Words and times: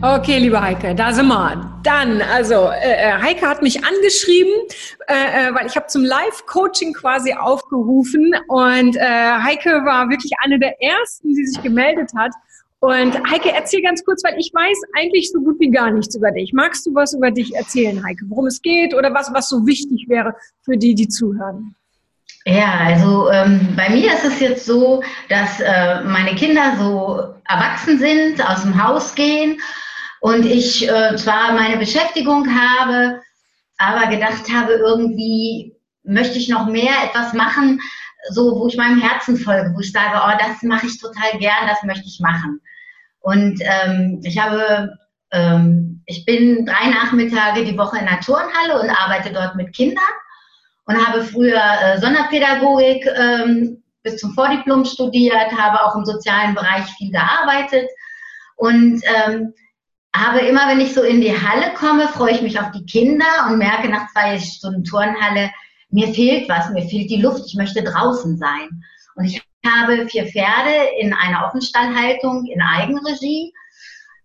Okay, 0.00 0.38
liebe 0.38 0.62
Heike, 0.62 0.94
da 0.94 1.12
sind 1.12 1.26
wir. 1.26 1.80
Dann, 1.82 2.22
also 2.22 2.68
äh, 2.68 2.92
äh, 2.92 3.12
Heike 3.20 3.48
hat 3.48 3.62
mich 3.62 3.84
angeschrieben, 3.84 4.52
äh, 5.08 5.48
äh, 5.48 5.54
weil 5.54 5.66
ich 5.66 5.74
habe 5.74 5.88
zum 5.88 6.04
Live-Coaching 6.04 6.92
quasi 6.92 7.32
aufgerufen 7.32 8.32
und 8.46 8.96
äh, 8.96 9.00
Heike 9.00 9.70
war 9.84 10.08
wirklich 10.08 10.30
eine 10.44 10.60
der 10.60 10.80
ersten, 10.80 11.34
die 11.34 11.44
sich 11.44 11.60
gemeldet 11.64 12.12
hat. 12.16 12.30
Und 12.78 13.12
Heike, 13.28 13.50
erzähl 13.52 13.82
ganz 13.82 14.04
kurz, 14.04 14.22
weil 14.22 14.38
ich 14.38 14.52
weiß 14.54 14.78
eigentlich 14.96 15.32
so 15.32 15.40
gut 15.40 15.58
wie 15.58 15.70
gar 15.70 15.90
nichts 15.90 16.14
über 16.14 16.30
dich. 16.30 16.52
Magst 16.52 16.86
du 16.86 16.94
was 16.94 17.12
über 17.12 17.32
dich 17.32 17.56
erzählen, 17.56 18.00
Heike? 18.06 18.24
Worum 18.28 18.46
es 18.46 18.62
geht 18.62 18.94
oder 18.94 19.12
was, 19.12 19.34
was 19.34 19.48
so 19.48 19.66
wichtig 19.66 20.06
wäre 20.08 20.32
für 20.64 20.76
die, 20.76 20.94
die 20.94 21.08
zuhören? 21.08 21.74
Ja, 22.46 22.78
also 22.86 23.28
ähm, 23.30 23.74
bei 23.76 23.90
mir 23.90 24.14
ist 24.14 24.24
es 24.24 24.38
jetzt 24.38 24.64
so, 24.64 25.02
dass 25.28 25.58
äh, 25.58 26.04
meine 26.04 26.36
Kinder 26.36 26.76
so 26.78 27.34
erwachsen 27.48 27.98
sind, 27.98 28.48
aus 28.48 28.62
dem 28.62 28.80
Haus 28.80 29.16
gehen 29.16 29.58
und 30.28 30.44
ich 30.44 30.86
äh, 30.86 31.16
zwar 31.16 31.52
meine 31.52 31.78
Beschäftigung 31.78 32.46
habe, 32.48 33.22
aber 33.78 34.08
gedacht 34.08 34.44
habe, 34.52 34.74
irgendwie 34.74 35.74
möchte 36.02 36.36
ich 36.36 36.50
noch 36.50 36.66
mehr 36.66 36.92
etwas 37.02 37.32
machen, 37.32 37.80
so 38.30 38.60
wo 38.60 38.68
ich 38.68 38.76
meinem 38.76 39.00
Herzen 39.00 39.38
folge, 39.38 39.72
wo 39.74 39.80
ich 39.80 39.90
sage, 39.90 40.20
oh, 40.22 40.38
das 40.38 40.62
mache 40.62 40.86
ich 40.86 41.00
total 41.00 41.38
gern, 41.38 41.66
das 41.66 41.82
möchte 41.82 42.06
ich 42.06 42.20
machen. 42.20 42.60
Und 43.20 43.58
ähm, 43.62 44.20
ich 44.22 44.38
habe, 44.38 44.98
ähm, 45.30 46.02
ich 46.04 46.26
bin 46.26 46.66
drei 46.66 46.90
Nachmittage 46.90 47.64
die 47.64 47.78
Woche 47.78 47.98
in 47.98 48.06
der 48.06 48.20
Turnhalle 48.20 48.82
und 48.82 48.90
arbeite 48.90 49.32
dort 49.32 49.56
mit 49.56 49.74
Kindern 49.74 50.04
und 50.84 51.06
habe 51.06 51.24
früher 51.24 51.62
äh, 51.82 51.98
Sonderpädagogik 52.00 53.06
ähm, 53.16 53.82
bis 54.02 54.18
zum 54.18 54.34
Vordiplom 54.34 54.84
studiert, 54.84 55.52
habe 55.56 55.82
auch 55.82 55.96
im 55.96 56.04
sozialen 56.04 56.54
Bereich 56.54 56.84
viel 56.98 57.12
gearbeitet 57.12 57.88
und 58.56 59.00
ähm, 59.04 59.54
habe 60.14 60.40
immer, 60.40 60.68
wenn 60.68 60.80
ich 60.80 60.94
so 60.94 61.02
in 61.02 61.20
die 61.20 61.36
Halle 61.38 61.74
komme, 61.74 62.08
freue 62.08 62.32
ich 62.32 62.42
mich 62.42 62.58
auf 62.58 62.70
die 62.72 62.86
Kinder 62.86 63.26
und 63.48 63.58
merke 63.58 63.88
nach 63.88 64.10
zwei 64.12 64.38
Stunden 64.38 64.84
Turnhalle, 64.84 65.50
mir 65.90 66.08
fehlt 66.12 66.48
was, 66.48 66.70
mir 66.70 66.86
fehlt 66.88 67.10
die 67.10 67.22
Luft, 67.22 67.44
ich 67.46 67.54
möchte 67.54 67.82
draußen 67.82 68.36
sein. 68.36 68.68
Und 69.14 69.24
ich 69.24 69.42
habe 69.66 70.08
vier 70.08 70.26
Pferde 70.26 70.74
in 71.00 71.12
einer 71.12 71.46
Offenstallhaltung 71.46 72.46
in 72.46 72.60
Eigenregie 72.60 73.52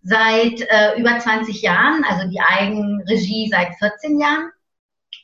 seit 0.02 0.60
äh, 0.60 0.98
über 0.98 1.18
20 1.18 1.62
Jahren, 1.62 2.04
also 2.04 2.28
die 2.28 2.40
Eigenregie 2.40 3.48
seit 3.50 3.74
14 3.78 4.20
Jahren. 4.20 4.50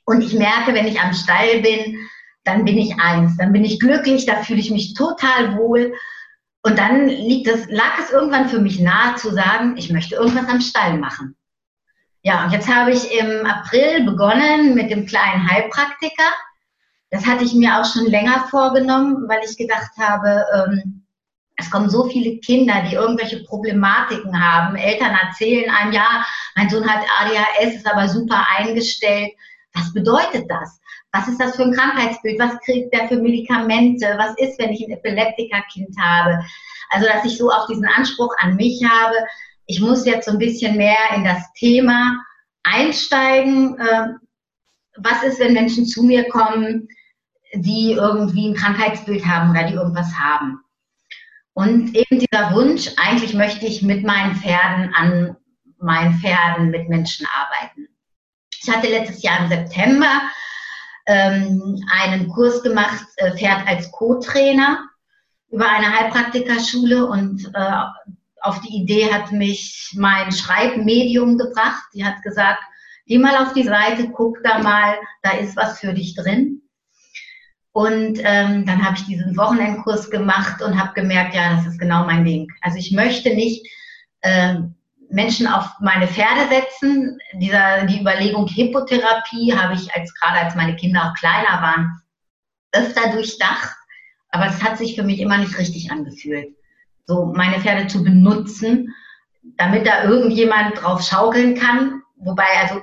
Und 0.07 0.23
ich 0.23 0.33
merke, 0.33 0.75
wenn 0.75 0.87
ich 0.87 1.01
am 1.01 1.13
Stall 1.13 1.61
bin, 1.61 1.97
dann 2.45 2.65
bin 2.65 2.79
ich 2.79 2.99
eins, 2.99 3.37
dann 3.37 3.53
bin 3.53 3.65
ich 3.65 3.79
glücklich, 3.79 4.25
da 4.27 4.43
fühle 4.43 4.61
ich 4.61 4.71
mich 4.71 4.95
total 4.95 5.57
wohl. 5.57 5.95
Und 6.63 6.79
dann 6.79 7.09
liegt 7.09 7.49
es, 7.49 7.67
lag 7.71 7.99
es 7.99 8.11
irgendwann 8.11 8.49
für 8.49 8.61
mich 8.61 8.81
nahe 8.81 9.15
zu 9.17 9.33
sagen, 9.33 9.77
ich 9.77 9.91
möchte 9.91 10.17
irgendwas 10.17 10.49
am 10.49 10.61
Stall 10.61 10.99
machen. 10.99 11.37
Ja, 12.23 12.45
und 12.45 12.53
jetzt 12.53 12.69
habe 12.69 12.91
ich 12.93 13.19
im 13.19 13.47
April 13.47 14.05
begonnen 14.05 14.75
mit 14.75 14.91
dem 14.91 15.07
kleinen 15.07 15.51
Heilpraktiker. 15.51 16.31
Das 17.11 17.27
hatte 17.27 17.45
ich 17.45 17.55
mir 17.55 17.81
auch 17.81 17.91
schon 17.91 18.07
länger 18.07 18.47
vorgenommen, 18.51 19.27
weil 19.27 19.41
ich 19.43 19.57
gedacht 19.57 19.91
habe, 19.99 20.45
ähm, 20.55 21.03
es 21.57 21.71
kommen 21.71 21.91
so 21.91 22.09
viele 22.09 22.39
Kinder, 22.39 22.83
die 22.89 22.95
irgendwelche 22.95 23.43
Problematiken 23.45 24.39
haben. 24.39 24.77
Eltern 24.77 25.15
erzählen 25.15 25.71
einem, 25.71 25.93
ja, 25.93 26.25
mein 26.57 26.69
Sohn 26.69 26.89
hat 26.89 27.05
ADHS, 27.21 27.77
ist 27.77 27.91
aber 27.91 28.09
super 28.09 28.47
eingestellt. 28.57 29.33
Was 29.75 29.93
bedeutet 29.93 30.51
das? 30.51 30.80
Was 31.13 31.29
ist 31.29 31.41
das 31.41 31.57
für 31.57 31.65
ein 31.65 31.73
Krankheitsbild? 31.73 32.39
Was 32.39 32.59
kriegt 32.61 32.95
der 32.95 33.09
für 33.09 33.17
Medikamente? 33.17 34.15
Was 34.17 34.37
ist, 34.39 34.59
wenn 34.59 34.71
ich 34.71 34.85
ein 34.85 34.93
Epileptikerkind 34.93 35.97
habe? 36.01 36.45
Also, 36.91 37.07
dass 37.07 37.25
ich 37.25 37.37
so 37.37 37.51
auch 37.51 37.67
diesen 37.67 37.87
Anspruch 37.87 38.33
an 38.39 38.57
mich 38.57 38.83
habe, 38.85 39.15
ich 39.67 39.81
muss 39.81 40.05
jetzt 40.05 40.27
so 40.27 40.33
ein 40.33 40.39
bisschen 40.39 40.77
mehr 40.77 40.99
in 41.15 41.25
das 41.25 41.53
Thema 41.55 42.17
einsteigen. 42.65 43.77
Ähm, 43.81 44.19
was 44.97 45.23
ist, 45.23 45.39
wenn 45.41 45.53
Menschen 45.53 45.87
zu 45.87 46.03
mir 46.03 46.29
kommen, 46.29 46.89
die 47.55 47.93
irgendwie 47.93 48.49
ein 48.49 48.55
Krankheitsbild 48.55 49.25
haben 49.25 49.51
oder 49.51 49.65
die 49.65 49.75
irgendwas 49.75 50.13
haben? 50.19 50.61
Und 51.53 51.95
eben 51.95 52.19
dieser 52.19 52.53
Wunsch, 52.53 52.91
eigentlich 52.97 53.35
möchte 53.35 53.67
ich 53.67 53.83
mit 53.83 54.05
meinen 54.05 54.35
Pferden 54.37 54.95
an 54.95 55.37
meinen 55.79 56.15
Pferden 56.15 56.71
mit 56.71 56.89
Menschen 56.89 57.27
arbeiten. 57.33 57.89
Ich 58.63 58.69
hatte 58.71 58.89
letztes 58.89 59.23
Jahr 59.23 59.41
im 59.41 59.49
September 59.49 60.21
ähm, 61.11 61.85
einen 61.91 62.29
Kurs 62.29 62.63
gemacht, 62.63 63.05
äh, 63.17 63.37
Pferd 63.37 63.67
als 63.67 63.91
Co-Trainer 63.91 64.79
über 65.51 65.69
eine 65.69 65.99
Heilpraktikerschule 65.99 67.05
und 67.05 67.51
äh, 67.53 67.83
auf 68.43 68.61
die 68.61 68.77
Idee 68.77 69.13
hat 69.13 69.33
mich 69.33 69.93
mein 69.97 70.31
Schreibmedium 70.31 71.37
gebracht. 71.37 71.83
Die 71.95 72.05
hat 72.05 72.23
gesagt, 72.23 72.63
geh 73.07 73.19
mal 73.19 73.37
auf 73.43 73.53
die 73.55 73.65
Seite, 73.65 74.11
guck 74.11 74.39
da 74.45 74.61
mal, 74.61 74.95
da 75.23 75.33
ist 75.33 75.57
was 75.57 75.81
für 75.81 75.93
dich 75.93 76.15
drin. 76.15 76.63
Und 77.73 78.21
ähm, 78.23 78.65
dann 78.65 78.85
habe 78.85 78.97
ich 78.97 79.05
diesen 79.05 79.37
Wochenendkurs 79.37 80.11
gemacht 80.11 80.63
und 80.63 80.81
habe 80.81 80.95
gemerkt, 80.95 81.35
ja, 81.35 81.57
das 81.57 81.67
ist 81.67 81.79
genau 81.79 82.05
mein 82.05 82.25
Ding. 82.25 82.49
Also 82.61 82.79
ich 82.79 82.93
möchte 82.93 83.35
nicht 83.35 83.67
ähm, 84.23 84.77
Menschen 85.11 85.47
auf 85.47 85.69
meine 85.81 86.07
Pferde 86.07 86.49
setzen. 86.49 87.19
Dieser, 87.35 87.85
die 87.87 88.01
Überlegung 88.01 88.47
Hippotherapie 88.47 89.55
habe 89.55 89.75
ich 89.75 89.93
als 89.95 90.15
gerade 90.15 90.39
als 90.39 90.55
meine 90.55 90.77
Kinder 90.77 91.05
auch 91.05 91.15
kleiner 91.15 91.61
waren, 91.61 92.01
öfter 92.73 93.13
durchdacht. 93.13 93.77
Aber 94.31 94.47
es 94.47 94.63
hat 94.63 94.79
sich 94.79 94.95
für 94.95 95.03
mich 95.03 95.21
immer 95.21 95.39
nicht 95.39 95.59
richtig 95.59 95.91
angefühlt. 95.91 96.55
So 97.07 97.27
meine 97.27 97.61
Pferde 97.61 97.89
zu 97.89 98.05
benutzen, 98.05 98.95
damit 99.57 99.87
da 99.87 100.05
irgendjemand 100.05 100.81
drauf 100.81 101.03
schaukeln 101.03 101.57
kann. 101.57 102.03
Wobei, 102.17 102.47
also 102.63 102.81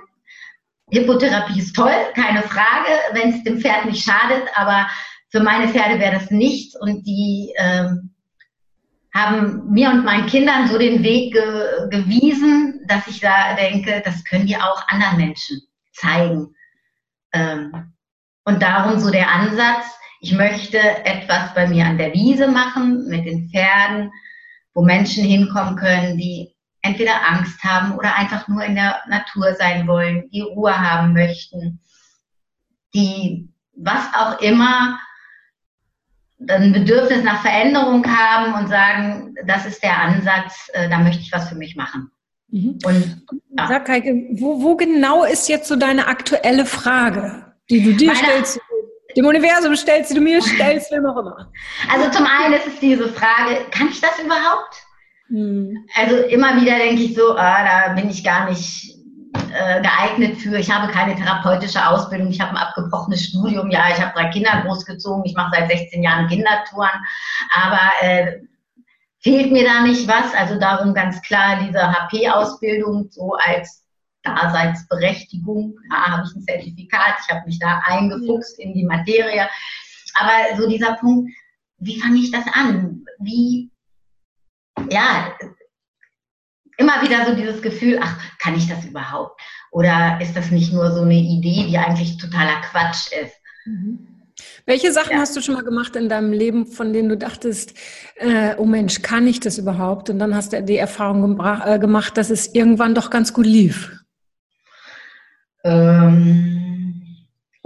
Hippotherapie 0.90 1.60
ist 1.60 1.76
toll, 1.76 1.96
keine 2.14 2.42
Frage, 2.44 2.90
wenn 3.14 3.30
es 3.34 3.44
dem 3.44 3.60
Pferd 3.60 3.86
nicht 3.86 4.04
schadet, 4.04 4.48
aber 4.56 4.88
für 5.30 5.42
meine 5.42 5.70
Pferde 5.70 6.00
wäre 6.00 6.16
das 6.16 6.32
nichts 6.32 6.80
und 6.80 7.06
die 7.06 7.54
ähm, 7.58 8.14
haben 9.18 9.72
mir 9.72 9.90
und 9.90 10.06
meinen 10.06 10.28
Kindern 10.28 10.68
so 10.68 10.78
den 10.78 11.04
Weg 11.04 11.34
ge 11.34 11.90
gewiesen, 11.90 12.86
dass 12.88 13.08
ich 13.08 13.20
da 13.20 13.56
denke, 13.56 14.02
das 14.06 14.24
können 14.24 14.46
die 14.46 14.58
auch 14.58 14.88
anderen 14.88 15.18
Menschen 15.18 15.62
zeigen. 15.92 16.56
Ähm, 17.34 17.94
und 18.46 18.62
darum 18.62 19.00
so 19.00 19.10
der 19.10 19.30
Ansatz, 19.30 19.86
ich 20.22 20.34
möchte 20.34 20.80
etwas 20.80 21.54
bei 21.54 21.68
mir 21.68 21.86
an 21.86 21.98
der 21.98 22.14
Wiese 22.14 22.48
machen 22.48 23.08
mit 23.08 23.26
den 23.26 23.50
Pferden, 23.50 24.12
wo 24.74 24.84
Menschen 24.84 25.24
hinkommen 25.24 25.76
können, 25.76 26.18
die 26.18 26.56
entweder 26.82 27.28
Angst 27.28 27.64
haben 27.64 27.98
oder 27.98 28.16
einfach 28.16 28.48
nur 28.48 28.64
in 28.64 28.76
der 28.76 29.02
Natur 29.08 29.54
sein 29.56 29.88
wollen, 29.88 30.30
die 30.32 30.42
Ruhe 30.42 30.78
haben 30.78 31.14
möchten, 31.14 31.82
die 32.94 33.50
was 33.76 34.14
auch 34.16 34.40
immer 34.42 35.00
ein 36.48 36.72
Bedürfnis 36.72 37.24
nach 37.24 37.42
Veränderung 37.42 38.06
haben 38.06 38.54
und 38.54 38.70
sagen, 38.70 39.36
das 39.46 39.66
ist 39.66 39.82
der 39.84 39.98
Ansatz, 39.98 40.70
äh, 40.74 40.90
da 40.90 41.00
möchte 41.00 41.22
ich 41.22 41.32
was 41.32 41.50
für 41.50 41.56
mich 41.56 41.76
machen. 41.76 42.12
Mhm. 42.50 42.78
Und, 42.86 43.22
ja. 43.58 43.68
Sag 43.68 43.90
Heike, 43.90 44.14
wo, 44.34 44.62
wo, 44.62 44.76
genau 44.76 45.24
ist 45.24 45.50
jetzt 45.50 45.68
so 45.68 45.76
deine 45.76 46.08
aktuelle 46.08 46.66
Frage, 46.66 47.54
die 47.70 47.84
du 47.84 47.94
dir 47.94 48.08
Meine, 48.08 48.20
stellst, 48.20 48.60
dem 49.18 49.26
Universum 49.26 49.76
stellst, 49.76 50.12
die 50.12 50.16
du 50.16 50.22
mir 50.22 50.42
stellst, 50.42 50.92
wem 50.92 51.06
auch 51.06 51.18
immer? 51.18 51.52
Also 51.92 52.12
zum 52.12 52.26
einen 52.26 52.54
ist 52.54 52.68
es 52.68 52.80
diese 52.80 53.10
Frage, 53.10 53.66
kann 53.72 53.90
ich 53.90 54.00
das 54.00 54.20
überhaupt? 54.24 54.76
Hm. 55.30 55.86
Also 55.96 56.18
immer 56.28 56.62
wieder 56.62 56.78
denke 56.78 57.02
ich 57.02 57.16
so, 57.16 57.36
ah, 57.36 57.88
da 57.88 57.94
bin 57.94 58.10
ich 58.10 58.24
gar 58.24 58.50
nicht 58.50 58.97
äh, 59.54 59.82
geeignet 59.82 60.38
für. 60.38 60.58
Ich 60.58 60.72
habe 60.72 60.92
keine 60.92 61.16
therapeutische 61.16 61.86
Ausbildung, 61.88 62.30
ich 62.30 62.42
habe 62.42 62.52
ein 62.52 62.58
abgebrochenes 62.58 63.26
Studium, 63.26 63.70
ja, 63.72 63.86
ich 63.90 64.02
habe 64.02 64.14
drei 64.14 64.30
Kinder 64.30 64.62
großgezogen, 64.66 65.26
ich 65.26 65.36
mache 65.36 65.56
seit 65.56 65.70
16 65.70 66.04
Jahren 66.04 66.28
Kindertouren, 66.28 67.06
aber 67.54 67.80
äh, 68.02 68.40
fehlt 69.20 69.52
mir 69.52 69.66
da 69.66 69.82
nicht 69.82 70.08
was? 70.08 70.34
Also 70.34 70.60
darum 70.60 70.94
ganz 70.94 71.22
klar 71.22 71.60
diese 71.66 71.82
HP-Ausbildung 71.82 73.08
so 73.12 73.34
als 73.34 73.86
Daseinsberechtigung. 74.24 75.76
Da 75.90 75.96
habe 76.08 76.28
ich 76.28 76.36
ein 76.36 76.44
Zertifikat, 76.44 77.16
ich 77.22 77.34
habe 77.34 77.46
mich 77.46 77.60
da 77.60 77.82
eingefuchst 77.86 78.60
in 78.60 78.74
die 78.74 78.86
Materie. 78.86 79.48
Aber 80.16 80.58
so 80.58 80.68
dieser 80.68 80.94
Punkt, 80.96 81.32
wie 81.80 82.00
fange 82.00 82.18
ich 82.20 82.32
das 82.32 82.46
an? 82.54 83.06
Wie, 83.20 83.72
ja, 84.90 85.34
immer 86.78 87.02
wieder 87.02 87.26
so 87.26 87.36
dieses 87.36 87.62
Gefühl, 87.62 88.00
ach, 88.02 88.18
kann 88.40 88.56
ich 88.56 88.68
das 88.68 88.86
überhaupt? 88.86 89.42
Oder 89.72 90.20
ist 90.22 90.36
das 90.36 90.52
nicht 90.52 90.72
nur 90.74 90.92
so 90.92 91.02
eine 91.02 91.16
Idee, 91.16 91.66
die 91.68 91.78
eigentlich 91.78 92.18
totaler 92.18 92.62
Quatsch 92.62 93.12
ist? 93.12 93.36
Mhm. 93.66 94.08
Welche 94.66 94.92
Sachen 94.92 95.14
ja. 95.14 95.20
hast 95.20 95.36
du 95.36 95.42
schon 95.42 95.56
mal 95.56 95.64
gemacht 95.64 95.96
in 95.96 96.10
deinem 96.10 96.32
Leben, 96.32 96.68
von 96.68 96.94
denen 96.94 97.10
du 97.10 97.18
dachtest, 97.18 97.74
äh, 98.16 98.56
oh 98.58 98.66
Mensch, 98.66 99.02
kann 99.02 99.26
ich 99.26 99.40
das 99.40 99.58
überhaupt? 99.58 100.10
Und 100.10 100.20
dann 100.20 100.36
hast 100.36 100.54
du 100.54 100.62
die 100.62 100.78
Erfahrung 100.78 101.40
äh, 101.66 101.80
gemacht, 101.80 102.18
dass 102.18 102.30
es 102.30 102.54
irgendwann 102.54 102.94
doch 102.94 103.10
ganz 103.10 103.34
gut 103.34 103.46
lief. 103.46 103.92
Ähm, 105.64 106.67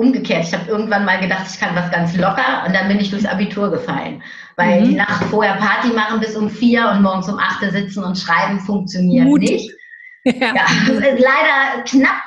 umgekehrt, 0.02 0.46
ich 0.46 0.54
habe 0.54 0.70
irgendwann 0.70 1.06
mal 1.06 1.20
gedacht, 1.20 1.46
ich 1.48 1.60
kann 1.60 1.76
was 1.76 1.92
ganz 1.92 2.18
locker 2.18 2.64
und 2.66 2.74
dann 2.74 2.88
bin 2.88 3.00
ich 3.00 3.12
durchs 3.12 3.26
Abitur 3.26 3.70
gefallen. 3.70 4.24
Weil 4.58 4.82
mhm. 4.82 4.86
die 4.86 4.96
Nacht 4.96 5.24
vorher 5.26 5.56
Party 5.56 5.90
machen 5.90 6.20
bis 6.20 6.36
um 6.36 6.50
vier 6.50 6.90
und 6.90 7.04
morgens 7.04 7.30
um 7.30 7.38
acht 7.38 7.62
sitzen 7.62 8.04
und 8.04 8.18
schreiben 8.18 8.60
funktioniert 8.60 9.26
Mutig. 9.26 9.52
nicht. 9.52 9.72
Ja. 10.24 10.54
ja, 10.54 10.66
leider 10.88 11.84
knapp 11.84 12.22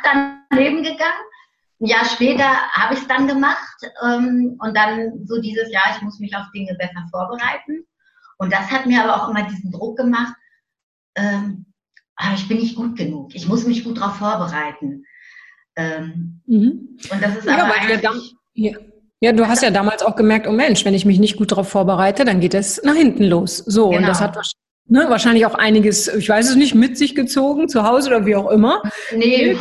daneben 0.50 0.82
gegangen. 0.82 1.22
Ein 1.80 1.86
Jahr 1.86 2.04
später 2.04 2.48
habe 2.72 2.94
ich 2.94 3.00
es 3.00 3.06
dann 3.06 3.28
gemacht 3.28 3.86
ähm, 4.04 4.56
und 4.58 4.76
dann 4.76 5.24
so 5.26 5.40
dieses 5.40 5.70
Jahr, 5.70 5.84
ich 5.94 6.02
muss 6.02 6.18
mich 6.18 6.34
auf 6.34 6.50
Dinge 6.52 6.74
besser 6.76 7.06
vorbereiten. 7.12 7.86
Und 8.38 8.52
das 8.52 8.68
hat 8.68 8.86
mir 8.86 9.04
aber 9.04 9.22
auch 9.22 9.28
immer 9.28 9.44
diesen 9.44 9.70
Druck 9.70 9.96
gemacht, 9.96 10.34
ähm, 11.14 11.66
ah, 12.16 12.34
ich 12.34 12.48
bin 12.48 12.58
nicht 12.58 12.74
gut 12.74 12.96
genug, 12.96 13.32
ich 13.32 13.46
muss 13.46 13.64
mich 13.64 13.84
gut 13.84 13.98
darauf 13.98 14.16
vorbereiten. 14.16 15.04
Ähm, 15.76 16.40
mhm. 16.46 16.98
Und 17.10 17.22
das 17.22 17.36
ist 17.36 17.46
ja, 17.46 17.64
aber. 17.64 17.74
Ja, 18.54 18.72
ja, 19.20 19.32
du 19.32 19.48
hast 19.48 19.62
ja 19.62 19.70
damals 19.70 20.02
auch 20.02 20.16
gemerkt, 20.16 20.46
oh 20.46 20.52
Mensch, 20.52 20.84
wenn 20.84 20.92
ich 20.92 21.06
mich 21.06 21.18
nicht 21.18 21.36
gut 21.36 21.50
darauf 21.50 21.68
vorbereite, 21.68 22.24
dann 22.24 22.40
geht 22.40 22.52
es 22.52 22.82
nach 22.82 22.94
hinten 22.94 23.24
los. 23.24 23.56
So, 23.56 23.88
genau. 23.88 24.00
und 24.00 24.08
das 24.08 24.18
genau. 24.18 24.34
hat 24.34 24.52
ne, 24.86 25.06
wahrscheinlich 25.08 25.46
auch 25.46 25.54
einiges, 25.54 26.08
ich 26.08 26.28
weiß 26.28 26.50
es 26.50 26.56
nicht, 26.56 26.74
mit 26.74 26.98
sich 26.98 27.14
gezogen, 27.14 27.68
zu 27.68 27.84
Hause 27.84 28.10
oder 28.10 28.26
wie 28.26 28.36
auch 28.36 28.50
immer. 28.50 28.82
Nee, 29.16 29.56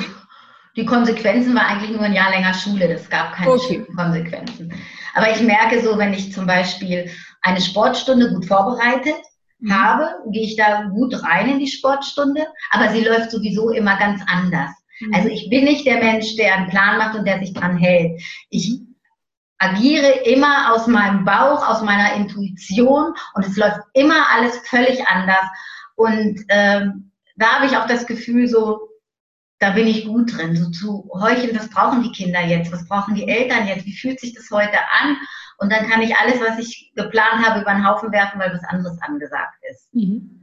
die 0.75 0.85
Konsequenzen 0.85 1.55
war 1.55 1.67
eigentlich 1.67 1.91
nur 1.91 2.01
ein 2.01 2.13
Jahr 2.13 2.31
länger 2.31 2.53
Schule. 2.53 2.87
Das 2.87 3.09
gab 3.09 3.33
keine 3.33 3.51
okay. 3.51 3.85
Konsequenzen. 3.95 4.73
Aber 5.13 5.31
ich 5.31 5.41
merke 5.41 5.81
so, 5.81 5.97
wenn 5.97 6.13
ich 6.13 6.33
zum 6.33 6.47
Beispiel 6.47 7.09
eine 7.41 7.61
Sportstunde 7.61 8.33
gut 8.33 8.45
vorbereitet 8.45 9.21
mhm. 9.59 9.73
habe, 9.73 10.09
gehe 10.31 10.43
ich 10.43 10.55
da 10.55 10.83
gut 10.93 11.13
rein 11.23 11.49
in 11.49 11.59
die 11.59 11.67
Sportstunde, 11.67 12.47
aber 12.71 12.89
sie 12.89 13.03
läuft 13.03 13.31
sowieso 13.31 13.69
immer 13.69 13.97
ganz 13.97 14.21
anders. 14.27 14.71
Mhm. 15.07 15.13
Also 15.13 15.29
ich 15.29 15.49
bin 15.49 15.65
nicht 15.65 15.85
der 15.85 15.97
Mensch, 15.97 16.35
der 16.35 16.55
einen 16.55 16.69
Plan 16.69 16.97
macht 16.97 17.15
und 17.15 17.25
der 17.25 17.39
sich 17.39 17.53
dran 17.53 17.77
hält. 17.77 18.21
Ich 18.49 18.79
agiere 19.57 20.11
immer 20.25 20.73
aus 20.73 20.87
meinem 20.87 21.25
Bauch, 21.25 21.67
aus 21.67 21.81
meiner 21.81 22.13
Intuition 22.15 23.13
und 23.33 23.45
es 23.45 23.55
läuft 23.55 23.79
immer 23.93 24.29
alles 24.31 24.57
völlig 24.67 25.07
anders. 25.07 25.47
Und 25.95 26.41
ähm, 26.49 27.11
da 27.37 27.47
habe 27.53 27.65
ich 27.67 27.77
auch 27.77 27.87
das 27.87 28.05
Gefühl, 28.05 28.47
so, 28.47 28.89
da 29.59 29.71
bin 29.71 29.87
ich 29.87 30.05
gut 30.05 30.35
drin, 30.35 30.55
so 30.55 30.69
zu 30.71 31.09
heucheln, 31.13 31.57
was 31.57 31.69
brauchen 31.69 32.03
die 32.03 32.11
Kinder 32.11 32.41
jetzt, 32.41 32.71
was 32.71 32.87
brauchen 32.87 33.15
die 33.15 33.27
Eltern 33.27 33.67
jetzt, 33.67 33.85
wie 33.85 33.95
fühlt 33.95 34.19
sich 34.19 34.33
das 34.33 34.49
heute 34.51 34.77
an? 34.99 35.17
Und 35.57 35.71
dann 35.71 35.87
kann 35.87 36.01
ich 36.01 36.15
alles, 36.17 36.41
was 36.41 36.59
ich 36.59 36.91
geplant 36.95 37.45
habe, 37.45 37.61
über 37.61 37.71
den 37.71 37.87
Haufen 37.87 38.11
werfen, 38.11 38.39
weil 38.39 38.51
was 38.51 38.63
anderes 38.65 38.99
angesagt 39.01 39.55
ist. 39.69 39.93
Mhm. 39.93 40.42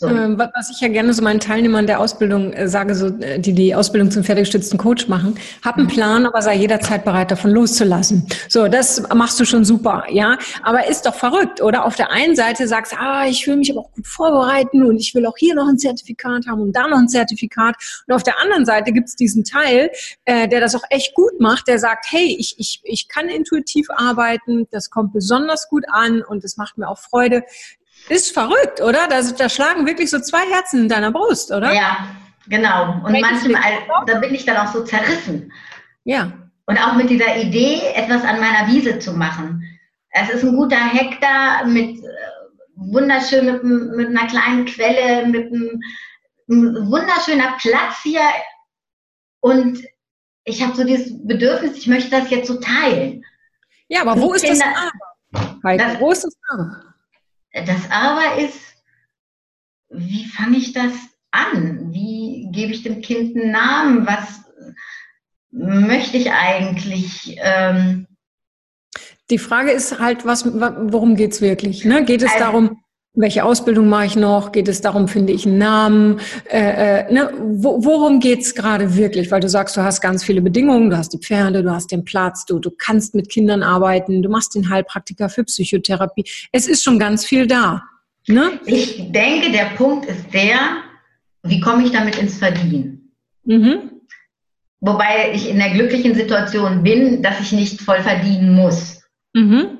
So. 0.00 0.06
Ähm, 0.06 0.38
was 0.38 0.70
ich 0.70 0.80
ja 0.80 0.86
gerne 0.86 1.12
so 1.12 1.22
meinen 1.22 1.40
Teilnehmern 1.40 1.88
der 1.88 1.98
Ausbildung 1.98 2.52
äh, 2.52 2.68
sage, 2.68 2.94
so, 2.94 3.08
äh, 3.18 3.40
die 3.40 3.52
die 3.52 3.74
Ausbildung 3.74 4.12
zum 4.12 4.22
fertiggestützten 4.22 4.78
Coach 4.78 5.08
machen, 5.08 5.34
hab 5.64 5.76
einen 5.76 5.86
mhm. 5.86 5.90
Plan, 5.90 6.26
aber 6.26 6.40
sei 6.40 6.54
jederzeit 6.54 7.04
bereit, 7.04 7.32
davon 7.32 7.50
loszulassen. 7.50 8.24
So, 8.48 8.68
das 8.68 9.02
machst 9.12 9.40
du 9.40 9.44
schon 9.44 9.64
super, 9.64 10.04
ja. 10.08 10.38
Aber 10.62 10.86
ist 10.86 11.04
doch 11.04 11.14
verrückt, 11.14 11.60
oder? 11.60 11.84
Auf 11.84 11.96
der 11.96 12.12
einen 12.12 12.36
Seite 12.36 12.68
sagst, 12.68 12.94
ah, 12.96 13.26
ich 13.26 13.44
will 13.48 13.56
mich 13.56 13.72
aber 13.72 13.80
auch 13.80 13.92
gut 13.92 14.06
vorbereiten 14.06 14.84
und 14.84 14.98
ich 14.98 15.16
will 15.16 15.26
auch 15.26 15.36
hier 15.36 15.56
noch 15.56 15.66
ein 15.66 15.78
Zertifikat 15.78 16.46
haben 16.46 16.62
und 16.62 16.76
da 16.76 16.86
noch 16.86 16.98
ein 16.98 17.08
Zertifikat. 17.08 17.74
Und 18.06 18.14
auf 18.14 18.22
der 18.22 18.40
anderen 18.40 18.64
Seite 18.66 18.92
gibt's 18.92 19.16
diesen 19.16 19.42
Teil, 19.42 19.90
äh, 20.26 20.46
der 20.46 20.60
das 20.60 20.76
auch 20.76 20.84
echt 20.90 21.12
gut 21.14 21.40
macht, 21.40 21.66
der 21.66 21.80
sagt, 21.80 22.06
hey, 22.10 22.36
ich, 22.38 22.54
ich, 22.58 22.80
ich 22.84 23.08
kann 23.08 23.28
intuitiv 23.28 23.88
arbeiten, 23.90 24.68
das 24.70 24.90
kommt 24.90 25.12
besonders 25.12 25.68
gut 25.68 25.84
an 25.90 26.22
und 26.22 26.44
es 26.44 26.56
macht 26.56 26.78
mir 26.78 26.88
auch 26.88 26.98
Freude. 26.98 27.42
Ist 28.08 28.32
verrückt, 28.32 28.80
oder? 28.80 29.06
Da, 29.08 29.22
da 29.22 29.48
schlagen 29.48 29.86
wirklich 29.86 30.10
so 30.10 30.18
zwei 30.20 30.40
Herzen 30.50 30.82
in 30.82 30.88
deiner 30.88 31.12
Brust, 31.12 31.50
oder? 31.50 31.72
Ja, 31.72 32.08
genau. 32.48 33.02
Und 33.04 33.12
Welches 33.12 33.48
manchmal, 33.48 33.72
da 34.06 34.18
bin 34.18 34.34
ich 34.34 34.44
dann 34.44 34.56
auch 34.56 34.72
so 34.72 34.82
zerrissen. 34.84 35.52
Ja. 36.04 36.32
Und 36.66 36.78
auch 36.78 36.94
mit 36.94 37.10
dieser 37.10 37.36
Idee, 37.36 37.80
etwas 37.94 38.24
an 38.24 38.40
meiner 38.40 38.66
Wiese 38.68 38.98
zu 38.98 39.12
machen. 39.12 39.62
Es 40.10 40.30
ist 40.30 40.42
ein 40.42 40.56
guter 40.56 40.76
Hektar 40.76 41.66
mit 41.66 41.98
äh, 41.98 42.08
wunderschön, 42.76 43.46
mit, 43.46 43.62
mit 43.62 44.08
einer 44.08 44.26
kleinen 44.28 44.64
Quelle, 44.64 45.26
mit 45.26 45.52
einem, 45.52 45.80
einem 46.50 46.90
wunderschöner 46.90 47.56
Platz 47.60 48.02
hier. 48.02 48.22
Und 49.40 49.82
ich 50.44 50.62
habe 50.62 50.74
so 50.74 50.84
dieses 50.84 51.12
Bedürfnis, 51.26 51.76
ich 51.76 51.86
möchte 51.86 52.10
das 52.10 52.30
jetzt 52.30 52.48
so 52.48 52.58
teilen. 52.58 53.24
Ja, 53.88 54.02
aber 54.02 54.20
wo 54.20 54.34
ist 54.34 54.48
das 54.48 54.60
Aber? 54.60 55.76
Das, 55.76 56.00
wo 56.00 56.10
ist 56.10 56.24
das 56.24 56.34
Aber? 56.50 56.87
Das 57.52 57.90
Aber 57.90 58.40
ist, 58.40 58.60
wie 59.90 60.26
fange 60.26 60.58
ich 60.58 60.72
das 60.72 60.92
an? 61.30 61.92
Wie 61.92 62.48
gebe 62.52 62.72
ich 62.72 62.82
dem 62.82 63.00
Kind 63.00 63.36
einen 63.36 63.52
Namen? 63.52 64.06
Was 64.06 64.40
möchte 65.50 66.16
ich 66.16 66.30
eigentlich? 66.30 67.36
Ähm 67.40 68.06
die 69.30 69.38
Frage 69.38 69.70
ist 69.70 69.98
halt, 69.98 70.24
was, 70.24 70.46
worum 70.46 71.16
geht 71.16 71.32
es 71.32 71.40
wirklich? 71.40 71.84
Ne? 71.84 72.04
Geht 72.04 72.22
es 72.22 72.32
also, 72.32 72.44
darum, 72.44 72.82
welche 73.18 73.44
Ausbildung 73.44 73.88
mache 73.88 74.06
ich 74.06 74.16
noch? 74.16 74.52
Geht 74.52 74.68
es 74.68 74.80
darum, 74.80 75.08
finde 75.08 75.32
ich 75.32 75.44
einen 75.44 75.58
Namen? 75.58 76.20
Äh, 76.50 77.06
äh, 77.06 77.12
ne? 77.12 77.30
Wo, 77.38 77.84
worum 77.84 78.20
geht's 78.20 78.54
gerade 78.54 78.96
wirklich? 78.96 79.30
Weil 79.30 79.40
du 79.40 79.48
sagst, 79.48 79.76
du 79.76 79.82
hast 79.82 80.00
ganz 80.00 80.24
viele 80.24 80.40
Bedingungen, 80.40 80.90
du 80.90 80.96
hast 80.96 81.12
die 81.12 81.18
Pferde, 81.18 81.62
du 81.62 81.70
hast 81.70 81.90
den 81.90 82.04
Platz, 82.04 82.46
du, 82.46 82.58
du 82.58 82.70
kannst 82.70 83.14
mit 83.14 83.28
Kindern 83.28 83.62
arbeiten, 83.62 84.22
du 84.22 84.28
machst 84.28 84.54
den 84.54 84.70
Heilpraktiker 84.70 85.28
für 85.28 85.44
Psychotherapie. 85.44 86.24
Es 86.52 86.68
ist 86.68 86.84
schon 86.84 86.98
ganz 86.98 87.24
viel 87.24 87.46
da. 87.46 87.82
Ne? 88.28 88.60
Ich 88.66 89.10
denke, 89.10 89.50
der 89.50 89.70
Punkt 89.76 90.06
ist 90.06 90.32
der, 90.32 90.58
wie 91.42 91.60
komme 91.60 91.84
ich 91.84 91.92
damit 91.92 92.18
ins 92.18 92.38
Verdienen? 92.38 93.12
Mhm. 93.44 93.90
Wobei 94.80 95.32
ich 95.34 95.50
in 95.50 95.58
der 95.58 95.70
glücklichen 95.70 96.14
Situation 96.14 96.82
bin, 96.84 97.22
dass 97.22 97.40
ich 97.40 97.52
nicht 97.52 97.80
voll 97.80 98.00
verdienen 98.00 98.54
muss. 98.54 99.02
Mhm. 99.34 99.78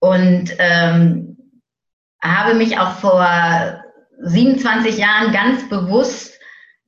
Und 0.00 0.50
ähm, 0.58 1.23
habe 2.24 2.54
mich 2.54 2.78
auch 2.78 2.92
vor 2.98 3.84
27 4.22 4.98
Jahren 4.98 5.32
ganz 5.32 5.68
bewusst 5.68 6.34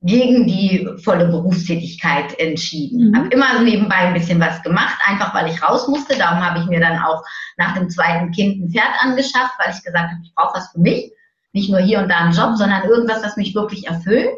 gegen 0.01 0.45
die 0.45 0.87
volle 1.03 1.27
Berufstätigkeit 1.27 2.37
entschieden. 2.39 3.09
Mhm. 3.09 3.17
Habe 3.17 3.27
immer 3.29 3.61
nebenbei 3.61 3.95
ein 3.95 4.13
bisschen 4.13 4.39
was 4.39 4.61
gemacht, 4.61 4.99
einfach 5.05 5.33
weil 5.33 5.51
ich 5.51 5.61
raus 5.61 5.87
musste. 5.87 6.17
Darum 6.17 6.39
habe 6.39 6.59
ich 6.59 6.65
mir 6.67 6.79
dann 6.79 6.99
auch 6.99 7.23
nach 7.57 7.73
dem 7.73 7.89
zweiten 7.89 8.31
Kind 8.31 8.61
ein 8.61 8.69
Pferd 8.69 8.93
angeschafft, 8.99 9.55
weil 9.57 9.73
ich 9.73 9.83
gesagt 9.83 10.11
habe, 10.11 10.21
ich 10.23 10.33
brauche 10.35 10.55
was 10.55 10.71
für 10.71 10.79
mich. 10.79 11.11
Nicht 11.53 11.69
nur 11.69 11.79
hier 11.79 11.99
und 11.99 12.09
da 12.09 12.19
einen 12.19 12.33
Job, 12.33 12.55
sondern 12.55 12.87
irgendwas, 12.87 13.23
was 13.23 13.37
mich 13.37 13.55
wirklich 13.55 13.87
erfüllt. 13.87 14.29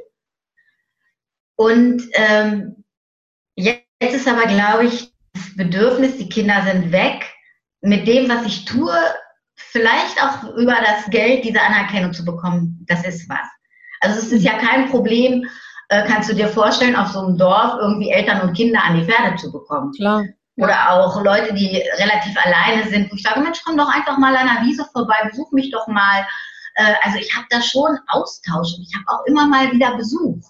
Und 1.55 2.03
ähm, 2.13 2.83
jetzt 3.55 3.83
ist 3.99 4.27
aber, 4.27 4.43
glaube 4.43 4.85
ich, 4.85 5.11
das 5.33 5.55
Bedürfnis, 5.57 6.17
die 6.17 6.29
Kinder 6.29 6.63
sind 6.63 6.93
weg. 6.93 7.25
Mit 7.81 8.07
dem, 8.07 8.29
was 8.29 8.45
ich 8.45 8.65
tue, 8.65 8.93
vielleicht 9.71 10.21
auch 10.21 10.55
über 10.55 10.75
das 10.75 11.09
Geld 11.09 11.45
diese 11.45 11.61
Anerkennung 11.61 12.13
zu 12.13 12.25
bekommen, 12.25 12.85
das 12.87 13.05
ist 13.05 13.29
was. 13.29 13.47
Also 14.01 14.19
es 14.19 14.31
ist 14.31 14.43
ja 14.43 14.57
kein 14.57 14.89
Problem, 14.89 15.45
äh, 15.89 16.03
kannst 16.07 16.29
du 16.29 16.35
dir 16.35 16.47
vorstellen, 16.47 16.95
auf 16.95 17.09
so 17.09 17.19
einem 17.19 17.37
Dorf 17.37 17.75
irgendwie 17.79 18.11
Eltern 18.11 18.41
und 18.41 18.55
Kinder 18.55 18.83
an 18.83 18.97
die 18.97 19.05
Pferde 19.05 19.35
zu 19.37 19.51
bekommen. 19.51 19.91
Klar. 19.93 20.23
Oder 20.57 20.91
auch 20.91 21.23
Leute, 21.23 21.53
die 21.53 21.81
relativ 21.97 22.35
alleine 22.45 22.87
sind, 22.89 23.09
wo 23.09 23.15
ich 23.15 23.23
sage, 23.23 23.39
Mensch, 23.39 23.61
komm 23.65 23.77
doch 23.77 23.87
einfach 23.87 24.17
mal 24.17 24.35
an 24.35 24.49
der 24.53 24.65
Wiese 24.65 24.85
vorbei, 24.91 25.15
besuch 25.29 25.51
mich 25.51 25.71
doch 25.71 25.87
mal. 25.87 26.25
Äh, 26.75 26.93
also 27.03 27.17
ich 27.17 27.33
habe 27.35 27.47
da 27.49 27.61
schon 27.61 27.97
Austausch 28.07 28.75
und 28.75 28.83
ich 28.87 28.93
habe 28.95 29.05
auch 29.07 29.25
immer 29.25 29.47
mal 29.47 29.71
wieder 29.71 29.95
Besuch. 29.95 30.41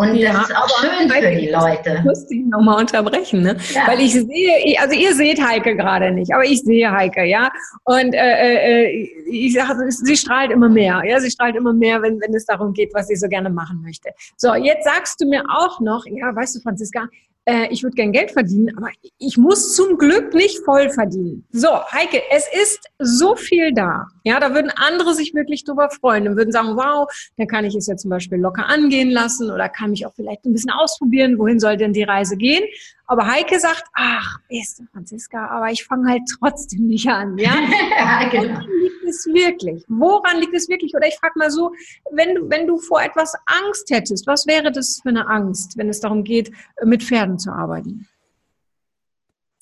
Und 0.00 0.14
ja, 0.14 0.32
das 0.32 0.48
ist 0.48 0.56
auch 0.56 0.68
schön 0.80 1.10
für 1.10 1.36
die 1.36 1.48
Leute. 1.48 1.96
Ich 1.98 2.04
muss 2.04 2.26
dich 2.26 2.46
nochmal 2.46 2.80
unterbrechen, 2.80 3.42
ne? 3.42 3.56
Ja. 3.74 3.86
Weil 3.86 4.00
ich 4.00 4.14
sehe, 4.14 4.80
also 4.80 4.94
ihr 4.96 5.14
seht 5.14 5.46
Heike 5.46 5.76
gerade 5.76 6.10
nicht, 6.10 6.32
aber 6.32 6.44
ich 6.44 6.62
sehe 6.62 6.90
Heike, 6.90 7.24
ja. 7.24 7.50
Und 7.84 8.14
äh, 8.14 8.84
äh, 8.86 9.10
ich 9.30 9.52
sage, 9.52 9.90
sie 9.90 10.16
strahlt 10.16 10.52
immer 10.52 10.70
mehr, 10.70 11.02
ja, 11.06 11.20
sie 11.20 11.30
strahlt 11.30 11.54
immer 11.54 11.74
mehr, 11.74 12.00
wenn, 12.00 12.18
wenn 12.18 12.34
es 12.34 12.46
darum 12.46 12.72
geht, 12.72 12.94
was 12.94 13.08
sie 13.08 13.16
so 13.16 13.28
gerne 13.28 13.50
machen 13.50 13.82
möchte. 13.82 14.08
So, 14.38 14.54
jetzt 14.54 14.84
sagst 14.84 15.20
du 15.20 15.26
mir 15.26 15.44
auch 15.50 15.80
noch, 15.80 16.06
ja, 16.06 16.34
weißt 16.34 16.56
du, 16.56 16.60
Franziska, 16.60 17.06
äh, 17.50 17.68
ich 17.70 17.82
würde 17.82 17.96
gern 17.96 18.12
Geld 18.12 18.30
verdienen, 18.30 18.76
aber 18.76 18.90
ich 19.18 19.36
muss 19.36 19.74
zum 19.74 19.98
Glück 19.98 20.32
nicht 20.34 20.64
voll 20.64 20.88
verdienen. 20.90 21.44
So, 21.50 21.68
Heike, 21.90 22.22
es 22.30 22.46
ist 22.62 22.88
so 22.98 23.34
viel 23.34 23.72
da. 23.72 24.06
Ja, 24.24 24.38
da 24.38 24.54
würden 24.54 24.70
andere 24.76 25.14
sich 25.14 25.34
wirklich 25.34 25.64
drüber 25.64 25.90
freuen 25.90 26.28
und 26.28 26.36
würden 26.36 26.52
sagen, 26.52 26.76
wow, 26.76 27.10
dann 27.36 27.48
kann 27.48 27.64
ich 27.64 27.74
es 27.74 27.88
ja 27.88 27.96
zum 27.96 28.10
Beispiel 28.10 28.38
locker 28.38 28.66
angehen 28.66 29.10
lassen 29.10 29.50
oder 29.50 29.68
kann 29.68 29.90
mich 29.90 30.06
auch 30.06 30.14
vielleicht 30.14 30.44
ein 30.44 30.52
bisschen 30.52 30.70
ausprobieren, 30.70 31.38
wohin 31.38 31.58
soll 31.58 31.76
denn 31.76 31.92
die 31.92 32.04
Reise 32.04 32.36
gehen. 32.36 32.62
Aber 33.10 33.26
Heike 33.26 33.58
sagt, 33.58 33.82
ach, 33.94 34.38
beste 34.48 34.84
Franziska, 34.92 35.48
aber 35.48 35.72
ich 35.72 35.82
fange 35.82 36.08
halt 36.08 36.22
trotzdem 36.38 36.86
nicht 36.86 37.08
an. 37.08 37.36
Ja, 37.38 37.56
ja 37.98 38.28
genau. 38.28 38.60
Woran 38.60 38.70
liegt 38.70 39.04
es 39.04 39.26
wirklich? 39.26 39.84
Woran 39.88 40.38
liegt 40.38 40.54
es 40.54 40.68
wirklich? 40.68 40.94
Oder 40.94 41.08
ich 41.08 41.16
frage 41.16 41.32
mal 41.36 41.50
so, 41.50 41.72
wenn 42.12 42.36
du, 42.36 42.48
wenn 42.48 42.68
du 42.68 42.78
vor 42.78 43.02
etwas 43.02 43.34
Angst 43.46 43.90
hättest, 43.90 44.28
was 44.28 44.46
wäre 44.46 44.70
das 44.70 45.00
für 45.02 45.08
eine 45.08 45.26
Angst, 45.26 45.76
wenn 45.76 45.88
es 45.88 45.98
darum 45.98 46.22
geht, 46.22 46.52
mit 46.84 47.02
Pferden 47.02 47.36
zu 47.40 47.50
arbeiten? 47.50 48.06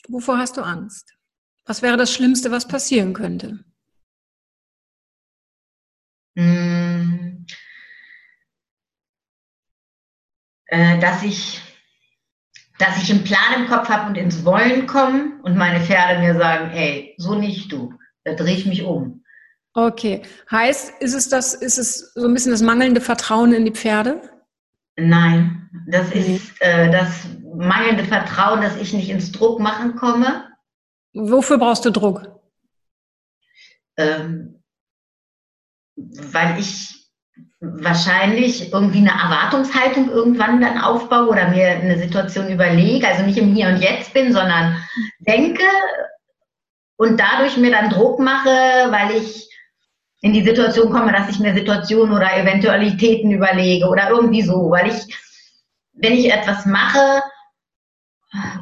Wovor 0.09 0.37
hast 0.37 0.59
du 0.59 0.61
Angst? 0.61 1.17
Was 1.65 1.81
wäre 1.81 1.97
das 1.97 2.13
Schlimmste, 2.13 2.51
was 2.51 2.69
passieren 2.69 3.15
könnte? 3.15 3.65
Hm. 6.37 7.47
Äh, 10.67 10.99
dass 10.99 11.23
ich 11.23 11.63
dass 12.79 13.03
ich 13.03 13.11
einen 13.11 13.25
Plan 13.25 13.55
im 13.57 13.67
Kopf 13.67 13.89
habe 13.89 14.09
und 14.09 14.17
ins 14.17 14.45
Wollen 14.45 14.87
komme 14.87 15.41
und 15.43 15.57
meine 15.57 15.85
Pferde 15.85 16.21
mir 16.21 16.37
sagen, 16.37 16.71
ey, 16.71 17.15
so 17.19 17.35
nicht 17.35 17.71
du, 17.73 17.93
da 18.25 18.35
drehe 18.35 18.57
ich 18.57 18.67
mich 18.67 18.85
um. 18.85 19.25
Okay, 19.75 20.23
heißt, 20.51 21.01
ist 21.01 21.15
es 21.15 21.29
das, 21.29 21.55
ist 21.55 21.79
es 21.79 22.13
so 22.15 22.27
ein 22.27 22.35
bisschen 22.35 22.53
das 22.53 22.63
mangelnde 22.63 23.01
Vertrauen 23.01 23.53
in 23.53 23.65
die 23.65 23.73
Pferde? 23.73 24.23
Nein, 24.97 25.71
das 25.87 26.11
ist 26.11 26.61
äh, 26.61 26.91
das 26.91 27.27
mangelnde 27.55 28.05
Vertrauen, 28.05 28.61
dass 28.61 28.77
ich 28.77 28.93
nicht 28.93 29.11
ins 29.11 29.31
Druck 29.31 29.61
machen 29.61 29.95
komme. 29.95 30.49
Wofür 31.15 31.59
brauchst 31.59 31.85
du 31.85 31.91
Druck? 31.91 32.41
Ähm, 33.97 34.63
weil 35.97 36.59
ich 36.59 36.98
wahrscheinlich 37.61 38.73
irgendwie 38.73 38.99
eine 38.99 39.11
Erwartungshaltung 39.11 40.11
irgendwann 40.11 40.61
dann 40.61 40.79
aufbaue 40.79 41.29
oder 41.29 41.49
mir 41.49 41.69
eine 41.71 41.99
Situation 41.99 42.49
überlege, 42.51 43.07
also 43.07 43.25
nicht 43.25 43.39
im 43.39 43.53
Hier 43.53 43.69
und 43.69 43.83
Jetzt 43.83 44.15
bin, 44.15 44.33
sondern 44.33 44.77
denke 45.21 45.65
und 46.97 47.19
dadurch 47.19 47.57
mir 47.57 47.73
dann 47.73 47.91
Druck 47.91 48.21
mache, 48.21 48.49
weil 48.49 49.17
ich 49.17 49.49
in 50.21 50.33
die 50.33 50.45
Situation 50.45 50.91
komme, 50.91 51.13
dass 51.13 51.31
ich 51.31 51.39
mir 51.39 51.55
Situationen 51.55 52.15
oder 52.15 52.37
Eventualitäten 52.37 53.31
überlege 53.31 53.87
oder 53.87 54.11
irgendwie 54.11 54.43
so, 54.43 54.71
weil 54.71 54.89
ich, 54.89 55.17
wenn 55.95 56.13
ich 56.13 56.33
etwas 56.33 56.67
mache 56.67 57.23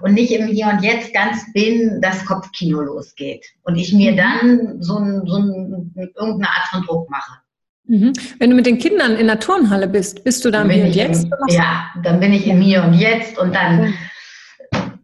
und 0.03 0.15
nicht 0.15 0.33
im 0.33 0.47
Hier 0.47 0.69
und 0.69 0.83
Jetzt 0.83 1.13
ganz 1.13 1.53
bin, 1.53 2.01
das 2.01 2.25
Kopfkino 2.25 2.81
losgeht 2.81 3.45
und 3.63 3.77
ich 3.77 3.93
mir 3.93 4.15
dann 4.15 4.83
so, 4.83 4.99
ein, 4.99 5.27
so 5.27 5.37
ein, 5.37 6.13
irgendeine 6.15 6.49
Art 6.49 6.69
von 6.71 6.83
Druck 6.83 7.11
mache. 7.11 7.41
Mhm. 7.89 8.13
Wenn 8.39 8.51
du 8.51 8.57
mit 8.57 8.67
den 8.67 8.79
Kindern 8.79 9.17
in 9.17 9.27
der 9.27 9.39
Turnhalle 9.39 9.87
bist, 9.87 10.25
bist 10.25 10.45
du 10.45 10.51
dann 10.51 10.69
hier 10.69 10.85
und 10.85 10.95
jetzt? 10.95 11.25
Im, 11.25 11.33
ja, 11.49 11.87
dann 12.03 12.19
bin 12.21 12.33
ich 12.33 12.47
im 12.47 12.61
Hier 12.61 12.83
und 12.83 12.95
Jetzt 12.95 13.39
und 13.39 13.55
dann 13.55 13.95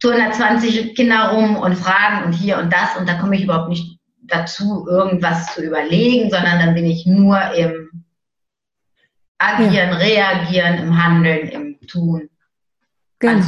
turnen 0.01 0.33
20 0.33 0.95
Kinder 0.97 1.31
rum 1.31 1.57
und 1.57 1.77
fragen 1.77 2.25
und 2.25 2.33
hier 2.33 2.59
und 2.59 2.73
das 2.73 2.97
und 2.99 3.09
da 3.09 3.15
komme 3.15 3.37
ich 3.37 3.45
überhaupt 3.45 3.69
nicht 3.69 3.99
dazu, 4.23 4.87
irgendwas 4.89 5.55
zu 5.55 5.63
überlegen, 5.63 6.31
sondern 6.31 6.59
dann 6.59 6.75
bin 6.75 6.87
ich 6.87 7.07
nur 7.07 7.39
im 7.55 8.05
Agieren, 9.39 9.91
ja. 9.91 9.97
Reagieren, 9.97 10.79
im 10.79 11.05
Handeln, 11.05 11.49
im 11.49 11.87
Tun. 11.87 12.29
Genau. 13.19 13.45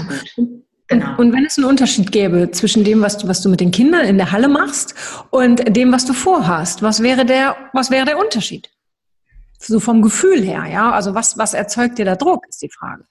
Genau. 0.87 1.17
Und 1.17 1.33
wenn 1.33 1.47
es 1.47 1.57
einen 1.57 1.67
Unterschied 1.67 2.12
gäbe 2.12 2.50
zwischen 2.50 2.85
dem, 2.85 3.00
was 3.00 3.17
du, 3.17 3.26
was 3.26 3.41
du 3.41 3.49
mit 3.49 3.61
den 3.61 3.71
Kindern 3.71 4.05
in 4.05 4.19
der 4.19 4.33
Halle 4.33 4.49
machst 4.49 4.95
und 5.31 5.75
dem, 5.75 5.93
was 5.93 6.05
du 6.05 6.12
vorhast, 6.12 6.83
was 6.83 7.03
wäre 7.03 7.25
der, 7.25 7.57
was 7.73 7.91
wäre 7.91 8.05
der 8.05 8.19
Unterschied? 8.19 8.69
So 9.66 9.80
vom 9.80 10.02
Gefühl 10.02 10.42
her, 10.42 10.66
ja? 10.66 10.90
Also 10.90 11.14
was, 11.14 11.38
was 11.38 11.54
erzeugt 11.54 11.99
dir 11.99 12.04
da 12.04 12.16
Druck, 12.16 12.47
ist 12.49 12.62
die 12.62 12.71
Frage. 12.71 13.04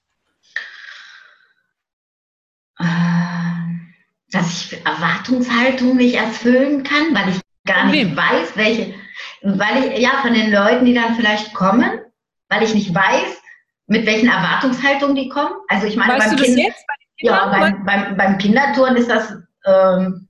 Ähm, 2.80 3.92
dass 4.30 4.50
ich 4.50 4.84
Erwartungshaltung 4.84 5.96
nicht 5.96 6.16
erfüllen 6.16 6.82
kann, 6.82 7.14
weil 7.14 7.30
ich 7.30 7.40
gar 7.66 7.86
nicht 7.86 8.16
weiß, 8.16 8.56
welche, 8.56 8.94
weil 9.42 9.84
ich, 9.84 10.00
ja, 10.00 10.10
von 10.22 10.34
den 10.34 10.52
Leuten, 10.52 10.84
die 10.84 10.94
dann 10.94 11.14
vielleicht 11.14 11.54
kommen, 11.54 12.00
weil 12.48 12.62
ich 12.62 12.74
nicht 12.74 12.94
weiß, 12.94 13.42
mit 13.86 14.06
welchen 14.06 14.28
Erwartungshaltungen 14.28 15.14
die 15.14 15.28
kommen. 15.28 15.54
Also 15.68 15.86
ich 15.86 15.96
meine, 15.96 16.14
weißt 16.14 16.36
beim, 16.36 16.44
kind, 16.44 16.74
ja, 17.18 17.46
beim, 17.46 17.84
beim, 17.84 18.16
beim 18.16 18.38
Kindertouren 18.38 18.96
ist 18.96 19.10
das, 19.10 19.34
ähm, 19.66 20.28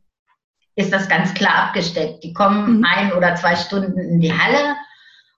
ist 0.76 0.92
das 0.92 1.08
ganz 1.08 1.34
klar 1.34 1.66
abgesteckt. 1.66 2.24
Die 2.24 2.32
kommen 2.32 2.78
mhm. 2.78 2.84
ein 2.84 3.12
oder 3.12 3.34
zwei 3.36 3.56
Stunden 3.56 3.98
in 3.98 4.20
die 4.20 4.32
Halle 4.32 4.76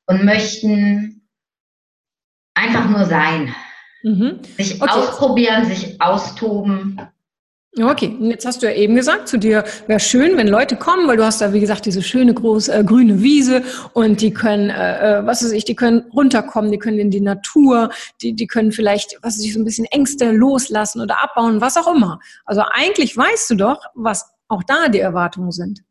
und 0.06 0.24
möchten 0.24 1.28
einfach 2.54 2.88
nur 2.88 3.04
sein. 3.04 3.54
Mhm. 4.02 4.40
Sich 4.56 4.80
okay. 4.80 4.90
ausprobieren, 4.90 5.64
sich 5.64 6.00
austoben. 6.00 7.00
Okay, 7.78 8.16
und 8.18 8.30
jetzt 8.30 8.46
hast 8.46 8.62
du 8.62 8.66
ja 8.66 8.72
eben 8.72 8.94
gesagt 8.94 9.28
zu 9.28 9.36
dir, 9.36 9.62
wäre 9.86 10.00
schön, 10.00 10.38
wenn 10.38 10.48
Leute 10.48 10.76
kommen, 10.76 11.06
weil 11.06 11.18
du 11.18 11.24
hast 11.26 11.42
da, 11.42 11.52
wie 11.52 11.60
gesagt, 11.60 11.84
diese 11.84 12.02
schöne 12.02 12.32
große 12.32 12.72
äh, 12.72 12.82
grüne 12.82 13.20
Wiese 13.20 13.62
und 13.92 14.22
die 14.22 14.32
können, 14.32 14.70
äh, 14.70 15.18
äh 15.18 15.26
was 15.26 15.44
weiß 15.44 15.52
ich, 15.52 15.66
die 15.66 15.74
können 15.74 16.04
runterkommen, 16.14 16.72
die 16.72 16.78
können 16.78 16.98
in 16.98 17.10
die 17.10 17.20
Natur, 17.20 17.90
die, 18.22 18.32
die 18.32 18.46
können 18.46 18.72
vielleicht, 18.72 19.18
was 19.20 19.36
weiß 19.36 19.44
ich, 19.44 19.52
so 19.52 19.60
ein 19.60 19.66
bisschen 19.66 19.84
Ängste 19.86 20.30
loslassen 20.30 21.02
oder 21.02 21.22
abbauen, 21.22 21.60
was 21.60 21.76
auch 21.76 21.94
immer. 21.94 22.18
Also 22.46 22.62
eigentlich 22.70 23.14
weißt 23.14 23.50
du 23.50 23.56
doch, 23.56 23.80
was 23.94 24.24
auch 24.48 24.62
da 24.62 24.88
die 24.88 25.00
Erwartungen 25.00 25.52
sind. 25.52 25.82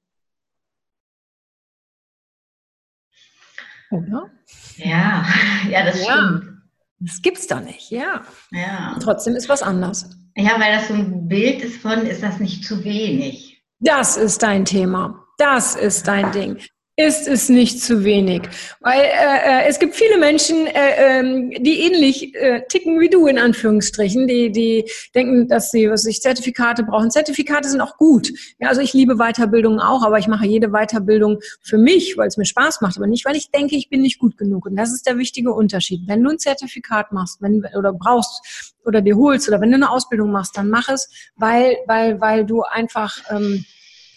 Oder? 3.95 4.29
Ja, 4.77 5.25
ja, 5.69 5.85
das 5.85 6.05
ja. 6.05 6.13
stimmt. 6.13 6.61
Das 6.99 7.21
gibt's 7.21 7.47
doch 7.47 7.59
nicht, 7.59 7.91
ja. 7.91 8.21
Ja. 8.51 8.97
Trotzdem 9.01 9.35
ist 9.35 9.49
was 9.49 9.61
anders. 9.61 10.09
Ja, 10.35 10.59
weil 10.59 10.73
das 10.73 10.87
so 10.87 10.93
ein 10.93 11.27
Bild 11.27 11.61
ist 11.61 11.81
von, 11.81 12.05
ist 12.05 12.23
das 12.23 12.39
nicht 12.39 12.65
zu 12.65 12.83
wenig? 12.83 13.63
Das 13.79 14.17
ist 14.17 14.43
dein 14.43 14.65
Thema. 14.65 15.23
Das 15.37 15.75
ist 15.75 16.07
dein 16.07 16.31
Ding 16.31 16.57
ist 16.97 17.27
es 17.27 17.49
nicht 17.49 17.81
zu 17.81 18.05
wenig. 18.05 18.43
Weil 18.79 19.01
äh, 19.01 19.63
äh, 19.63 19.67
es 19.67 19.79
gibt 19.79 19.95
viele 19.95 20.17
Menschen, 20.17 20.65
äh, 20.67 21.19
äh, 21.19 21.59
die 21.59 21.81
ähnlich 21.81 22.33
äh, 22.35 22.61
ticken 22.69 22.99
wie 23.01 23.09
du 23.09 23.27
in 23.27 23.37
Anführungsstrichen, 23.37 24.27
die, 24.27 24.49
die 24.51 24.89
denken, 25.13 25.49
dass 25.49 25.71
sie 25.71 25.89
was 25.89 26.03
sich 26.03 26.21
Zertifikate 26.21 26.83
brauchen. 26.83 27.11
Zertifikate 27.11 27.67
sind 27.67 27.81
auch 27.81 27.97
gut. 27.97 28.31
Ja, 28.59 28.69
also 28.69 28.79
ich 28.79 28.93
liebe 28.93 29.15
Weiterbildung 29.15 29.79
auch, 29.79 30.03
aber 30.03 30.19
ich 30.19 30.27
mache 30.27 30.45
jede 30.45 30.69
Weiterbildung 30.69 31.39
für 31.61 31.77
mich, 31.77 32.15
weil 32.17 32.27
es 32.27 32.37
mir 32.37 32.45
Spaß 32.45 32.79
macht, 32.79 32.95
aber 32.95 33.07
nicht, 33.07 33.25
weil 33.25 33.35
ich 33.35 33.51
denke, 33.51 33.75
ich 33.75 33.89
bin 33.89 34.01
nicht 34.01 34.17
gut 34.17 34.37
genug. 34.37 34.65
Und 34.65 34.77
das 34.77 34.93
ist 34.93 35.05
der 35.05 35.17
wichtige 35.17 35.51
Unterschied. 35.51 36.03
Wenn 36.07 36.23
du 36.23 36.29
ein 36.29 36.39
Zertifikat 36.39 37.11
machst, 37.11 37.41
wenn 37.41 37.65
oder 37.77 37.91
brauchst 37.91 38.73
oder 38.85 39.01
dir 39.01 39.17
holst 39.17 39.49
oder 39.49 39.59
wenn 39.59 39.71
du 39.71 39.75
eine 39.75 39.89
Ausbildung 39.89 40.31
machst, 40.31 40.55
dann 40.55 40.69
mach 40.69 40.87
es, 40.87 41.09
weil 41.35 41.75
weil 41.87 42.21
weil 42.21 42.45
du 42.45 42.61
einfach 42.61 43.17
ähm, 43.29 43.65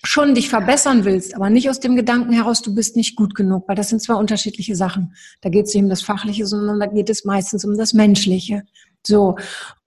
schon 0.05 0.35
dich 0.35 0.49
verbessern 0.49 1.05
willst, 1.05 1.35
aber 1.35 1.51
nicht 1.51 1.69
aus 1.69 1.81
dem 1.81 1.97
Gedanken 1.97 2.33
heraus, 2.33 2.63
du 2.63 2.75
bist 2.75 2.97
nicht 2.97 3.17
gut 3.17 3.35
genug, 3.35 3.69
weil 3.69 3.77
das 3.77 3.89
sind 3.89 4.01
zwei 4.01 4.15
unterschiedliche 4.15 4.77
Sachen. 4.77 5.15
Da 5.41 5.49
geht 5.49 5.67
es 5.67 5.75
nicht 5.75 5.83
um 5.83 5.91
das 5.91 6.03
Fachliche, 6.03 6.47
sondern 6.47 6.79
da 6.81 6.87
geht 6.87 7.11
es 7.11 7.25
meistens 7.25 7.65
um 7.65 7.77
das 7.77 7.93
Menschliche. 7.93 8.63
So. 9.07 9.37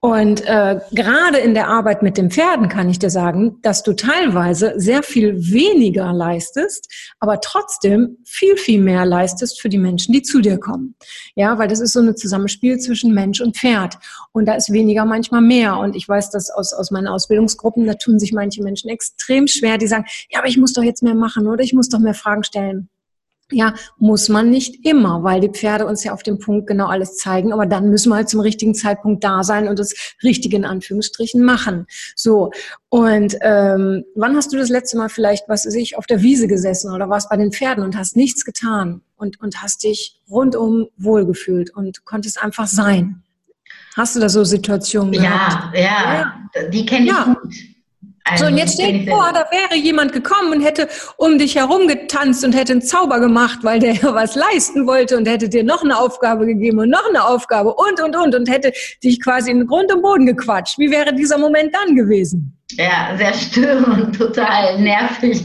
Und 0.00 0.44
äh, 0.46 0.80
gerade 0.90 1.38
in 1.38 1.54
der 1.54 1.68
Arbeit 1.68 2.02
mit 2.02 2.16
den 2.16 2.28
Pferden 2.28 2.68
kann 2.68 2.90
ich 2.90 2.98
dir 2.98 3.10
sagen, 3.10 3.58
dass 3.62 3.84
du 3.84 3.92
teilweise 3.92 4.72
sehr 4.76 5.04
viel 5.04 5.36
weniger 5.52 6.12
leistest, 6.12 6.92
aber 7.20 7.40
trotzdem 7.40 8.18
viel, 8.24 8.56
viel 8.56 8.80
mehr 8.80 9.06
leistest 9.06 9.60
für 9.60 9.68
die 9.68 9.78
Menschen, 9.78 10.12
die 10.12 10.22
zu 10.22 10.40
dir 10.40 10.58
kommen. 10.58 10.96
Ja, 11.36 11.56
weil 11.58 11.68
das 11.68 11.78
ist 11.78 11.92
so 11.92 12.00
ein 12.00 12.16
Zusammenspiel 12.16 12.78
zwischen 12.78 13.14
Mensch 13.14 13.40
und 13.40 13.56
Pferd. 13.56 13.96
Und 14.32 14.46
da 14.46 14.54
ist 14.54 14.72
weniger 14.72 15.04
manchmal 15.04 15.42
mehr. 15.42 15.76
Und 15.76 15.94
ich 15.94 16.08
weiß 16.08 16.30
das 16.30 16.50
aus, 16.50 16.72
aus 16.72 16.90
meinen 16.90 17.06
Ausbildungsgruppen, 17.06 17.86
da 17.86 17.94
tun 17.94 18.18
sich 18.18 18.32
manche 18.32 18.60
Menschen 18.60 18.90
extrem 18.90 19.46
schwer, 19.46 19.78
die 19.78 19.86
sagen, 19.86 20.06
ja, 20.30 20.40
aber 20.40 20.48
ich 20.48 20.58
muss 20.58 20.72
doch 20.72 20.82
jetzt 20.82 21.04
mehr 21.04 21.14
machen 21.14 21.46
oder 21.46 21.62
ich 21.62 21.74
muss 21.74 21.88
doch 21.88 22.00
mehr 22.00 22.14
Fragen 22.14 22.42
stellen. 22.42 22.88
Ja, 23.52 23.74
muss 23.98 24.28
man 24.28 24.50
nicht 24.50 24.84
immer, 24.86 25.22
weil 25.22 25.40
die 25.40 25.48
Pferde 25.48 25.86
uns 25.86 26.04
ja 26.04 26.12
auf 26.12 26.22
dem 26.22 26.38
Punkt 26.38 26.66
genau 26.66 26.86
alles 26.86 27.16
zeigen. 27.16 27.52
Aber 27.52 27.66
dann 27.66 27.88
müssen 27.88 28.10
wir 28.10 28.16
halt 28.16 28.28
zum 28.28 28.40
richtigen 28.40 28.74
Zeitpunkt 28.74 29.22
da 29.22 29.42
sein 29.42 29.68
und 29.68 29.78
das 29.78 29.94
Richtige 30.22 30.56
in 30.56 30.64
Anführungsstrichen 30.64 31.42
machen. 31.42 31.86
So. 32.16 32.50
Und 32.88 33.36
ähm, 33.40 34.04
wann 34.14 34.36
hast 34.36 34.52
du 34.52 34.56
das 34.56 34.68
letzte 34.68 34.96
Mal 34.96 35.08
vielleicht, 35.08 35.48
was 35.48 35.66
weiß 35.66 35.74
ich, 35.74 35.96
auf 35.96 36.06
der 36.06 36.22
Wiese 36.22 36.48
gesessen 36.48 36.92
oder 36.92 37.08
warst 37.08 37.28
bei 37.28 37.36
den 37.36 37.52
Pferden 37.52 37.84
und 37.84 37.96
hast 37.96 38.16
nichts 38.16 38.44
getan 38.44 39.02
und, 39.16 39.40
und 39.40 39.62
hast 39.62 39.84
dich 39.84 40.20
rundum 40.30 40.88
wohlgefühlt 40.96 41.74
und 41.74 42.04
konntest 42.04 42.42
einfach 42.42 42.66
sein? 42.66 43.22
Hast 43.96 44.16
du 44.16 44.20
da 44.20 44.28
so 44.28 44.44
Situationen 44.44 45.12
gehabt? 45.12 45.76
Ja, 45.76 45.80
ja, 45.80 46.34
ja. 46.54 46.68
die 46.68 46.86
kenne 46.86 47.06
ich 47.06 47.12
ja. 47.12 47.24
gut. 47.24 47.54
Also, 48.24 48.44
so, 48.44 48.50
und 48.50 48.56
jetzt 48.56 48.74
stell 48.74 49.00
dir 49.00 49.10
vor, 49.10 49.32
da 49.32 49.46
wäre 49.50 49.76
jemand 49.80 50.12
gekommen 50.12 50.52
und 50.52 50.60
hätte 50.62 50.88
um 51.16 51.38
dich 51.38 51.56
herum 51.56 51.88
getanzt 51.88 52.44
und 52.44 52.52
hätte 52.52 52.72
einen 52.72 52.82
Zauber 52.82 53.18
gemacht, 53.20 53.60
weil 53.62 53.80
der 53.80 53.94
was 54.02 54.34
leisten 54.34 54.86
wollte 54.86 55.16
und 55.16 55.26
hätte 55.26 55.48
dir 55.48 55.64
noch 55.64 55.82
eine 55.82 55.98
Aufgabe 55.98 56.46
gegeben 56.46 56.78
und 56.78 56.90
noch 56.90 57.08
eine 57.08 57.24
Aufgabe 57.24 57.74
und, 57.74 58.00
und, 58.00 58.16
und 58.16 58.34
und 58.34 58.48
hätte 58.48 58.72
dich 59.02 59.20
quasi 59.20 59.50
in 59.50 59.66
Grund 59.66 59.92
und 59.92 60.02
Boden 60.02 60.26
gequatscht. 60.26 60.78
Wie 60.78 60.90
wäre 60.90 61.14
dieser 61.14 61.38
Moment 61.38 61.74
dann 61.74 61.96
gewesen? 61.96 62.56
Ja, 62.76 63.16
sehr 63.16 63.34
störend, 63.34 64.16
total 64.16 64.80
nervig. 64.80 65.44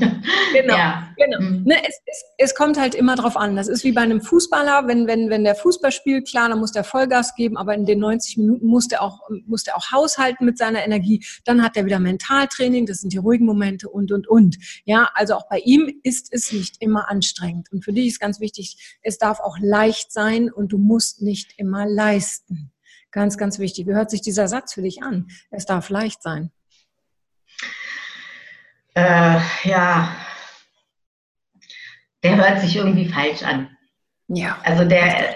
Genau. 0.53 0.75
Ja. 0.75 1.09
genau. 1.17 1.41
Mhm. 1.41 1.63
Ne, 1.65 1.75
es, 1.87 1.99
es, 2.05 2.23
es, 2.37 2.55
kommt 2.55 2.79
halt 2.79 2.95
immer 2.95 3.15
drauf 3.15 3.35
an. 3.35 3.55
Das 3.55 3.67
ist 3.67 3.83
wie 3.83 3.91
bei 3.91 4.01
einem 4.01 4.21
Fußballer, 4.21 4.87
wenn, 4.87 5.07
wenn, 5.07 5.29
wenn 5.29 5.43
der 5.43 5.55
Fußball 5.55 5.91
spielt, 5.91 6.27
klar, 6.27 6.49
dann 6.49 6.59
muss 6.59 6.71
der 6.71 6.83
Vollgas 6.83 7.35
geben, 7.35 7.57
aber 7.57 7.73
in 7.75 7.85
den 7.85 7.99
90 7.99 8.37
Minuten 8.37 8.65
muss 8.65 8.87
der 8.87 9.01
auch, 9.01 9.21
muss 9.45 9.63
der 9.63 9.77
auch 9.77 9.91
haushalten 9.91 10.45
mit 10.45 10.57
seiner 10.57 10.83
Energie. 10.83 11.25
Dann 11.45 11.63
hat 11.63 11.75
er 11.75 11.85
wieder 11.85 11.99
Mentaltraining, 11.99 12.85
das 12.85 13.01
sind 13.01 13.13
die 13.13 13.17
ruhigen 13.17 13.45
Momente 13.45 13.89
und, 13.89 14.11
und, 14.11 14.27
und. 14.27 14.57
Ja, 14.85 15.09
also 15.13 15.35
auch 15.35 15.47
bei 15.49 15.59
ihm 15.59 15.99
ist 16.03 16.29
es 16.31 16.51
nicht 16.51 16.77
immer 16.81 17.09
anstrengend. 17.09 17.71
Und 17.71 17.83
für 17.83 17.93
dich 17.93 18.07
ist 18.07 18.19
ganz 18.19 18.39
wichtig, 18.39 18.97
es 19.01 19.17
darf 19.17 19.39
auch 19.39 19.57
leicht 19.59 20.11
sein 20.11 20.51
und 20.51 20.71
du 20.71 20.77
musst 20.77 21.21
nicht 21.21 21.53
immer 21.57 21.85
leisten. 21.85 22.71
Ganz, 23.11 23.37
ganz 23.37 23.57
wichtig. 23.59 23.87
Wie 23.87 23.93
hört 23.93 24.11
sich 24.11 24.21
dieser 24.21 24.47
Satz 24.47 24.73
für 24.73 24.81
dich 24.81 25.01
an? 25.01 25.27
Es 25.49 25.65
darf 25.65 25.89
leicht 25.89 26.21
sein. 26.21 26.51
Äh, 28.97 29.39
ja, 29.63 30.09
der 32.23 32.35
hört 32.35 32.61
sich 32.61 32.75
irgendwie 32.75 33.07
falsch 33.07 33.43
an. 33.43 33.69
Ja. 34.27 34.57
Also 34.63 34.85
der, 34.85 35.35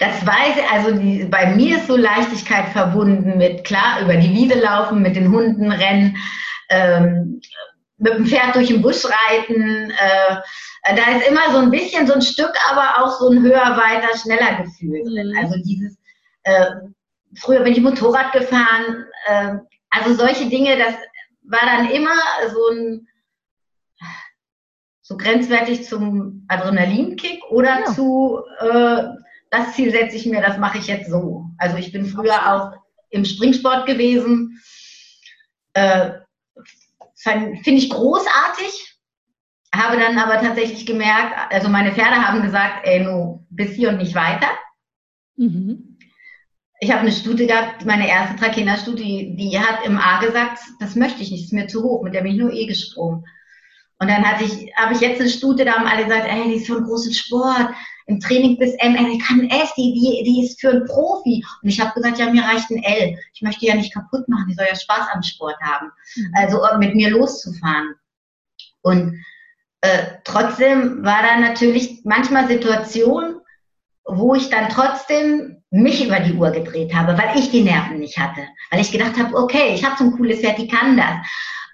das 0.00 0.26
weiß, 0.26 0.56
also 0.72 0.90
die, 0.98 1.24
bei 1.24 1.54
mir 1.54 1.76
ist 1.76 1.86
so 1.86 1.96
Leichtigkeit 1.96 2.70
verbunden 2.70 3.38
mit, 3.38 3.62
klar, 3.62 4.00
über 4.00 4.16
die 4.16 4.30
Wiese 4.30 4.58
laufen, 4.58 5.02
mit 5.02 5.14
den 5.14 5.30
Hunden 5.30 5.70
rennen, 5.70 6.16
ähm, 6.68 7.40
mit 7.98 8.12
dem 8.12 8.26
Pferd 8.26 8.56
durch 8.56 8.68
den 8.68 8.82
Busch 8.82 9.04
reiten. 9.04 9.92
Äh, 9.92 10.36
da 10.96 11.16
ist 11.16 11.28
immer 11.28 11.52
so 11.52 11.58
ein 11.58 11.70
bisschen 11.70 12.08
so 12.08 12.14
ein 12.14 12.22
Stück, 12.22 12.54
aber 12.68 13.04
auch 13.04 13.20
so 13.20 13.30
ein 13.30 13.40
höher, 13.40 13.76
weiter, 13.76 14.18
schneller 14.18 14.64
Gefühl 14.64 15.04
drin. 15.04 15.30
Mhm. 15.30 15.38
Also 15.38 15.54
dieses, 15.62 15.96
äh, 16.42 16.66
früher 17.38 17.60
bin 17.60 17.72
ich 17.72 17.80
Motorrad 17.80 18.32
gefahren, 18.32 19.04
äh, 19.26 19.52
also 19.90 20.14
solche 20.14 20.46
Dinge, 20.46 20.76
das 20.76 20.96
war 21.48 21.60
dann 21.64 21.90
immer 21.90 22.16
so 22.52 22.68
ein, 22.70 23.08
so 25.02 25.16
grenzwertig 25.16 25.84
zum 25.84 26.44
Adrenalinkick 26.48 27.44
oder 27.50 27.80
ja. 27.80 27.84
zu, 27.86 28.40
äh, 28.58 29.04
das 29.50 29.74
Ziel 29.74 29.90
setze 29.90 30.16
ich 30.16 30.26
mir, 30.26 30.42
das 30.42 30.58
mache 30.58 30.78
ich 30.78 30.88
jetzt 30.88 31.08
so. 31.08 31.46
Also 31.58 31.76
ich 31.76 31.92
bin 31.92 32.06
früher 32.06 32.52
auch 32.52 32.72
im 33.10 33.24
Springsport 33.24 33.86
gewesen. 33.86 34.60
Äh, 35.74 36.12
Finde 37.14 37.72
ich 37.72 37.90
großartig. 37.90 38.98
Habe 39.74 39.98
dann 39.98 40.18
aber 40.18 40.40
tatsächlich 40.40 40.86
gemerkt, 40.86 41.52
also 41.52 41.68
meine 41.68 41.92
Pferde 41.92 42.16
haben 42.16 42.42
gesagt, 42.42 42.86
ey, 42.86 43.00
no, 43.00 43.44
bis 43.50 43.72
hier 43.72 43.90
und 43.90 43.98
nicht 43.98 44.14
weiter. 44.14 44.48
Mhm. 45.36 45.85
Ich 46.80 46.90
habe 46.90 47.00
eine 47.00 47.12
Stute 47.12 47.46
gehabt, 47.46 47.86
meine 47.86 48.08
erste 48.08 48.36
Trakehner-Stute, 48.36 49.02
die, 49.02 49.58
hat 49.58 49.84
im 49.86 49.98
A 49.98 50.20
gesagt, 50.20 50.58
das 50.78 50.94
möchte 50.94 51.22
ich 51.22 51.30
nicht, 51.30 51.44
ist 51.44 51.52
mir 51.52 51.66
zu 51.66 51.82
hoch, 51.82 52.02
mit 52.02 52.14
der 52.14 52.22
bin 52.22 52.32
ich 52.32 52.38
nur 52.38 52.52
eh 52.52 52.66
gesprungen. 52.66 53.24
Und 53.98 54.08
dann 54.08 54.24
hatte 54.24 54.44
ich, 54.44 54.70
habe 54.76 54.92
ich 54.92 55.00
jetzt 55.00 55.20
eine 55.20 55.30
Stute, 55.30 55.64
da 55.64 55.72
haben 55.72 55.86
alle 55.86 56.04
gesagt, 56.04 56.26
ey, 56.28 56.44
die 56.48 56.56
ist 56.56 56.66
für 56.66 56.76
einen 56.76 56.84
großen 56.84 57.14
Sport, 57.14 57.70
im 58.06 58.20
Training 58.20 58.58
bis 58.58 58.74
M, 58.74 58.94
ey, 58.94 59.12
die 59.12 59.18
kann 59.18 59.48
F, 59.48 59.72
die, 59.76 59.92
die, 59.92 60.22
die 60.24 60.44
ist 60.44 60.60
für 60.60 60.70
einen 60.70 60.84
Profi. 60.84 61.44
Und 61.62 61.68
ich 61.68 61.80
habe 61.80 61.92
gesagt, 61.94 62.18
ja, 62.18 62.30
mir 62.30 62.42
reicht 62.42 62.70
ein 62.70 62.82
L. 62.82 63.18
Ich 63.34 63.42
möchte 63.42 63.60
die 63.60 63.66
ja 63.66 63.74
nicht 63.74 63.92
kaputt 63.92 64.28
machen, 64.28 64.46
die 64.48 64.54
soll 64.54 64.66
ja 64.68 64.76
Spaß 64.76 65.08
am 65.12 65.22
Sport 65.22 65.56
haben. 65.60 65.90
Mhm. 66.14 66.32
Also 66.34 66.60
mit 66.78 66.94
mir 66.94 67.10
loszufahren. 67.10 67.94
Und 68.82 69.24
äh, 69.80 70.18
trotzdem 70.24 71.04
war 71.04 71.22
da 71.22 71.40
natürlich 71.40 72.00
manchmal 72.04 72.46
Situation, 72.46 73.40
wo 74.06 74.34
ich 74.34 74.50
dann 74.50 74.68
trotzdem 74.68 75.62
mich 75.70 76.04
über 76.04 76.20
die 76.20 76.34
Uhr 76.34 76.50
gedreht 76.50 76.94
habe, 76.94 77.18
weil 77.18 77.36
ich 77.38 77.50
die 77.50 77.62
Nerven 77.62 77.98
nicht 77.98 78.18
hatte. 78.18 78.42
Weil 78.70 78.80
ich 78.80 78.92
gedacht 78.92 79.18
habe, 79.18 79.36
okay, 79.36 79.74
ich 79.74 79.84
habe 79.84 79.96
so 79.98 80.04
ein 80.04 80.12
cooles 80.12 80.40
Pferd, 80.40 80.58
die 80.58 80.68
kann 80.68 80.96
das. 80.96 81.16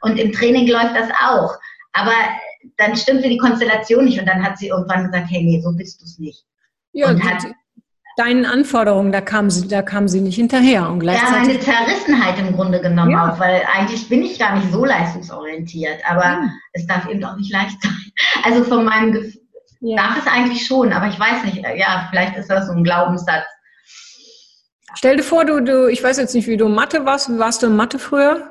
Und 0.00 0.18
im 0.18 0.32
Training 0.32 0.66
läuft 0.66 0.96
das 0.96 1.10
auch. 1.10 1.54
Aber 1.92 2.12
dann 2.78 2.96
stimmte 2.96 3.28
die 3.28 3.38
Konstellation 3.38 4.06
nicht 4.06 4.18
und 4.18 4.26
dann 4.26 4.42
hat 4.42 4.58
sie 4.58 4.68
irgendwann 4.68 5.04
gesagt, 5.04 5.26
hey, 5.30 5.42
nee, 5.42 5.60
so 5.60 5.72
bist 5.72 6.00
du 6.00 6.04
es 6.04 6.18
nicht. 6.18 6.44
Ja, 6.92 7.10
und 7.10 7.22
hat, 7.22 7.44
deinen 8.16 8.46
Anforderungen, 8.46 9.12
da 9.12 9.20
kam 9.20 9.50
sie, 9.50 9.68
da 9.68 9.82
kam 9.82 10.08
sie 10.08 10.20
nicht 10.20 10.36
hinterher. 10.36 10.88
Und 10.88 11.00
gleichzeitig 11.00 11.32
ja, 11.32 11.40
meine 11.40 11.60
Zerrissenheit 11.60 12.38
im 12.38 12.54
Grunde 12.54 12.80
genommen 12.80 13.12
ja. 13.12 13.32
auch, 13.32 13.40
weil 13.40 13.62
eigentlich 13.72 14.08
bin 14.08 14.22
ich 14.22 14.38
gar 14.38 14.56
nicht 14.56 14.72
so 14.72 14.84
leistungsorientiert, 14.84 16.00
aber 16.08 16.24
ja. 16.24 16.50
es 16.72 16.86
darf 16.86 17.08
eben 17.08 17.24
auch 17.24 17.36
nicht 17.36 17.52
leicht 17.52 17.80
sein. 17.82 17.92
Also 18.44 18.64
von 18.64 18.84
meinem 18.84 19.12
Gefühl 19.12 19.41
ja. 19.82 19.96
darf 19.96 20.18
es 20.18 20.26
eigentlich 20.26 20.66
schon, 20.66 20.92
aber 20.92 21.08
ich 21.08 21.18
weiß 21.18 21.44
nicht, 21.44 21.62
ja, 21.76 22.06
vielleicht 22.10 22.36
ist 22.36 22.48
das 22.48 22.66
so 22.66 22.72
ein 22.72 22.84
Glaubenssatz. 22.84 23.44
Stell 24.94 25.16
dir 25.16 25.22
vor, 25.22 25.44
du, 25.44 25.60
du, 25.60 25.88
ich 25.88 26.02
weiß 26.02 26.18
jetzt 26.18 26.34
nicht, 26.34 26.46
wie 26.46 26.56
du 26.56 26.68
Mathe 26.68 27.04
warst. 27.04 27.36
Warst 27.38 27.62
du 27.62 27.66
in 27.66 27.76
Mathe 27.76 27.98
früher? 27.98 28.50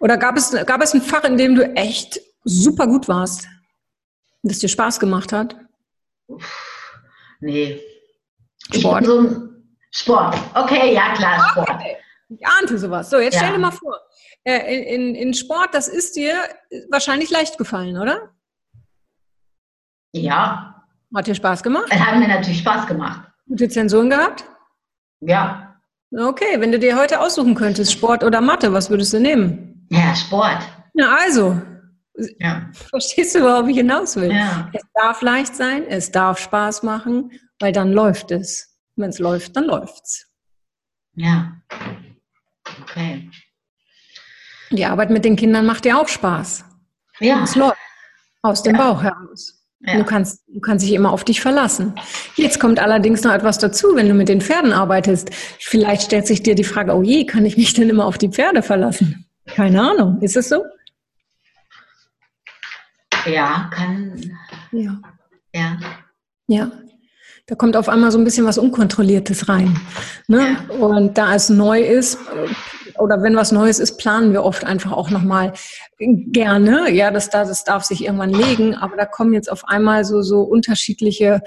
Oder 0.00 0.16
gab 0.16 0.36
es, 0.36 0.50
gab 0.66 0.82
es 0.82 0.94
ein 0.94 1.02
Fach, 1.02 1.24
in 1.24 1.36
dem 1.36 1.54
du 1.54 1.64
echt 1.76 2.20
super 2.44 2.86
gut 2.86 3.08
warst? 3.08 3.46
Das 4.42 4.58
dir 4.58 4.68
Spaß 4.68 4.98
gemacht 5.00 5.32
hat? 5.32 5.56
Nee. 7.40 7.80
Sport. 8.72 9.04
So 9.04 9.48
Sport. 9.90 10.36
Okay, 10.54 10.94
ja 10.94 11.12
klar, 11.14 11.48
Sport. 11.50 11.70
Okay. 11.70 11.96
Ich 12.28 12.46
ahnte 12.46 12.78
sowas. 12.78 13.10
So, 13.10 13.18
jetzt 13.18 13.34
ja. 13.34 13.40
stell 13.40 13.52
dir 13.52 13.58
mal 13.58 13.70
vor, 13.70 13.98
äh, 14.44 14.94
in, 14.94 15.14
in 15.14 15.34
Sport, 15.34 15.70
das 15.72 15.88
ist 15.88 16.16
dir 16.16 16.34
wahrscheinlich 16.90 17.30
leicht 17.30 17.58
gefallen, 17.58 17.96
oder? 17.98 18.34
Ja. 20.22 20.84
Hat 21.14 21.26
dir 21.26 21.34
Spaß 21.34 21.62
gemacht? 21.62 21.86
Es 21.90 22.00
hat 22.00 22.18
mir 22.18 22.28
natürlich 22.28 22.58
Spaß 22.60 22.86
gemacht. 22.86 23.22
Gute 23.48 23.68
Zensuren 23.68 24.10
gehabt? 24.10 24.44
Ja. 25.20 25.76
Okay, 26.16 26.58
wenn 26.58 26.72
du 26.72 26.78
dir 26.78 26.98
heute 26.98 27.20
aussuchen 27.20 27.54
könntest, 27.54 27.92
Sport 27.92 28.24
oder 28.24 28.40
Mathe, 28.40 28.72
was 28.72 28.90
würdest 28.90 29.12
du 29.12 29.20
nehmen? 29.20 29.86
Ja, 29.90 30.14
Sport. 30.14 30.58
Na 30.94 31.16
also. 31.16 31.60
Ja. 32.38 32.68
Verstehst 32.72 33.34
du, 33.34 33.42
worauf 33.42 33.68
ich 33.68 33.76
hinaus 33.76 34.16
will? 34.16 34.32
Ja. 34.32 34.68
Es 34.72 34.82
darf 34.94 35.22
leicht 35.22 35.54
sein, 35.54 35.84
es 35.86 36.10
darf 36.10 36.38
Spaß 36.38 36.82
machen, 36.82 37.30
weil 37.60 37.72
dann 37.72 37.92
läuft 37.92 38.30
es. 38.30 38.76
Wenn 38.96 39.10
es 39.10 39.18
läuft, 39.18 39.56
dann 39.56 39.64
läuft's. 39.64 40.26
Ja. 41.14 41.52
Okay. 42.82 43.30
Die 44.70 44.84
Arbeit 44.84 45.10
mit 45.10 45.24
den 45.24 45.36
Kindern 45.36 45.64
macht 45.66 45.84
dir 45.84 45.98
auch 45.98 46.08
Spaß. 46.08 46.64
Ja. 47.20 47.42
Es 47.42 47.54
läuft. 47.54 47.78
Aus 48.42 48.62
dem 48.62 48.76
ja. 48.76 48.82
Bauch 48.82 49.02
heraus. 49.02 49.57
Ja. 49.80 49.96
Du, 49.96 50.04
kannst, 50.04 50.42
du 50.48 50.60
kannst 50.60 50.84
dich 50.84 50.92
immer 50.92 51.12
auf 51.12 51.22
dich 51.24 51.40
verlassen. 51.40 51.94
Jetzt 52.34 52.58
kommt 52.58 52.80
allerdings 52.80 53.22
noch 53.22 53.32
etwas 53.32 53.58
dazu, 53.58 53.94
wenn 53.94 54.08
du 54.08 54.14
mit 54.14 54.28
den 54.28 54.40
Pferden 54.40 54.72
arbeitest. 54.72 55.30
Vielleicht 55.60 56.02
stellt 56.02 56.26
sich 56.26 56.42
dir 56.42 56.56
die 56.56 56.64
Frage, 56.64 56.96
oh 56.96 57.02
je, 57.02 57.24
kann 57.26 57.46
ich 57.46 57.56
mich 57.56 57.74
denn 57.74 57.88
immer 57.88 58.06
auf 58.06 58.18
die 58.18 58.28
Pferde 58.28 58.62
verlassen? 58.62 59.26
Keine 59.46 59.80
Ahnung. 59.80 60.20
Ist 60.20 60.36
es 60.36 60.48
so? 60.48 60.64
Ja, 63.24 63.70
kann. 63.72 64.20
Ja. 64.72 65.00
Ja. 65.54 65.78
Ja. 66.48 66.72
Da 67.46 67.54
kommt 67.54 67.76
auf 67.76 67.88
einmal 67.88 68.10
so 68.10 68.18
ein 68.18 68.24
bisschen 68.24 68.44
was 68.44 68.58
Unkontrolliertes 68.58 69.48
rein. 69.48 69.80
Ne? 70.26 70.56
Ja. 70.68 70.74
Und 70.74 71.16
da 71.16 71.34
es 71.34 71.48
neu 71.48 71.80
ist, 71.80 72.18
oder 72.98 73.22
wenn 73.22 73.36
was 73.36 73.52
Neues 73.52 73.78
ist, 73.78 73.98
planen 73.98 74.32
wir 74.32 74.44
oft 74.44 74.64
einfach 74.64 74.92
auch 74.92 75.10
nochmal 75.10 75.52
gerne. 75.98 76.90
Ja, 76.90 77.10
das, 77.10 77.30
das 77.30 77.64
darf 77.64 77.84
sich 77.84 78.04
irgendwann 78.04 78.32
legen, 78.32 78.74
aber 78.74 78.96
da 78.96 79.04
kommen 79.04 79.32
jetzt 79.32 79.50
auf 79.50 79.68
einmal 79.68 80.04
so, 80.04 80.22
so 80.22 80.42
unterschiedliche, 80.42 81.40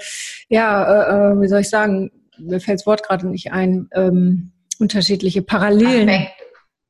ja, 0.48 0.84
äh, 0.84 1.32
äh 1.32 1.40
wie 1.40 1.48
soll 1.48 1.60
ich 1.60 1.70
sagen, 1.70 2.10
mir 2.38 2.60
fällt 2.60 2.80
das 2.80 2.86
Wort 2.86 3.02
gerade 3.02 3.28
nicht 3.28 3.52
ein, 3.52 3.88
ähm, 3.92 4.52
unterschiedliche 4.78 5.42
Parallelen. 5.42 6.08
Aspekt. 6.08 6.41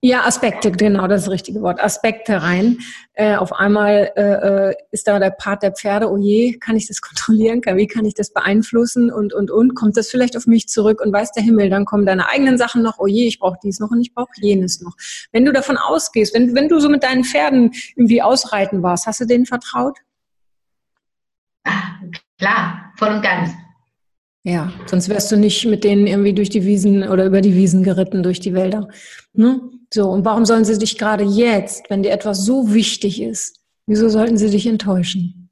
Ja, 0.04 0.24
Aspekte, 0.24 0.72
genau, 0.72 1.06
das 1.06 1.20
ist 1.20 1.26
das 1.28 1.32
richtige 1.32 1.62
Wort. 1.62 1.80
Aspekte 1.80 2.42
rein. 2.42 2.78
Äh, 3.12 3.36
auf 3.36 3.52
einmal 3.52 4.10
äh, 4.16 4.70
äh 4.70 4.74
ist 4.90 5.06
da 5.06 5.20
der 5.20 5.30
Part 5.30 5.62
der 5.62 5.70
Pferde, 5.70 6.10
oh 6.10 6.16
je, 6.16 6.58
kann 6.58 6.74
ich 6.74 6.88
das 6.88 7.00
kontrollieren? 7.00 7.60
Wie 7.64 7.86
kann 7.86 8.04
ich 8.04 8.14
das 8.14 8.32
beeinflussen? 8.32 9.12
Und, 9.12 9.32
und, 9.32 9.52
und, 9.52 9.76
kommt 9.76 9.96
das 9.96 10.10
vielleicht 10.10 10.36
auf 10.36 10.48
mich 10.48 10.66
zurück? 10.66 11.00
Und 11.00 11.12
weiß 11.12 11.30
der 11.30 11.44
Himmel, 11.44 11.70
dann 11.70 11.84
kommen 11.84 12.04
deine 12.04 12.28
eigenen 12.28 12.58
Sachen 12.58 12.82
noch, 12.82 12.98
oh 12.98 13.06
je, 13.06 13.28
ich 13.28 13.38
brauche 13.38 13.58
dies 13.62 13.78
noch 13.78 13.92
und 13.92 14.00
ich 14.00 14.12
brauche 14.12 14.32
jenes 14.40 14.80
noch. 14.80 14.96
Wenn 15.30 15.44
du 15.44 15.52
davon 15.52 15.76
ausgehst, 15.76 16.34
wenn, 16.34 16.52
wenn 16.56 16.68
du 16.68 16.80
so 16.80 16.88
mit 16.88 17.04
deinen 17.04 17.22
Pferden 17.22 17.70
irgendwie 17.94 18.22
ausreiten 18.22 18.82
warst, 18.82 19.06
hast 19.06 19.20
du 19.20 19.24
denen 19.24 19.46
vertraut? 19.46 19.98
Ach, 21.62 22.00
klar, 22.38 22.92
voll 22.96 23.10
und 23.10 23.22
ganz. 23.22 23.50
Ja, 24.44 24.72
sonst 24.86 25.08
wärst 25.08 25.30
du 25.30 25.36
nicht 25.36 25.64
mit 25.66 25.84
denen 25.84 26.06
irgendwie 26.06 26.32
durch 26.32 26.50
die 26.50 26.64
Wiesen 26.64 27.08
oder 27.08 27.26
über 27.26 27.40
die 27.40 27.54
Wiesen 27.54 27.84
geritten, 27.84 28.24
durch 28.24 28.40
die 28.40 28.54
Wälder. 28.54 28.88
Ne? 29.34 29.60
So, 29.94 30.10
und 30.10 30.24
warum 30.24 30.44
sollen 30.44 30.64
sie 30.64 30.78
dich 30.78 30.98
gerade 30.98 31.22
jetzt, 31.22 31.88
wenn 31.90 32.02
dir 32.02 32.10
etwas 32.10 32.44
so 32.44 32.74
wichtig 32.74 33.22
ist, 33.22 33.60
wieso 33.86 34.08
sollten 34.08 34.38
sie 34.38 34.50
dich 34.50 34.66
enttäuschen? 34.66 35.42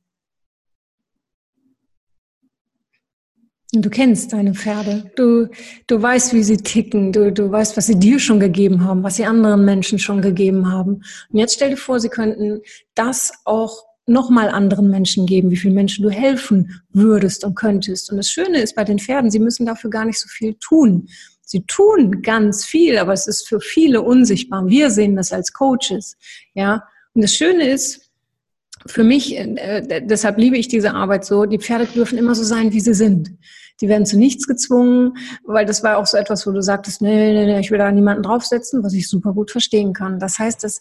Du 3.72 3.88
kennst 3.88 4.32
deine 4.32 4.54
Pferde. 4.54 5.12
Du, 5.14 5.48
du 5.86 6.02
weißt, 6.02 6.34
wie 6.34 6.42
sie 6.42 6.56
ticken. 6.56 7.12
Du, 7.12 7.30
du 7.30 7.52
weißt, 7.52 7.76
was 7.76 7.86
sie 7.86 7.98
dir 7.98 8.18
schon 8.18 8.40
gegeben 8.40 8.84
haben, 8.84 9.04
was 9.04 9.14
sie 9.16 9.24
anderen 9.24 9.64
Menschen 9.64 10.00
schon 10.00 10.20
gegeben 10.20 10.72
haben. 10.72 11.02
Und 11.30 11.38
jetzt 11.38 11.54
stell 11.54 11.70
dir 11.70 11.76
vor, 11.76 12.00
sie 12.00 12.08
könnten 12.08 12.62
das 12.96 13.32
auch 13.44 13.84
nochmal 14.06 14.48
anderen 14.48 14.90
Menschen 14.90 15.26
geben, 15.26 15.50
wie 15.50 15.56
vielen 15.56 15.74
Menschen 15.74 16.02
du 16.02 16.10
helfen 16.10 16.82
würdest 16.90 17.44
und 17.44 17.54
könntest. 17.54 18.10
Und 18.10 18.16
das 18.16 18.28
Schöne 18.28 18.60
ist 18.60 18.74
bei 18.74 18.84
den 18.84 18.98
Pferden, 18.98 19.30
sie 19.30 19.38
müssen 19.38 19.66
dafür 19.66 19.90
gar 19.90 20.04
nicht 20.04 20.18
so 20.18 20.28
viel 20.28 20.54
tun. 20.54 21.08
Sie 21.42 21.62
tun 21.62 22.22
ganz 22.22 22.64
viel, 22.64 22.98
aber 22.98 23.12
es 23.12 23.26
ist 23.26 23.48
für 23.48 23.60
viele 23.60 24.02
unsichtbar. 24.02 24.66
Wir 24.66 24.90
sehen 24.90 25.16
das 25.16 25.32
als 25.32 25.52
Coaches, 25.52 26.16
ja. 26.54 26.84
Und 27.12 27.22
das 27.22 27.34
Schöne 27.34 27.68
ist, 27.68 28.10
für 28.86 29.04
mich, 29.04 29.36
äh, 29.36 30.02
deshalb 30.04 30.38
liebe 30.38 30.56
ich 30.56 30.68
diese 30.68 30.94
Arbeit 30.94 31.24
so, 31.24 31.44
die 31.44 31.58
Pferde 31.58 31.86
dürfen 31.86 32.18
immer 32.18 32.34
so 32.34 32.44
sein, 32.44 32.72
wie 32.72 32.80
sie 32.80 32.94
sind. 32.94 33.32
Die 33.80 33.88
werden 33.88 34.06
zu 34.06 34.18
nichts 34.18 34.46
gezwungen, 34.46 35.14
weil 35.44 35.66
das 35.66 35.82
war 35.82 35.98
auch 35.98 36.06
so 36.06 36.16
etwas, 36.16 36.46
wo 36.46 36.52
du 36.52 36.62
sagtest, 36.62 37.02
nee, 37.02 37.32
nee, 37.32 37.46
nee, 37.46 37.60
ich 37.60 37.70
will 37.70 37.78
da 37.78 37.90
niemanden 37.90 38.22
draufsetzen, 38.22 38.82
was 38.82 38.92
ich 38.92 39.08
super 39.08 39.32
gut 39.32 39.50
verstehen 39.50 39.92
kann. 39.92 40.18
Das 40.18 40.38
heißt, 40.38 40.64
das, 40.64 40.78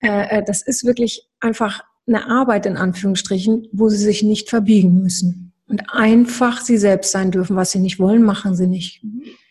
äh, 0.00 0.38
äh 0.38 0.44
das 0.44 0.62
ist 0.62 0.84
wirklich 0.84 1.28
einfach 1.40 1.82
eine 2.10 2.28
Arbeit 2.28 2.66
in 2.66 2.76
Anführungsstrichen, 2.76 3.68
wo 3.72 3.88
sie 3.88 3.96
sich 3.96 4.22
nicht 4.22 4.50
verbiegen 4.50 5.02
müssen 5.02 5.52
und 5.66 5.82
einfach 5.92 6.60
sie 6.60 6.76
selbst 6.76 7.12
sein 7.12 7.30
dürfen. 7.30 7.56
Was 7.56 7.70
sie 7.70 7.78
nicht 7.78 7.98
wollen, 7.98 8.22
machen 8.22 8.54
sie 8.54 8.66
nicht. 8.66 9.02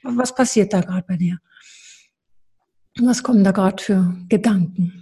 Was 0.04 0.36
passiert 0.36 0.74
da 0.74 0.82
gerade 0.82 1.06
bei 1.08 1.18
dir? 1.18 1.40
Was 3.00 3.24
kommen 3.24 3.44
da 3.44 3.52
gerade 3.52 3.82
für 3.82 4.16
Gedanken? 4.28 5.00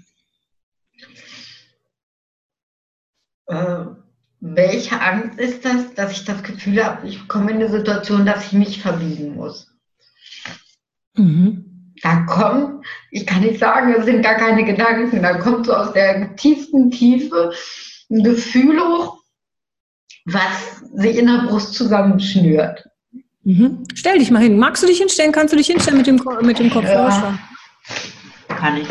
äh, 3.47 3.85
welche 4.39 5.01
Angst 5.01 5.39
ist 5.39 5.65
das, 5.65 5.93
dass 5.95 6.11
ich 6.11 6.25
das 6.25 6.43
Gefühl 6.43 6.83
habe, 6.83 7.07
ich 7.07 7.27
komme 7.27 7.51
in 7.51 7.57
eine 7.57 7.69
Situation, 7.69 8.25
dass 8.25 8.45
ich 8.47 8.53
mich 8.53 8.81
verbiegen 8.81 9.35
muss. 9.35 9.73
Mhm. 11.15 11.66
Da 12.03 12.25
kommt, 12.27 12.85
ich 13.11 13.25
kann 13.25 13.41
nicht 13.41 13.59
sagen, 13.59 13.93
es 13.97 14.05
sind 14.05 14.21
gar 14.21 14.35
keine 14.35 14.63
Gedanken, 14.63 15.21
da 15.21 15.37
kommt 15.37 15.65
so 15.65 15.73
aus 15.73 15.93
der 15.93 16.35
tiefsten 16.35 16.91
Tiefe 16.91 17.51
ein 18.09 18.23
Gefühl 18.23 18.79
hoch, 18.79 19.17
was 20.25 20.81
sich 20.95 21.17
in 21.17 21.27
der 21.27 21.47
Brust 21.47 21.73
zusammenschnürt. 21.73 22.85
Mhm. 23.43 23.83
Stell 23.95 24.19
dich 24.19 24.29
mal 24.29 24.41
hin. 24.41 24.57
Magst 24.59 24.83
du 24.83 24.87
dich 24.87 24.97
hinstellen? 24.97 25.31
Kannst 25.31 25.53
du 25.53 25.57
dich 25.57 25.67
hinstellen 25.67 25.97
mit 25.97 26.07
dem, 26.07 26.21
mit 26.41 26.59
dem 26.59 26.69
Kopf 26.69 26.83
ja, 26.83 27.39
Kann 28.49 28.77
ich. 28.77 28.87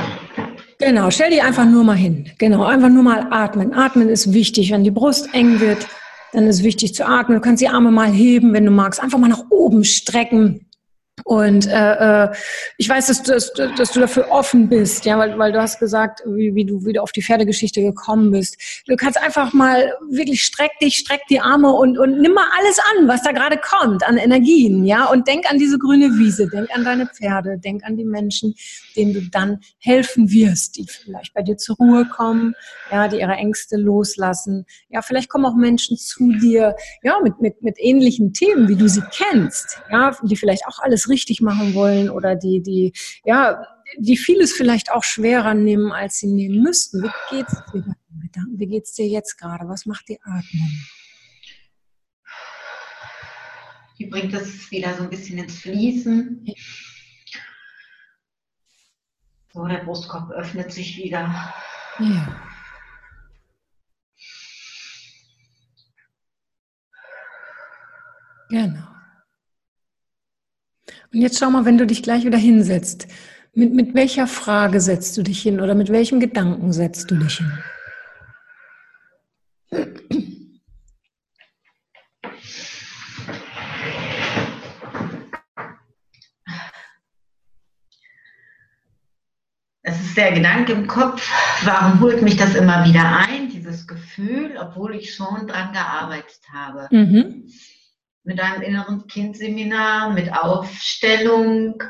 Genau, 0.79 1.11
stell 1.11 1.31
dich 1.31 1.43
einfach 1.43 1.65
nur 1.65 1.85
mal 1.85 1.97
hin. 1.97 2.31
Genau, 2.39 2.65
einfach 2.65 2.89
nur 2.89 3.03
mal 3.03 3.29
atmen. 3.31 3.75
Atmen 3.75 4.09
ist 4.09 4.33
wichtig. 4.33 4.73
Wenn 4.73 4.85
die 4.85 4.91
Brust 4.91 5.29
eng 5.33 5.61
wird, 5.61 5.87
dann 6.33 6.47
ist 6.47 6.63
wichtig 6.63 6.95
zu 6.95 7.07
atmen. 7.07 7.37
Du 7.37 7.43
kannst 7.43 7.63
die 7.63 7.69
Arme 7.69 7.91
mal 7.91 8.11
heben, 8.11 8.53
wenn 8.53 8.65
du 8.65 8.71
magst. 8.71 9.03
Einfach 9.03 9.19
mal 9.19 9.29
nach 9.29 9.45
oben 9.51 9.85
strecken. 9.85 10.66
Und 11.27 11.67
äh, 11.67 12.27
äh, 12.27 12.29
ich 12.77 12.89
weiß, 12.89 13.09
dass, 13.09 13.21
dass, 13.25 13.53
dass 13.53 13.91
du 13.91 13.99
dafür 13.99 14.31
offen 14.31 14.69
bist, 14.69 15.05
ja, 15.07 15.19
weil, 15.19 15.37
weil 15.37 15.51
du 15.51 15.61
hast 15.61 15.81
gesagt, 15.81 16.23
wie, 16.25 16.55
wie 16.55 16.65
du 16.65 16.85
wieder 16.85 17.03
auf 17.03 17.11
die 17.11 17.21
Pferdegeschichte 17.21 17.83
gekommen 17.83 18.31
bist. 18.31 18.85
Du 18.87 18.95
kannst 18.95 19.21
einfach 19.21 19.53
mal 19.53 19.93
wirklich 20.09 20.45
streck 20.45 20.71
dich, 20.81 20.95
streck 20.95 21.23
die 21.29 21.41
Arme 21.41 21.73
und, 21.73 21.99
und 21.99 22.21
nimm 22.21 22.33
mal 22.33 22.47
alles 22.57 22.79
an, 22.79 23.09
was 23.09 23.23
da 23.23 23.33
gerade 23.33 23.59
kommt, 23.59 24.07
an 24.07 24.19
Energien, 24.19 24.85
ja, 24.85 25.07
und 25.07 25.27
denk 25.27 25.51
an 25.51 25.59
diese 25.59 25.81
grüne 25.81 26.17
Wiese, 26.17 26.47
denk 26.47 26.71
an 26.73 26.85
deine 26.85 27.09
Pferde, 27.09 27.59
denk 27.59 27.83
an 27.83 27.97
die 27.97 28.05
Menschen, 28.05 28.55
denen 28.95 29.13
du 29.13 29.23
dann 29.23 29.59
helfen 29.81 30.31
wirst, 30.31 30.77
die 30.77 30.87
vielleicht 30.87 31.35
bei 31.35 31.43
dir 31.43 31.57
zur 31.57 31.75
Ruhe 31.75 32.07
kommen, 32.07 32.55
ja, 32.93 33.09
die 33.09 33.19
ihre 33.19 33.33
Ängste 33.33 33.77
loslassen. 33.77 34.65
Ja, 34.91 35.03
vielleicht 35.03 35.29
kommen 35.29 35.45
auch 35.45 35.57
Menschen 35.57 35.97
zu 35.97 36.31
dir, 36.41 36.77
ja, 37.03 37.19
mit, 37.21 37.41
mit, 37.41 37.63
mit 37.63 37.79
ähnlichen 37.81 38.33
Themen, 38.33 38.69
wie 38.69 38.77
du 38.77 38.89
sie 38.89 39.03
kennst, 39.11 39.83
ja, 39.91 40.17
die 40.23 40.37
vielleicht 40.37 40.69
auch 40.69 40.79
alles 40.79 41.09
richtig 41.09 41.16
machen 41.41 41.75
wollen 41.75 42.11
oder 42.11 42.35
die, 42.37 42.63
die, 42.63 42.93
ja, 43.25 43.63
die 43.99 44.17
vieles 44.17 44.53
vielleicht 44.53 44.91
auch 44.91 45.05
schwerer 45.05 45.55
nehmen, 45.55 45.93
als 45.93 46.19
sie 46.19 46.27
nehmen 46.27 46.63
müssten. 46.63 47.03
Wie 47.03 47.11
geht's 47.31 47.53
dir 47.73 47.85
Wie 48.57 48.67
geht's 48.67 48.95
dir 48.95 49.07
jetzt 49.07 49.37
gerade? 49.39 49.69
Was 49.69 49.87
macht 49.87 50.09
die 50.09 50.21
Atmung? 50.23 50.71
Die 53.99 54.07
bringt 54.07 54.35
es 54.35 54.71
wieder 54.71 54.95
so 54.95 55.05
ein 55.05 55.11
bisschen 55.11 55.39
ins 55.39 55.59
Fließen. 55.61 56.47
So, 59.53 59.67
der 59.67 59.85
Brustkorb 59.85 60.31
öffnet 60.33 60.71
sich 60.71 60.99
wieder. 60.99 61.55
Ja. 61.99 62.43
Genau. 68.51 68.96
Und 71.13 71.21
jetzt 71.21 71.39
schau 71.39 71.51
mal, 71.51 71.65
wenn 71.65 71.79
du 71.79 71.87
dich 71.87 72.03
gleich 72.03 72.25
wieder 72.25 72.39
hinsetzt, 72.39 73.07
mit, 73.55 73.73
mit 73.73 73.95
welcher 73.95 74.27
Frage 74.27 74.81
setzt 74.81 75.17
du 75.17 75.23
dich 75.23 75.41
hin 75.41 75.61
oder 75.61 75.75
mit 75.75 75.91
welchem 75.91 76.21
Gedanken 76.21 76.73
setzt 76.73 77.11
du 77.11 77.17
dich 77.17 77.39
hin? 77.39 77.53
Es 89.83 90.01
ist 90.01 90.17
der 90.17 90.33
Gedanke 90.33 90.73
im 90.73 90.87
Kopf, 90.89 91.31
warum 91.65 92.01
holt 92.01 92.21
mich 92.21 92.37
das 92.37 92.57
immer 92.57 92.85
wieder 92.85 93.21
ein, 93.29 93.49
dieses 93.49 93.87
Gefühl, 93.87 94.59
obwohl 94.61 94.97
ich 94.97 95.15
schon 95.15 95.47
dran 95.47 95.73
gearbeitet 95.73 96.41
habe. 96.53 96.89
Mhm 96.91 97.47
mit 98.27 98.41
einem 98.41 98.63
inneren 98.63 99.07
Kindseminar, 99.07 100.11
mit 100.11 100.33
Aufstellung, 100.33 101.83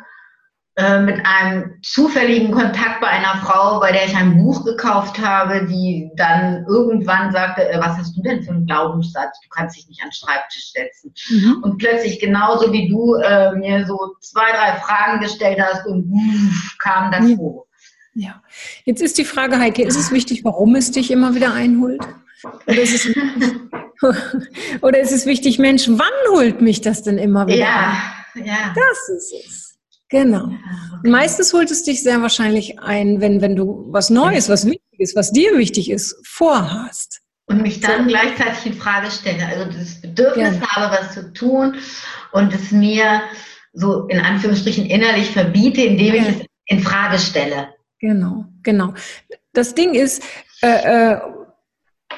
äh, 0.76 1.00
mit 1.00 1.24
einem 1.24 1.78
zufälligen 1.82 2.50
Kontakt 2.50 3.00
bei 3.00 3.06
einer 3.06 3.40
Frau, 3.42 3.80
bei 3.80 3.92
der 3.92 4.04
ich 4.04 4.14
ein 4.14 4.36
Buch 4.36 4.62
gekauft 4.62 5.18
habe, 5.18 5.66
die 5.66 6.10
dann 6.16 6.66
irgendwann 6.68 7.32
sagte, 7.32 7.66
äh, 7.66 7.78
was 7.78 7.96
hast 7.96 8.14
du 8.14 8.20
denn 8.20 8.42
für 8.42 8.50
einen 8.50 8.66
Glaubenssatz? 8.66 9.40
Du 9.40 9.48
kannst 9.48 9.78
dich 9.78 9.88
nicht 9.88 10.02
an 10.02 10.10
den 10.10 10.12
Schreibtisch 10.12 10.72
setzen. 10.72 11.14
Mhm. 11.30 11.62
Und 11.62 11.78
plötzlich 11.78 12.20
genauso 12.20 12.70
wie 12.74 12.90
du 12.90 13.14
äh, 13.14 13.52
mir 13.56 13.86
so 13.86 14.16
zwei, 14.20 14.52
drei 14.52 14.78
Fragen 14.80 15.20
gestellt 15.20 15.58
hast 15.58 15.86
und 15.86 16.10
uff, 16.12 16.76
kam 16.78 17.10
das 17.10 17.30
ja. 17.30 17.36
hoch. 17.38 17.66
Ja, 18.12 18.42
jetzt 18.84 19.00
ist 19.00 19.16
die 19.16 19.24
Frage, 19.24 19.58
Heike, 19.58 19.82
ist 19.82 19.96
es 19.96 20.10
wichtig, 20.10 20.44
warum 20.44 20.74
es 20.74 20.90
dich 20.90 21.10
immer 21.10 21.34
wieder 21.34 21.54
einholt? 21.54 22.02
Oder 22.66 22.82
ist 22.82 22.94
es 22.94 23.16
Oder 24.82 25.00
ist 25.00 25.12
es 25.12 25.26
wichtig, 25.26 25.58
Mensch, 25.58 25.88
wann 25.88 26.34
holt 26.34 26.60
mich 26.60 26.80
das 26.80 27.02
denn 27.02 27.18
immer 27.18 27.46
wieder? 27.46 27.58
Ja, 27.58 28.02
ja. 28.34 28.74
Das 28.74 29.16
ist 29.16 29.32
es. 29.32 29.78
Genau. 30.08 30.44
Und 30.44 31.10
meistens 31.10 31.52
holt 31.52 31.70
es 31.70 31.82
dich 31.82 32.02
sehr 32.02 32.22
wahrscheinlich 32.22 32.78
ein, 32.78 33.20
wenn, 33.20 33.40
wenn 33.40 33.56
du 33.56 33.86
was 33.88 34.10
Neues, 34.10 34.48
was 34.48 34.66
Wichtiges, 34.66 35.16
was 35.16 35.32
dir 35.32 35.58
wichtig 35.58 35.90
ist, 35.90 36.16
vorhast. 36.24 37.22
Und 37.46 37.62
mich 37.62 37.80
dann 37.80 38.04
so. 38.04 38.08
gleichzeitig 38.08 38.66
in 38.66 38.74
Frage 38.74 39.10
stelle. 39.10 39.46
Also 39.46 39.64
das 39.64 40.00
Bedürfnis 40.00 40.58
ja. 40.60 40.68
habe, 40.68 40.96
was 40.96 41.14
zu 41.14 41.32
tun 41.32 41.76
und 42.32 42.54
es 42.54 42.70
mir 42.70 43.22
so 43.72 44.06
in 44.06 44.20
Anführungsstrichen 44.20 44.86
innerlich 44.86 45.30
verbiete, 45.30 45.82
indem 45.82 46.14
ja. 46.14 46.22
ich 46.22 46.28
es 46.28 46.46
in 46.66 46.80
Frage 46.80 47.18
stelle. 47.18 47.68
Genau, 48.00 48.44
genau. 48.62 48.94
Das 49.52 49.74
Ding 49.74 49.94
ist, 49.94 50.22
äh, 50.62 51.12
äh, 51.12 51.20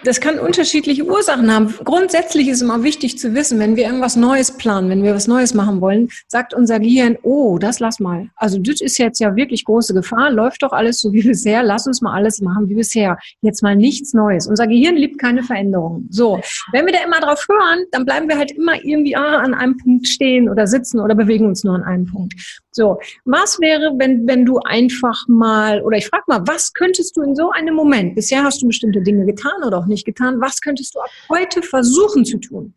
das 0.05 0.21
kann 0.21 0.39
unterschiedliche 0.39 1.05
Ursachen 1.05 1.53
haben. 1.53 1.75
Grundsätzlich 1.85 2.49
ist 2.49 2.63
immer 2.63 2.83
wichtig 2.83 3.19
zu 3.19 3.35
wissen, 3.35 3.59
wenn 3.59 3.77
wir 3.77 3.85
irgendwas 3.85 4.17
Neues 4.17 4.57
planen, 4.57 4.91
wenn 4.91 5.03
wir 5.03 5.15
was 5.15 5.27
Neues 5.27 5.55
machen 5.55 5.81
wollen, 5.81 6.09
sagt 6.29 6.55
unser 6.55 6.81
Gehirn, 6.81 7.17
oh, 7.23 7.59
das 7.59 7.81
lass 7.81 8.01
mal. 8.01 8.29
Also 8.37 8.59
das 8.59 8.81
ist 8.81 8.99
jetzt 8.99 9.21
ja 9.21 9.35
wirklich 9.37 9.65
große 9.65 9.95
Gefahr, 9.95 10.31
läuft 10.31 10.63
doch 10.63 10.73
alles 10.73 11.01
so 11.01 11.13
wie 11.13 11.23
bisher, 11.23 11.63
lass 11.63 11.87
uns 11.87 12.01
mal 12.01 12.15
alles 12.15 12.41
machen 12.41 12.69
wie 12.69 12.75
bisher. 12.75 13.19
Jetzt 13.41 13.63
mal 13.63 13.77
nichts 13.77 14.15
Neues. 14.15 14.47
Unser 14.47 14.67
Gehirn 14.67 14.97
liebt 14.97 15.19
keine 15.19 15.43
Veränderungen. 15.43 16.09
So, 16.11 16.41
wenn 16.73 16.87
wir 16.87 16.93
da 16.93 17.01
immer 17.05 17.21
drauf 17.21 17.45
hören, 17.49 17.85
dann 17.93 18.05
bleiben 18.05 18.29
wir 18.29 18.39
halt 18.39 18.53
immer 18.53 18.83
irgendwie 18.83 19.17
ah, 19.17 19.39
an 19.39 19.55
einem 19.55 19.77
Punkt 19.77 20.07
stehen 20.07 20.49
oder 20.49 20.67
sitzen 20.67 21.01
oder 21.01 21.15
bewegen 21.15 21.47
uns 21.47 21.65
nur 21.65 21.75
an 21.75 21.83
einem 21.83 22.07
Punkt. 22.07 22.35
So, 22.79 23.01
was 23.25 23.59
wäre, 23.59 23.93
wenn, 23.99 24.25
wenn 24.29 24.47
du 24.47 24.61
einfach 24.61 25.27
mal, 25.27 25.83
oder 25.83 25.97
ich 25.97 26.07
frage 26.07 26.23
mal, 26.29 26.47
was 26.47 26.73
könntest 26.73 27.17
du 27.17 27.23
in 27.23 27.35
so 27.35 27.51
einem 27.51 27.75
Moment, 27.75 28.15
bisher 28.15 28.45
hast 28.45 28.63
du 28.63 28.69
bestimmte 28.69 29.03
Dinge 29.03 29.27
getan 29.27 29.65
oder 29.67 29.79
auch 29.79 29.87
nicht 29.87 30.05
getan, 30.05 30.41
was 30.41 30.61
könntest 30.61 30.95
du 30.95 31.01
ab 31.01 31.11
heute 31.29 31.61
versuchen 31.61 32.25
zu 32.25 32.39
tun? 32.39 32.75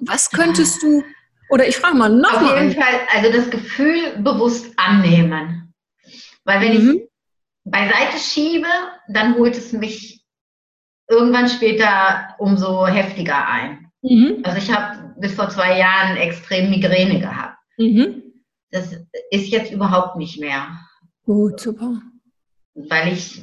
Was 0.00 0.30
könntest 0.30 0.82
du, 0.82 1.04
oder 1.50 1.68
ich 1.68 1.76
frage 1.76 1.98
mal 1.98 2.08
noch 2.08 2.32
Auf 2.32 2.40
mal 2.40 2.62
jeden 2.62 2.80
Fall, 2.80 2.94
also 3.14 3.30
das 3.30 3.50
Gefühl 3.50 4.22
bewusst 4.22 4.72
annehmen. 4.78 5.74
Weil 6.44 6.62
wenn 6.62 6.82
mhm. 6.82 6.90
ich 6.94 7.08
beiseite 7.64 8.16
schiebe, 8.16 8.68
dann 9.08 9.34
holt 9.34 9.54
es 9.54 9.74
mich 9.74 10.24
irgendwann 11.10 11.50
später 11.50 12.36
umso 12.38 12.86
heftiger 12.86 13.46
ein. 13.46 13.90
Mhm. 14.00 14.40
Also 14.44 14.56
ich 14.56 14.74
habe 14.74 15.14
bis 15.18 15.34
vor 15.34 15.50
zwei 15.50 15.78
Jahren 15.78 16.16
extrem 16.16 16.70
Migräne 16.70 17.20
gehabt. 17.20 17.55
Mhm. 17.76 18.22
Das 18.70 18.92
ist 19.30 19.48
jetzt 19.48 19.72
überhaupt 19.72 20.16
nicht 20.16 20.40
mehr. 20.40 20.78
Gut, 21.24 21.60
super. 21.60 22.00
Weil 22.74 23.12
ich, 23.12 23.42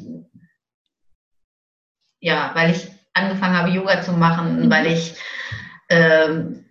ja, 2.20 2.52
weil 2.54 2.72
ich 2.72 2.88
angefangen 3.14 3.58
habe, 3.58 3.70
Yoga 3.70 4.02
zu 4.02 4.14
machen, 4.14 4.66
mhm. 4.66 4.72
weil 4.72 4.88
ich 4.88 5.16
ähm, 5.90 6.66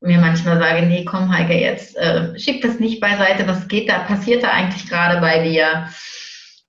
mir 0.00 0.18
manchmal 0.18 0.58
sage, 0.58 0.86
nee, 0.86 1.04
komm 1.04 1.32
Heike, 1.32 1.54
jetzt 1.54 1.96
äh, 1.96 2.38
schieb 2.38 2.62
das 2.62 2.78
nicht 2.78 3.00
beiseite, 3.00 3.46
was 3.46 3.68
geht 3.68 3.88
da, 3.88 4.00
passiert 4.00 4.42
da 4.42 4.50
eigentlich 4.50 4.88
gerade 4.88 5.20
bei 5.20 5.42
dir? 5.42 5.88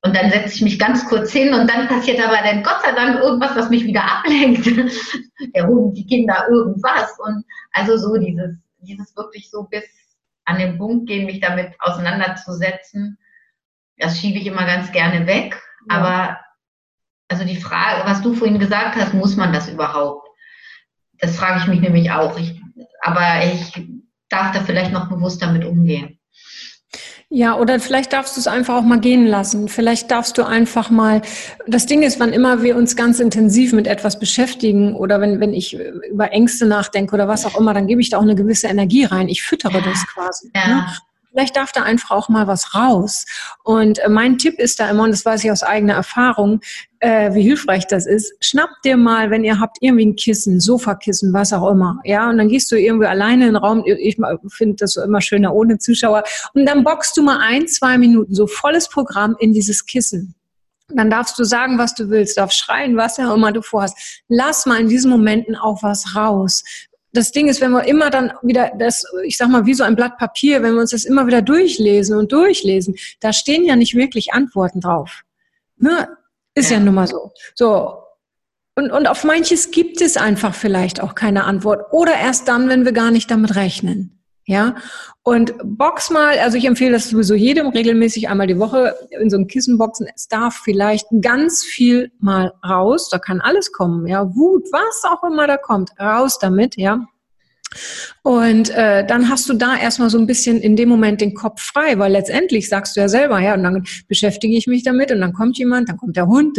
Und 0.03 0.15
dann 0.15 0.29
setze 0.29 0.55
ich 0.55 0.61
mich 0.61 0.79
ganz 0.79 1.05
kurz 1.05 1.31
hin 1.31 1.53
und 1.53 1.69
dann 1.69 1.87
passiert 1.87 2.23
aber 2.23 2.37
dann 2.43 2.63
Gott 2.63 2.81
sei 2.83 2.91
Dank 2.93 3.19
irgendwas, 3.19 3.55
was 3.55 3.69
mich 3.69 3.83
wieder 3.83 4.03
ablenkt. 4.03 4.65
Der 5.55 5.67
Hund, 5.67 5.97
die 5.97 6.05
Kinder, 6.05 6.45
irgendwas. 6.49 7.17
Und 7.19 7.43
also 7.71 7.97
so 7.97 8.15
dieses, 8.17 8.55
dieses 8.87 9.15
wirklich 9.15 9.49
so 9.49 9.63
bis 9.63 9.83
an 10.45 10.57
den 10.57 10.77
Punkt 10.77 11.07
gehen, 11.07 11.25
mich 11.25 11.41
damit 11.41 11.75
auseinanderzusetzen, 11.79 13.19
das 13.97 14.19
schiebe 14.19 14.39
ich 14.39 14.47
immer 14.47 14.65
ganz 14.65 14.91
gerne 14.91 15.27
weg. 15.27 15.61
Ja. 15.89 15.97
Aber 15.97 16.39
also 17.27 17.43
die 17.43 17.57
Frage, 17.57 18.07
was 18.09 18.21
du 18.21 18.33
vorhin 18.33 18.59
gesagt 18.59 18.95
hast, 18.95 19.13
muss 19.13 19.35
man 19.35 19.51
das 19.51 19.67
überhaupt? 19.67 20.27
Das 21.19 21.35
frage 21.35 21.59
ich 21.59 21.67
mich 21.67 21.81
nämlich 21.81 22.11
auch. 22.11 22.37
Ich, 22.37 22.61
aber 23.01 23.43
ich 23.43 23.87
darf 24.29 24.51
da 24.51 24.61
vielleicht 24.61 24.91
noch 24.91 25.09
bewusster 25.09 25.51
mit 25.51 25.65
umgehen. 25.65 26.16
Ja, 27.29 27.57
oder 27.57 27.79
vielleicht 27.81 28.13
darfst 28.13 28.37
du 28.37 28.39
es 28.39 28.47
einfach 28.47 28.75
auch 28.75 28.83
mal 28.83 29.01
gehen 29.01 29.27
lassen. 29.27 29.67
Vielleicht 29.67 30.09
darfst 30.11 30.37
du 30.37 30.45
einfach 30.45 30.89
mal, 30.89 31.21
das 31.67 31.85
Ding 31.85 32.01
ist, 32.01 32.21
wann 32.21 32.31
immer 32.31 32.63
wir 32.63 32.77
uns 32.77 32.95
ganz 32.95 33.19
intensiv 33.19 33.73
mit 33.73 33.85
etwas 33.85 34.17
beschäftigen 34.17 34.95
oder 34.95 35.19
wenn, 35.19 35.41
wenn 35.41 35.53
ich 35.53 35.77
über 36.09 36.31
Ängste 36.31 36.65
nachdenke 36.65 37.13
oder 37.13 37.27
was 37.27 37.45
auch 37.45 37.59
immer, 37.59 37.73
dann 37.73 37.87
gebe 37.87 37.99
ich 37.99 38.09
da 38.09 38.17
auch 38.17 38.21
eine 38.21 38.35
gewisse 38.35 38.67
Energie 38.67 39.03
rein. 39.03 39.27
Ich 39.27 39.43
füttere 39.43 39.81
das 39.81 40.07
quasi. 40.07 40.51
Ja. 40.55 40.67
Ne? 40.67 40.85
Vielleicht 41.37 41.55
darf 41.55 41.71
da 41.71 41.83
einfach 41.83 42.09
auch 42.09 42.29
mal 42.29 42.47
was 42.47 42.73
raus. 42.73 43.25
Und 43.63 43.99
äh, 43.99 44.09
mein 44.09 44.39
Tipp 44.39 44.57
ist 44.57 44.79
da 44.79 44.89
immer, 44.89 45.03
und 45.03 45.11
das 45.11 45.23
weiß 45.23 45.43
ich 45.43 45.51
aus 45.51 45.61
eigener 45.61 45.93
Erfahrung, 45.93 46.61
äh, 46.99 47.31
wie 47.35 47.43
hilfreich 47.43 47.85
das 47.85 48.07
ist. 48.07 48.33
Schnappt 48.41 48.83
dir 48.83 48.97
mal, 48.97 49.29
wenn 49.29 49.43
ihr 49.43 49.59
habt 49.59 49.77
irgendwie 49.79 50.07
ein 50.07 50.15
Kissen, 50.15 50.59
Sofakissen, 50.59 51.33
was 51.33 51.53
auch 51.53 51.69
immer, 51.69 51.99
ja, 52.03 52.27
und 52.27 52.39
dann 52.39 52.47
gehst 52.47 52.71
du 52.71 52.75
irgendwie 52.75 53.05
alleine 53.05 53.45
in 53.45 53.53
den 53.53 53.55
Raum. 53.55 53.83
Ich 53.85 54.17
finde 54.49 54.75
das 54.77 54.95
immer 54.95 55.21
schöner 55.21 55.53
ohne 55.53 55.77
Zuschauer. 55.77 56.23
Und 56.55 56.65
dann 56.65 56.83
boxst 56.83 57.15
du 57.15 57.21
mal 57.21 57.37
ein, 57.39 57.67
zwei 57.67 57.99
Minuten 57.99 58.33
so 58.33 58.47
volles 58.47 58.89
Programm 58.89 59.35
in 59.39 59.53
dieses 59.53 59.85
Kissen. 59.85 60.33
Dann 60.89 61.11
darfst 61.11 61.37
du 61.37 61.43
sagen, 61.43 61.77
was 61.77 61.93
du 61.93 62.09
willst, 62.09 62.37
darfst 62.37 62.57
schreien, 62.57 62.97
was 62.97 63.19
auch 63.19 63.35
immer 63.35 63.51
du 63.51 63.61
vorhast. 63.61 64.23
Lass 64.27 64.65
mal 64.65 64.79
in 64.79 64.87
diesen 64.87 65.11
Momenten 65.11 65.55
auch 65.55 65.83
was 65.83 66.15
raus 66.15 66.63
das 67.17 67.31
Ding 67.31 67.47
ist, 67.47 67.59
wenn 67.61 67.71
wir 67.71 67.85
immer 67.85 68.09
dann 68.09 68.31
wieder 68.41 68.71
das, 68.77 69.03
ich 69.23 69.37
sag 69.37 69.49
mal, 69.49 69.65
wie 69.65 69.73
so 69.73 69.83
ein 69.83 69.95
Blatt 69.95 70.17
Papier, 70.17 70.63
wenn 70.63 70.73
wir 70.73 70.81
uns 70.81 70.91
das 70.91 71.05
immer 71.05 71.27
wieder 71.27 71.41
durchlesen 71.41 72.17
und 72.17 72.31
durchlesen, 72.31 72.95
da 73.19 73.33
stehen 73.33 73.65
ja 73.65 73.75
nicht 73.75 73.95
wirklich 73.95 74.33
Antworten 74.33 74.79
drauf. 74.79 75.23
Ne? 75.77 76.07
Ist 76.55 76.71
ja, 76.71 76.77
ja 76.77 76.83
nun 76.83 76.95
mal 76.95 77.07
so. 77.07 77.31
So. 77.55 78.03
Und, 78.75 78.91
und 78.91 79.07
auf 79.07 79.23
manches 79.23 79.71
gibt 79.71 80.01
es 80.01 80.17
einfach 80.17 80.53
vielleicht 80.53 81.01
auch 81.01 81.15
keine 81.15 81.45
Antwort. 81.45 81.91
Oder 81.91 82.13
erst 82.15 82.47
dann, 82.47 82.69
wenn 82.69 82.85
wir 82.85 82.91
gar 82.91 83.11
nicht 83.11 83.29
damit 83.31 83.55
rechnen. 83.55 84.16
Ja, 84.49 84.75
und 85.23 85.55
box 85.61 86.09
mal, 86.09 86.39
also 86.39 86.57
ich 86.57 86.63
empfehle 86.63 86.93
das 86.93 87.09
sowieso 87.09 87.35
jedem 87.35 87.67
regelmäßig 87.67 88.29
einmal 88.29 88.47
die 88.47 88.57
Woche 88.57 88.95
in 89.09 89.29
so 89.29 89.35
einem 89.35 89.47
Kissen 89.47 89.77
boxen. 89.77 90.07
Es 90.15 90.29
darf 90.29 90.61
vielleicht 90.63 91.05
ganz 91.21 91.65
viel 91.65 92.13
mal 92.19 92.53
raus. 92.65 93.09
Da 93.09 93.19
kann 93.19 93.41
alles 93.41 93.73
kommen. 93.73 94.07
Ja, 94.07 94.23
Wut, 94.35 94.63
was 94.71 95.03
auch 95.03 95.21
immer 95.29 95.47
da 95.47 95.57
kommt, 95.57 95.91
raus 95.99 96.39
damit. 96.39 96.77
Ja, 96.77 97.05
und 98.23 98.69
äh, 98.69 99.05
dann 99.05 99.29
hast 99.29 99.49
du 99.49 99.53
da 99.53 99.75
erstmal 99.75 100.09
so 100.09 100.17
ein 100.17 100.27
bisschen 100.27 100.59
in 100.59 100.75
dem 100.75 100.89
Moment 100.89 101.21
den 101.21 101.33
Kopf 101.33 101.61
frei, 101.61 101.99
weil 101.99 102.11
letztendlich 102.11 102.69
sagst 102.69 102.95
du 102.95 103.01
ja 103.01 103.09
selber, 103.09 103.39
ja, 103.39 103.53
und 103.53 103.63
dann 103.63 103.85
beschäftige 104.07 104.57
ich 104.57 104.67
mich 104.67 104.83
damit 104.83 105.11
und 105.11 105.19
dann 105.19 105.33
kommt 105.33 105.57
jemand, 105.57 105.89
dann 105.89 105.97
kommt 105.97 106.15
der 106.15 106.27
Hund 106.27 106.57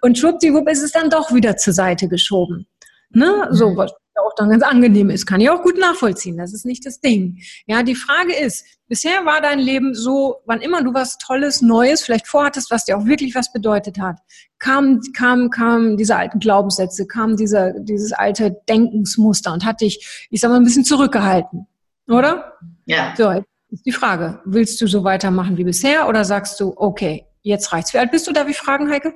und 0.00 0.18
schwuppdiwupp 0.18 0.68
ist 0.68 0.82
es 0.82 0.92
dann 0.92 1.10
doch 1.10 1.32
wieder 1.32 1.56
zur 1.56 1.72
Seite 1.72 2.08
geschoben. 2.08 2.66
Ne? 3.10 3.48
So, 3.50 3.70
mhm. 3.70 3.76
was 3.76 3.92
auch 4.18 4.34
dann 4.36 4.50
ganz 4.50 4.62
angenehm 4.62 5.10
ist. 5.10 5.26
Kann 5.26 5.40
ich 5.40 5.50
auch 5.50 5.62
gut 5.62 5.78
nachvollziehen. 5.78 6.36
Das 6.36 6.52
ist 6.52 6.66
nicht 6.66 6.84
das 6.86 7.00
Ding. 7.00 7.38
Ja, 7.66 7.82
die 7.82 7.94
Frage 7.94 8.34
ist, 8.34 8.64
bisher 8.88 9.24
war 9.24 9.40
dein 9.40 9.58
Leben 9.58 9.94
so, 9.94 10.36
wann 10.46 10.60
immer 10.60 10.82
du 10.82 10.94
was 10.94 11.18
Tolles, 11.18 11.62
Neues 11.62 12.02
vielleicht 12.02 12.26
vorhattest, 12.26 12.70
was 12.70 12.84
dir 12.84 12.96
auch 12.96 13.06
wirklich 13.06 13.34
was 13.34 13.52
bedeutet 13.52 13.98
hat, 13.98 14.18
kam, 14.58 15.00
kam, 15.14 15.50
kam 15.50 15.96
diese 15.96 16.16
alten 16.16 16.38
Glaubenssätze, 16.38 17.06
kam 17.06 17.36
dieser, 17.36 17.72
dieses 17.72 18.12
alte 18.12 18.56
Denkensmuster 18.68 19.52
und 19.52 19.64
hat 19.64 19.80
dich, 19.80 20.26
ich 20.30 20.40
sag 20.40 20.50
mal, 20.50 20.56
ein 20.56 20.64
bisschen 20.64 20.84
zurückgehalten. 20.84 21.66
Oder? 22.08 22.54
Ja. 22.86 23.14
So, 23.16 23.30
jetzt 23.30 23.48
ist 23.70 23.86
die 23.86 23.92
Frage. 23.92 24.40
Willst 24.44 24.80
du 24.80 24.86
so 24.86 25.04
weitermachen 25.04 25.56
wie 25.56 25.64
bisher 25.64 26.08
oder 26.08 26.24
sagst 26.24 26.58
du, 26.60 26.72
okay, 26.76 27.26
jetzt 27.42 27.72
reicht's. 27.72 27.92
Wie 27.92 27.98
alt 27.98 28.10
bist 28.10 28.26
du? 28.26 28.32
Darf 28.32 28.48
ich 28.48 28.56
fragen, 28.56 28.90
Heike? 28.90 29.14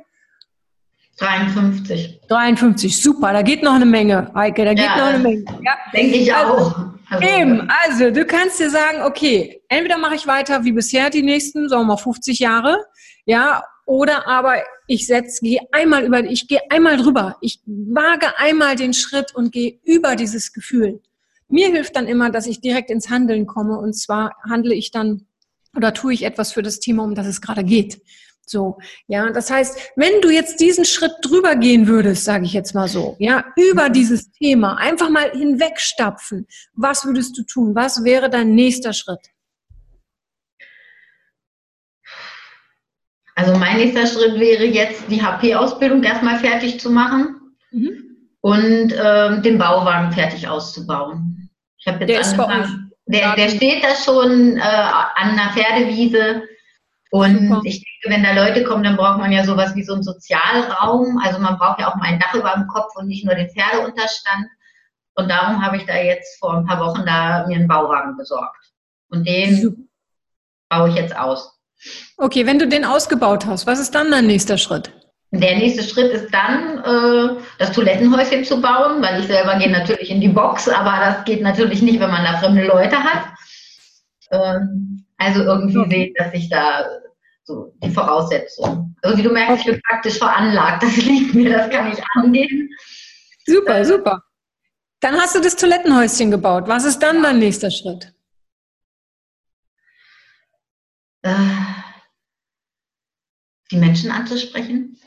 53. 1.19 2.21
53, 2.29 3.03
super, 3.03 3.33
da 3.33 3.43
geht 3.43 3.63
noch 3.63 3.75
eine 3.75 3.85
Menge, 3.85 4.33
Heike, 4.35 4.65
da 4.65 4.75
geht 4.75 4.85
ja, 4.85 4.97
noch 4.97 5.07
eine 5.07 5.19
Menge. 5.19 5.45
Ja? 5.63 5.77
Denke 5.93 6.17
ich 6.17 6.35
also, 6.35 6.53
auch. 6.53 6.85
Also, 7.11 7.29
eben, 7.29 7.69
also 7.85 8.11
du 8.11 8.25
kannst 8.25 8.59
dir 8.59 8.71
sagen, 8.71 9.03
okay, 9.03 9.61
entweder 9.69 9.99
mache 9.99 10.15
ich 10.15 10.27
weiter 10.27 10.65
wie 10.65 10.73
bisher 10.73 11.11
die 11.11 11.23
nächsten, 11.23 11.69
sagen 11.69 11.83
wir 11.83 11.89
mal 11.89 11.97
50 11.99 12.39
Jahre, 12.39 12.79
ja, 13.27 13.63
oder 13.85 14.27
aber 14.27 14.63
ich 14.87 15.07
setze, 15.07 15.41
gehe 15.43 15.61
einmal 15.73 16.05
über, 16.05 16.25
ich 16.25 16.49
gehe 16.49 16.61
einmal 16.71 16.97
drüber, 16.97 17.37
ich 17.41 17.61
wage 17.67 18.39
einmal 18.39 18.77
den 18.77 18.95
Schritt 18.95 19.35
und 19.35 19.53
gehe 19.53 19.79
über 19.85 20.17
dieses 20.17 20.53
Gefühl. 20.53 21.03
Mir 21.49 21.69
hilft 21.69 21.97
dann 21.97 22.07
immer, 22.07 22.31
dass 22.31 22.47
ich 22.47 22.63
direkt 22.63 22.91
ins 22.91 23.11
Handeln 23.11 23.47
komme 23.47 23.79
und 23.79 23.93
zwar 23.93 24.35
handle 24.49 24.75
ich 24.75 24.91
dann 24.91 25.27
oder 25.77 25.93
tue 25.93 26.15
ich 26.15 26.25
etwas 26.25 26.53
für 26.53 26.63
das 26.63 26.81
Thema, 26.81 27.03
um 27.03 27.15
das 27.15 27.27
es 27.27 27.41
gerade 27.41 27.65
geht. 27.65 28.01
So, 28.45 28.79
ja, 29.07 29.31
das 29.31 29.51
heißt, 29.51 29.93
wenn 29.97 30.21
du 30.21 30.31
jetzt 30.31 30.61
diesen 30.61 30.85
Schritt 30.85 31.13
drüber 31.23 31.57
gehen 31.57 31.87
würdest, 31.87 32.25
sage 32.25 32.45
ich 32.45 32.53
jetzt 32.53 32.75
mal 32.75 32.89
so, 32.89 33.17
ja, 33.19 33.45
über 33.57 33.89
mhm. 33.89 33.93
dieses 33.93 34.31
Thema, 34.33 34.77
einfach 34.77 35.11
mal 35.11 35.31
hinwegstapfen, 35.31 36.47
was 36.75 37.05
würdest 37.05 37.39
du 37.39 37.45
tun? 37.45 37.75
Was 37.75 38.05
wäre 38.05 38.29
dein 38.29 38.55
nächster 38.55 38.93
Schritt? 38.93 39.21
Also 43.35 43.57
mein 43.57 43.79
nächster 43.79 44.07
Schritt 44.07 44.39
wäre 44.39 44.65
jetzt, 44.65 45.05
die 45.09 45.23
HP-Ausbildung 45.23 46.03
erstmal 46.03 46.39
fertig 46.39 46.79
zu 46.79 46.91
machen 46.91 47.37
mhm. 47.71 48.19
und 48.41 48.95
ähm, 49.03 49.43
den 49.43 49.57
Bauwagen 49.57 50.13
fertig 50.13 50.47
auszubauen. 50.47 51.51
Ich 51.79 51.87
habe 51.87 52.05
jetzt 52.05 52.37
der 52.37 52.45
angefangen. 52.45 52.93
Der, 53.07 53.35
der 53.35 53.49
steht 53.49 53.83
da 53.83 53.97
schon 53.97 54.57
äh, 54.57 54.61
an 54.61 55.31
einer 55.31 55.53
Pferdewiese 55.53 56.43
und 57.13 57.49
Super. 57.49 57.61
ich 57.65 57.85
denke, 57.85 58.17
wenn 58.17 58.23
da 58.23 58.33
Leute 58.33 58.65
kommen, 58.65 58.83
dann 58.83 58.97
braucht 58.97 59.19
man 59.19 59.31
ja 59.33 59.45
sowas 59.45 59.75
wie 59.75 59.83
so 59.83 59.93
einen 59.93 60.03
Sozialraum. 60.03 61.21
Also 61.23 61.41
man 61.41 61.59
braucht 61.59 61.79
ja 61.79 61.91
auch 61.91 61.97
mal 61.97 62.07
ein 62.07 62.19
Dach 62.19 62.33
über 62.33 62.55
dem 62.57 62.67
Kopf 62.69 62.97
und 62.97 63.07
nicht 63.07 63.27
nur 63.27 63.35
den 63.35 63.51
Pferdeunterstand. 63.51 64.47
Und 65.15 65.29
darum 65.29 65.63
habe 65.63 65.77
ich 65.77 65.85
da 65.85 65.95
jetzt 65.95 66.39
vor 66.39 66.55
ein 66.55 66.65
paar 66.65 66.81
Wochen 66.81 67.05
da 67.05 67.47
mir 67.47 67.57
einen 67.57 67.69
Bauwagen 67.69 68.17
besorgt. 68.17 68.57
Und 69.11 69.29
den 69.29 69.61
Super. 69.61 69.83
baue 70.71 70.89
ich 70.89 70.95
jetzt 70.95 71.15
aus. 71.15 71.53
Okay, 72.17 72.47
wenn 72.47 72.59
du 72.59 72.67
den 72.67 72.87
ausgebaut 72.87 73.45
hast, 73.45 73.67
was 73.67 73.79
ist 73.79 73.95
dann 73.95 74.11
dein 74.11 74.27
nächster 74.27 74.57
Schritt? 74.57 74.91
Der 75.33 75.57
nächste 75.57 75.83
Schritt 75.83 76.13
ist 76.13 76.33
dann, 76.33 76.79
äh, 76.79 77.43
das 77.59 77.73
Toilettenhäuschen 77.73 78.45
zu 78.45 78.59
bauen, 78.63 79.03
weil 79.03 79.21
ich 79.21 79.27
selber 79.27 79.57
gehe 79.57 79.71
natürlich 79.71 80.09
in 80.09 80.23
die 80.23 80.29
Box, 80.29 80.67
aber 80.67 80.93
das 80.99 81.25
geht 81.27 81.43
natürlich 81.43 81.83
nicht, 81.83 82.01
wenn 82.01 82.11
man 82.11 82.25
da 82.25 82.39
fremde 82.39 82.65
Leute 82.67 82.97
hat. 82.97 83.25
Also 85.19 85.43
irgendwie 85.43 85.89
sehen, 85.89 86.15
dass 86.17 86.35
ich 86.35 86.49
da 86.49 86.85
so 87.45 87.75
die 87.83 87.91
Voraussetzungen. 87.91 88.97
Also 89.03 89.19
wie 89.19 89.23
du 89.23 89.31
merkst, 89.31 89.67
ich 89.67 89.73
bin 89.73 89.83
praktisch 89.83 90.19
veranlagt. 90.19 90.83
Das 90.83 90.97
liegt 90.97 91.35
mir, 91.35 91.57
das 91.57 91.71
kann 91.71 91.93
ich 91.93 91.99
angehen. 92.15 92.71
Super, 93.47 93.81
äh, 93.81 93.85
super. 93.85 94.23
Dann 95.01 95.17
hast 95.17 95.35
du 95.35 95.41
das 95.41 95.57
Toilettenhäuschen 95.57 96.31
gebaut. 96.31 96.69
Was 96.69 96.85
ist 96.85 97.01
dann 97.01 97.17
ja. 97.17 97.23
dein 97.23 97.39
nächster 97.41 97.71
Schritt? 97.71 98.13
Äh, 101.23 101.35
die 103.71 103.77
Menschen 103.77 104.11
anzusprechen. 104.11 104.99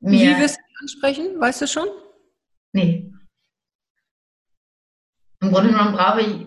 Mir, 0.00 0.36
Wie 0.36 0.40
wirst 0.40 0.56
du 0.56 0.62
ansprechen? 0.80 1.40
Weißt 1.40 1.60
du 1.62 1.66
schon? 1.66 1.88
Nee. 2.72 3.12
Im 5.40 5.52
Grunde 5.52 5.70
genommen 5.70 5.94
brauche 5.94 6.20
ich, 6.22 6.46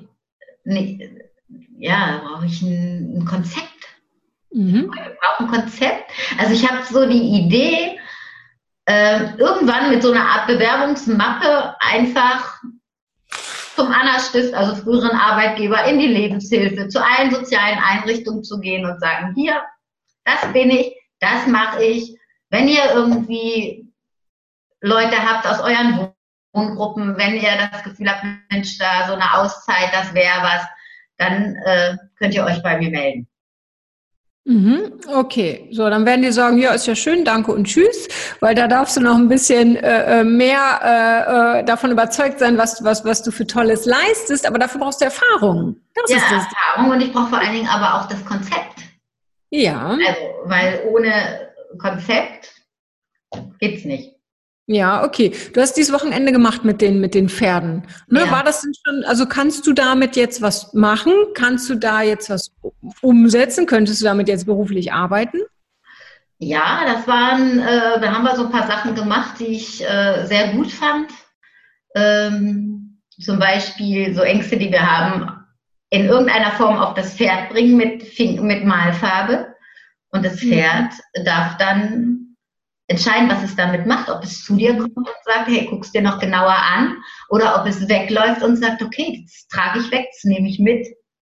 nee, 0.63 1.28
ja, 1.79 2.21
brauche 2.23 2.45
ich 2.45 2.61
ein, 2.61 3.17
ein 3.17 3.25
Konzept. 3.25 3.67
Mhm. 4.51 4.91
Ich 4.93 5.19
brauche 5.19 5.43
ein 5.43 5.47
Konzept. 5.47 6.11
Also 6.37 6.53
ich 6.53 6.69
habe 6.69 6.83
so 6.83 7.07
die 7.07 7.45
Idee, 7.45 7.99
äh, 8.85 9.35
irgendwann 9.37 9.89
mit 9.89 10.03
so 10.03 10.11
einer 10.11 10.25
Art 10.25 10.47
Bewerbungsmappe 10.47 11.75
einfach 11.79 12.61
zum 13.75 13.87
Anna-Stift, 13.87 14.53
also 14.53 14.75
früheren 14.75 15.17
Arbeitgeber, 15.17 15.85
in 15.85 15.99
die 15.99 16.07
Lebenshilfe, 16.07 16.89
zu 16.89 17.01
allen 17.01 17.31
sozialen 17.31 17.79
Einrichtungen 17.79 18.43
zu 18.43 18.59
gehen 18.59 18.85
und 18.85 18.99
sagen, 18.99 19.33
hier, 19.35 19.63
das 20.25 20.51
bin 20.51 20.69
ich, 20.71 20.93
das 21.19 21.47
mache 21.47 21.83
ich. 21.83 22.17
Wenn 22.49 22.67
ihr 22.67 22.91
irgendwie 22.93 23.87
Leute 24.81 25.17
habt 25.17 25.47
aus 25.47 25.61
euren 25.61 26.11
Wohngruppen, 26.51 27.15
wenn 27.17 27.35
ihr 27.35 27.69
das 27.71 27.83
Gefühl 27.83 28.09
habt, 28.09 28.25
Mensch, 28.49 28.77
da 28.79 29.07
so 29.07 29.13
eine 29.13 29.33
Auszeit, 29.35 29.93
das 29.93 30.13
wäre 30.13 30.41
was, 30.41 30.65
dann 31.19 31.55
äh, 31.65 31.97
könnt 32.17 32.33
ihr 32.33 32.43
euch 32.43 32.63
bei 32.63 32.77
mir 32.77 32.89
melden. 32.89 33.27
Mhm, 34.45 35.01
okay, 35.13 35.67
so 35.71 35.87
dann 35.89 36.07
werden 36.07 36.23
die 36.23 36.31
sagen, 36.31 36.57
ja, 36.57 36.73
ist 36.73 36.87
ja 36.87 36.95
schön, 36.95 37.23
danke 37.23 37.51
und 37.51 37.65
tschüss, 37.65 38.07
weil 38.39 38.55
da 38.55 38.67
darfst 38.67 38.97
du 38.97 39.01
noch 39.01 39.15
ein 39.15 39.27
bisschen 39.27 39.75
äh, 39.75 40.21
äh 40.21 40.23
mehr 40.23 40.79
äh, 40.81 41.59
äh, 41.59 41.63
davon 41.65 41.91
überzeugt 41.91 42.39
sein, 42.39 42.57
was, 42.57 42.83
was, 42.83 43.05
was 43.05 43.21
du 43.21 43.31
für 43.31 43.45
Tolles 43.45 43.85
leistest, 43.85 44.47
aber 44.47 44.57
dafür 44.57 44.81
brauchst 44.81 45.01
du 45.01 45.05
Erfahrung. 45.05 45.75
Das 45.93 46.09
ja, 46.09 46.17
ist 46.17 46.31
das. 46.31 46.45
Erfahrung 46.45 46.91
und 46.91 47.01
ich 47.01 47.13
brauche 47.13 47.27
vor 47.27 47.37
allen 47.37 47.53
Dingen 47.53 47.67
aber 47.67 48.01
auch 48.01 48.07
das 48.07 48.25
Konzept. 48.25 48.81
Ja. 49.51 49.89
Also, 49.89 50.21
weil 50.45 50.81
ohne 50.89 51.51
Konzept 51.77 52.51
geht's 53.59 53.85
nicht. 53.85 54.18
Ja, 54.71 55.03
okay. 55.03 55.31
Du 55.51 55.61
hast 55.61 55.73
dieses 55.73 55.91
Wochenende 55.91 56.31
gemacht 56.31 56.63
mit 56.63 56.79
den, 56.79 57.01
mit 57.01 57.15
den 57.15 57.27
Pferden. 57.27 57.87
Ne? 58.07 58.19
Ja. 58.19 58.31
War 58.31 58.43
das 58.43 58.61
denn 58.61 58.73
schon, 58.85 59.03
also 59.03 59.25
kannst 59.25 59.65
du 59.65 59.73
damit 59.73 60.15
jetzt 60.15 60.43
was 60.43 60.75
machen? 60.75 61.11
Kannst 61.33 61.67
du 61.71 61.75
da 61.75 62.03
jetzt 62.03 62.29
was 62.29 62.51
umsetzen? 63.01 63.65
Könntest 63.65 63.99
du 63.99 64.05
damit 64.05 64.27
jetzt 64.27 64.45
beruflich 64.45 64.93
arbeiten? 64.93 65.39
Ja, 66.37 66.81
das 66.85 67.07
waren, 67.07 67.57
äh, 67.57 67.99
da 67.99 68.13
haben 68.13 68.23
wir 68.23 68.35
so 68.35 68.45
ein 68.45 68.51
paar 68.51 68.67
Sachen 68.67 68.93
gemacht, 68.93 69.39
die 69.39 69.47
ich 69.47 69.83
äh, 69.83 70.27
sehr 70.27 70.49
gut 70.49 70.71
fand. 70.71 71.09
Ähm, 71.95 73.01
zum 73.19 73.39
Beispiel 73.39 74.13
so 74.13 74.21
Ängste, 74.21 74.57
die 74.57 74.71
wir 74.71 74.85
haben, 74.85 75.31
in 75.89 76.05
irgendeiner 76.05 76.51
Form 76.51 76.77
auf 76.77 76.93
das 76.93 77.15
Pferd 77.15 77.49
bringen 77.49 77.75
mit, 77.75 78.19
mit 78.19 78.63
Malfarbe. 78.63 79.47
Und 80.11 80.23
das 80.23 80.43
mhm. 80.43 80.49
Pferd 80.49 80.91
mhm. 81.17 81.25
darf 81.25 81.57
dann 81.57 82.18
entscheiden, 82.89 83.29
was 83.29 83.43
es 83.43 83.55
damit 83.55 83.85
macht, 83.85 84.09
ob 84.09 84.23
es 84.23 84.43
zu 84.43 84.55
dir 84.55 84.75
kommt 84.75 84.97
und 84.97 85.07
sagt, 85.23 85.47
hey, 85.47 85.67
guck's 85.69 85.91
dir 85.91 86.01
noch 86.01 86.19
genauer 86.19 86.55
an, 86.55 86.97
oder 87.29 87.59
ob 87.59 87.67
es 87.67 87.87
wegläuft 87.87 88.43
und 88.43 88.57
sagt, 88.57 88.81
okay, 88.81 89.23
das 89.23 89.47
trage 89.47 89.79
ich 89.79 89.91
weg, 89.91 90.07
das 90.11 90.23
nehme 90.23 90.49
ich 90.49 90.59
mit. 90.59 90.87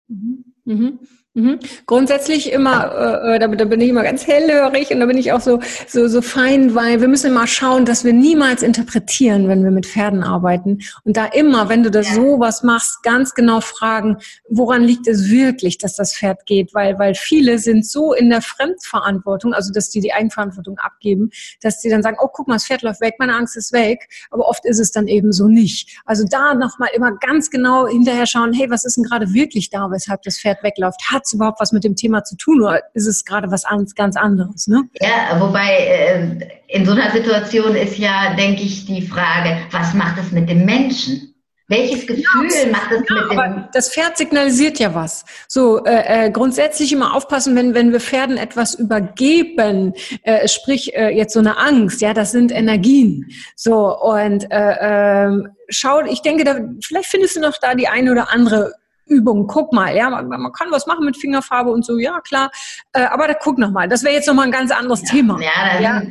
Mhm. 0.07 0.45
mhm. 0.65 0.99
Mhm. 1.35 1.59
Grundsätzlich 1.85 2.51
immer, 2.51 2.91
äh, 2.91 3.35
äh, 3.35 3.39
da, 3.39 3.47
da, 3.47 3.65
bin 3.65 3.79
ich 3.81 3.89
immer 3.89 4.01
ganz 4.01 4.25
hellhörig 4.25 4.89
und 4.89 4.99
da 4.99 5.05
bin 5.05 5.17
ich 5.17 5.31
auch 5.31 5.41
so, 5.41 5.59
so, 5.87 6.07
so 6.07 6.23
fein, 6.23 6.73
weil 6.73 7.01
wir 7.01 7.07
müssen 7.07 7.27
immer 7.27 7.45
schauen, 7.45 7.85
dass 7.85 8.03
wir 8.03 8.13
niemals 8.13 8.63
interpretieren, 8.63 9.47
wenn 9.47 9.63
wir 9.63 9.69
mit 9.69 9.85
Pferden 9.85 10.23
arbeiten. 10.23 10.79
Und 11.03 11.17
da 11.17 11.25
immer, 11.25 11.69
wenn 11.69 11.83
du 11.83 11.91
das 11.91 12.09
ja. 12.09 12.15
sowas 12.15 12.63
machst, 12.63 13.03
ganz 13.03 13.35
genau 13.35 13.61
fragen, 13.61 14.17
woran 14.49 14.83
liegt 14.83 15.07
es 15.07 15.29
wirklich, 15.29 15.77
dass 15.77 15.95
das 15.95 16.15
Pferd 16.15 16.47
geht? 16.47 16.73
Weil, 16.73 16.97
weil 16.97 17.13
viele 17.13 17.59
sind 17.59 17.85
so 17.85 18.13
in 18.13 18.31
der 18.31 18.41
Fremdverantwortung, 18.41 19.53
also 19.53 19.71
dass 19.71 19.91
die 19.91 20.01
die 20.01 20.13
Eigenverantwortung 20.13 20.79
abgeben, 20.79 21.29
dass 21.61 21.79
die 21.79 21.89
dann 21.89 22.01
sagen, 22.01 22.17
oh, 22.19 22.29
guck 22.33 22.47
mal, 22.47 22.55
das 22.55 22.65
Pferd 22.65 22.81
läuft 22.81 23.01
weg, 23.01 23.15
meine 23.19 23.35
Angst 23.35 23.55
ist 23.55 23.71
weg. 23.71 24.09
Aber 24.31 24.47
oft 24.47 24.65
ist 24.65 24.79
es 24.79 24.91
dann 24.91 25.07
eben 25.07 25.31
so 25.31 25.47
nicht. 25.47 26.01
Also 26.05 26.25
da 26.27 26.55
nochmal 26.55 26.89
immer 26.95 27.15
ganz 27.17 27.51
genau 27.51 27.87
hinterher 27.87 28.25
schauen, 28.25 28.51
hey, 28.51 28.69
was 28.71 28.83
ist 28.83 28.97
denn 28.97 29.03
gerade 29.03 29.31
wirklich 29.31 29.69
da, 29.69 29.91
weshalb 29.91 30.23
das 30.23 30.39
Pferd 30.39 30.63
wegläuft? 30.63 30.99
Hat 31.09 31.18
es 31.25 31.33
überhaupt 31.33 31.59
was 31.59 31.71
mit 31.71 31.83
dem 31.83 31.95
Thema 31.95 32.23
zu 32.23 32.35
tun 32.35 32.61
oder 32.61 32.81
ist 32.93 33.07
es 33.07 33.25
gerade 33.25 33.51
was 33.51 33.63
ganz 33.95 34.15
anderes? 34.15 34.67
Ne? 34.67 34.83
Ja, 35.01 35.39
wobei 35.39 35.77
äh, 35.77 36.47
in 36.67 36.85
so 36.85 36.91
einer 36.91 37.11
Situation 37.11 37.75
ist 37.75 37.97
ja, 37.97 38.35
denke 38.35 38.63
ich, 38.63 38.85
die 38.85 39.01
Frage, 39.01 39.57
was 39.71 39.93
macht 39.93 40.19
es 40.19 40.31
mit 40.31 40.49
dem 40.49 40.65
Menschen? 40.65 41.29
Welches 41.69 42.07
Gefühl 42.07 42.49
ja, 42.49 42.71
macht 42.71 42.91
es 42.91 43.03
ja, 43.07 43.15
mit 43.15 43.31
dem? 43.31 43.65
Das 43.73 43.93
Pferd 43.93 44.17
signalisiert 44.17 44.79
ja 44.79 44.95
was. 44.95 45.23
So 45.47 45.83
äh, 45.85 46.25
äh, 46.25 46.31
grundsätzlich 46.31 46.91
immer 46.91 47.15
aufpassen, 47.15 47.55
wenn 47.55 47.75
wenn 47.75 47.91
wir 47.91 47.99
Pferden 47.99 48.37
etwas 48.37 48.73
übergeben, 48.73 49.93
äh, 50.23 50.47
sprich 50.47 50.95
äh, 50.95 51.09
jetzt 51.09 51.33
so 51.33 51.39
eine 51.39 51.59
Angst, 51.59 52.01
ja, 52.01 52.15
das 52.15 52.31
sind 52.31 52.51
Energien. 52.51 53.27
So 53.55 53.95
und 53.99 54.51
äh, 54.51 55.27
äh, 55.27 55.43
schau, 55.69 56.01
ich 56.01 56.23
denke, 56.23 56.43
da, 56.43 56.59
vielleicht 56.83 57.09
findest 57.09 57.35
du 57.35 57.39
noch 57.39 57.55
da 57.61 57.75
die 57.75 57.87
eine 57.87 58.11
oder 58.11 58.33
andere 58.33 58.73
Übung, 59.09 59.47
guck 59.47 59.73
mal, 59.73 59.95
ja, 59.95 60.09
man, 60.09 60.27
man, 60.27 60.51
kann 60.51 60.71
was 60.71 60.87
machen 60.87 61.05
mit 61.05 61.17
Fingerfarbe 61.17 61.71
und 61.71 61.83
so, 61.83 61.97
ja, 61.97 62.21
klar, 62.21 62.51
äh, 62.93 63.01
aber 63.01 63.27
da 63.27 63.33
guck 63.33 63.57
noch 63.57 63.71
mal, 63.71 63.87
das 63.87 64.03
wäre 64.03 64.13
jetzt 64.13 64.27
noch 64.27 64.35
mal 64.35 64.43
ein 64.43 64.51
ganz 64.51 64.71
anderes 64.71 65.01
ja, 65.01 65.07
Thema. 65.09 65.39
Ja, 65.41 65.79
ja. 65.81 66.01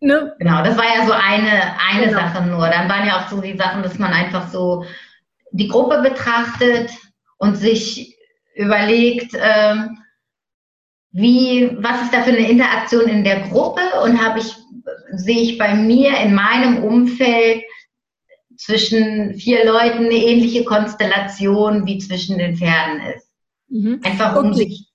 Ne? 0.00 0.34
Genau, 0.38 0.62
das 0.62 0.76
war 0.76 0.84
ja 0.84 1.06
so 1.06 1.12
eine, 1.12 1.74
eine 1.90 2.06
genau. 2.06 2.20
Sache 2.20 2.44
nur. 2.44 2.68
Dann 2.68 2.88
waren 2.88 3.06
ja 3.06 3.18
auch 3.18 3.28
so 3.28 3.40
die 3.40 3.56
Sachen, 3.56 3.82
dass 3.82 3.98
man 3.98 4.12
einfach 4.12 4.48
so 4.48 4.84
die 5.52 5.68
Gruppe 5.68 6.02
betrachtet 6.02 6.90
und 7.38 7.56
sich 7.56 8.16
überlegt, 8.54 9.34
ähm, 9.34 9.98
wie, 11.12 11.76
was 11.80 12.02
ist 12.02 12.12
da 12.12 12.22
für 12.22 12.30
eine 12.30 12.48
Interaktion 12.48 13.08
in 13.08 13.24
der 13.24 13.40
Gruppe 13.48 13.80
und 14.04 14.22
habe 14.22 14.40
ich, 14.40 14.54
sehe 15.12 15.40
ich 15.40 15.58
bei 15.58 15.74
mir 15.74 16.16
in 16.18 16.34
meinem 16.34 16.84
Umfeld 16.84 17.62
zwischen 18.56 19.34
vier 19.34 19.64
Leuten 19.64 20.06
eine 20.06 20.14
ähnliche 20.14 20.64
Konstellation 20.64 21.86
wie 21.86 21.98
zwischen 21.98 22.38
den 22.38 22.56
Pferden 22.56 23.00
ist. 23.14 23.28
Mhm. 23.68 24.00
Einfach 24.04 24.36
um 24.36 24.50
okay. 24.50 24.56
sich 24.56 24.86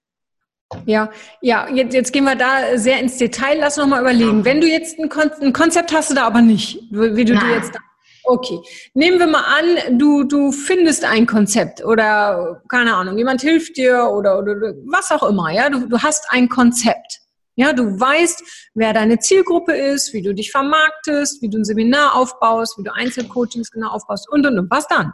ja, 0.86 1.10
ja, 1.42 1.68
jetzt, 1.70 1.94
jetzt 1.94 2.14
gehen 2.14 2.24
wir 2.24 2.36
da 2.36 2.78
sehr 2.78 3.00
ins 3.00 3.18
Detail. 3.18 3.58
Lass 3.60 3.78
noch 3.78 3.88
mal 3.88 4.02
überlegen. 4.02 4.40
Ja. 4.40 4.46
Wenn 4.46 4.62
du 4.62 4.68
jetzt 4.68 4.98
ein, 5.00 5.10
Kon 5.10 5.32
ein, 5.42 5.54
Konzept 5.54 5.94
hast 5.94 6.10
du 6.10 6.16
da 6.16 6.24
aber 6.24 6.42
nicht, 6.42 6.80
wie 6.92 7.26
du 7.26 7.38
dir 7.38 7.56
jetzt. 7.56 7.74
Okay, 8.24 8.60
nehmen 8.94 9.20
wir 9.20 9.28
mal 9.28 9.44
an, 9.44 9.98
du 9.98 10.24
du 10.24 10.52
findest 10.52 11.04
ein 11.04 11.26
Konzept 11.26 11.84
oder 11.84 12.62
keine 12.70 12.94
Ahnung, 12.96 13.18
jemand 13.18 13.42
hilft 13.42 13.78
dir 13.78 14.10
oder 14.12 14.38
oder 14.38 14.54
was 14.86 15.12
auch 15.12 15.24
immer. 15.28 15.50
Ja, 15.52 15.70
du 15.70 15.88
du 15.88 16.00
hast 16.00 16.26
ein 16.30 16.48
Konzept. 16.48 17.21
Ja, 17.56 17.74
du 17.74 18.00
weißt, 18.00 18.72
wer 18.74 18.94
deine 18.94 19.20
Zielgruppe 19.20 19.74
ist, 19.74 20.14
wie 20.14 20.22
du 20.22 20.34
dich 20.34 20.52
vermarktest, 20.52 21.42
wie 21.42 21.50
du 21.50 21.60
ein 21.60 21.66
Seminar 21.66 22.16
aufbaust, 22.16 22.78
wie 22.78 22.84
du 22.84 22.94
Einzelcoachings 22.94 23.72
genau 23.72 23.90
aufbaust 23.90 24.30
und 24.32 24.46
und 24.46 24.58
und. 24.58 24.72
Was 24.72 24.88
dann? 24.88 25.14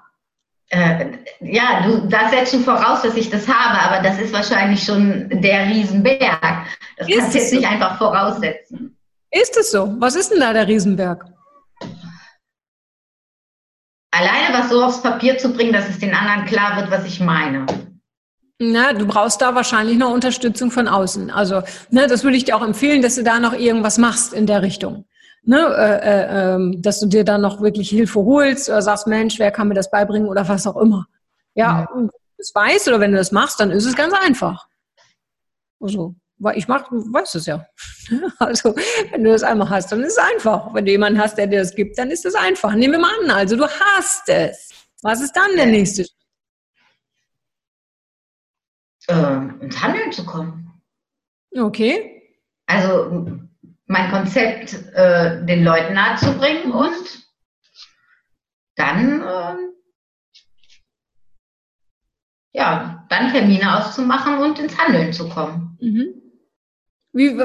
Äh, 0.70 1.18
ja, 1.40 1.82
du, 1.88 2.08
da 2.10 2.30
setzt 2.30 2.54
du 2.54 2.60
voraus, 2.60 3.02
dass 3.02 3.16
ich 3.16 3.30
das 3.30 3.48
habe, 3.48 3.80
aber 3.80 4.04
das 4.04 4.20
ist 4.20 4.34
wahrscheinlich 4.34 4.84
schon 4.84 5.30
der 5.42 5.66
Riesenberg. 5.68 6.68
Das 6.98 7.08
ist 7.08 7.18
kannst 7.18 7.34
du 7.34 7.40
jetzt 7.40 7.50
so? 7.52 7.56
nicht 7.56 7.68
einfach 7.68 7.98
voraussetzen. 7.98 8.98
Ist 9.32 9.58
es 9.58 9.72
so? 9.72 9.96
Was 10.00 10.16
ist 10.16 10.32
denn 10.32 10.40
da 10.40 10.54
der 10.54 10.68
Riesenberg? 10.68 11.26
Alleine 14.12 14.58
was 14.58 14.70
so 14.70 14.84
aufs 14.84 15.02
Papier 15.02 15.38
zu 15.38 15.54
bringen, 15.54 15.74
dass 15.74 15.88
es 15.90 16.00
den 16.00 16.14
anderen 16.14 16.46
klar 16.46 16.78
wird, 16.78 16.92
was 16.92 17.06
ich 17.06 17.20
meine. 17.20 17.66
Na, 18.60 18.94
du 18.94 19.06
brauchst 19.06 19.42
da 19.42 19.54
wahrscheinlich 19.54 19.98
noch 19.98 20.12
Unterstützung 20.12 20.72
von 20.72 20.88
außen. 20.88 21.30
Also, 21.30 21.62
ne, 21.92 22.08
das 22.08 22.24
würde 22.24 22.38
ich 22.38 22.46
dir 22.46 22.58
auch 22.58 22.64
empfehlen, 22.64 23.04
dass 23.04 23.16
du 23.16 23.24
da 23.24 23.40
noch 23.40 23.54
irgendwas 23.54 24.00
machst 24.00 24.34
in 24.34 24.48
der 24.48 24.64
Richtung. 24.64 25.06
Ne, 25.44 25.60
äh, 25.60 26.00
äh, 26.00 26.56
ähm, 26.56 26.82
dass 26.82 27.00
du 27.00 27.06
dir 27.06 27.24
dann 27.24 27.42
noch 27.42 27.62
wirklich 27.62 27.90
Hilfe 27.90 28.20
holst 28.20 28.68
oder 28.68 28.82
sagst, 28.82 29.08
Mensch, 29.08 29.40
wer 29.40 29.52
kann 29.52 29.68
mir 29.68 29.76
das 29.76 29.92
beibringen 29.92 30.28
oder 30.28 30.48
was 30.50 30.66
auch 30.68 30.76
immer. 30.76 31.06
Ja, 31.54 31.88
und 31.94 32.02
wenn 32.02 32.08
du 32.08 32.38
das 32.38 32.54
weißt 32.54 32.88
oder 32.90 33.00
wenn 33.00 33.12
du 33.12 33.18
das 33.18 33.32
machst, 33.32 33.60
dann 33.60 33.72
ist 33.72 33.86
es 33.86 33.96
ganz 33.96 34.14
einfach. 34.14 34.68
Also, 35.80 36.16
weil 36.40 36.58
ich 36.58 36.68
mach, 36.68 36.92
weißt 36.92 37.36
es 37.36 37.46
ja. 37.46 37.66
Also, 38.40 38.76
wenn 39.12 39.24
du 39.24 39.32
das 39.32 39.44
einmal 39.44 39.70
hast, 39.70 39.92
dann 39.92 40.02
ist 40.04 40.18
es 40.18 40.18
einfach. 40.18 40.74
Wenn 40.74 40.86
du 40.86 40.92
jemanden 40.92 41.20
hast, 41.20 41.38
der 41.38 41.48
dir 41.48 41.60
das 41.60 41.76
gibt, 41.76 41.98
dann 41.98 42.10
ist 42.10 42.26
es 42.26 42.36
einfach. 42.36 42.74
Nehmen 42.74 42.94
wir 42.94 43.00
mal 43.00 43.12
an, 43.24 43.32
also 43.32 43.56
du 43.56 43.68
hast 43.68 44.28
es. 44.28 44.70
Was 45.04 45.22
ist 45.22 45.34
dann 45.34 45.56
der 45.56 45.68
nächste 45.68 46.04
Schritt? 46.04 46.17
Äh, 49.08 49.64
ins 49.64 49.82
Handeln 49.82 50.12
zu 50.12 50.26
kommen. 50.26 50.82
Okay. 51.58 52.22
Also 52.66 53.40
mein 53.86 54.12
Konzept 54.12 54.74
äh, 54.94 55.46
den 55.46 55.64
Leuten 55.64 55.94
nahezubringen 55.94 56.72
und 56.72 57.28
dann 58.76 59.22
äh, 59.22 59.56
ja, 62.54 63.06
dann 63.10 63.32
Termine 63.32 63.78
auszumachen 63.78 64.40
und 64.40 64.60
ins 64.60 64.78
Handeln 64.78 65.14
zu 65.14 65.30
kommen. 65.30 65.78
Mhm. 65.80 66.27
Wie, 67.18 67.36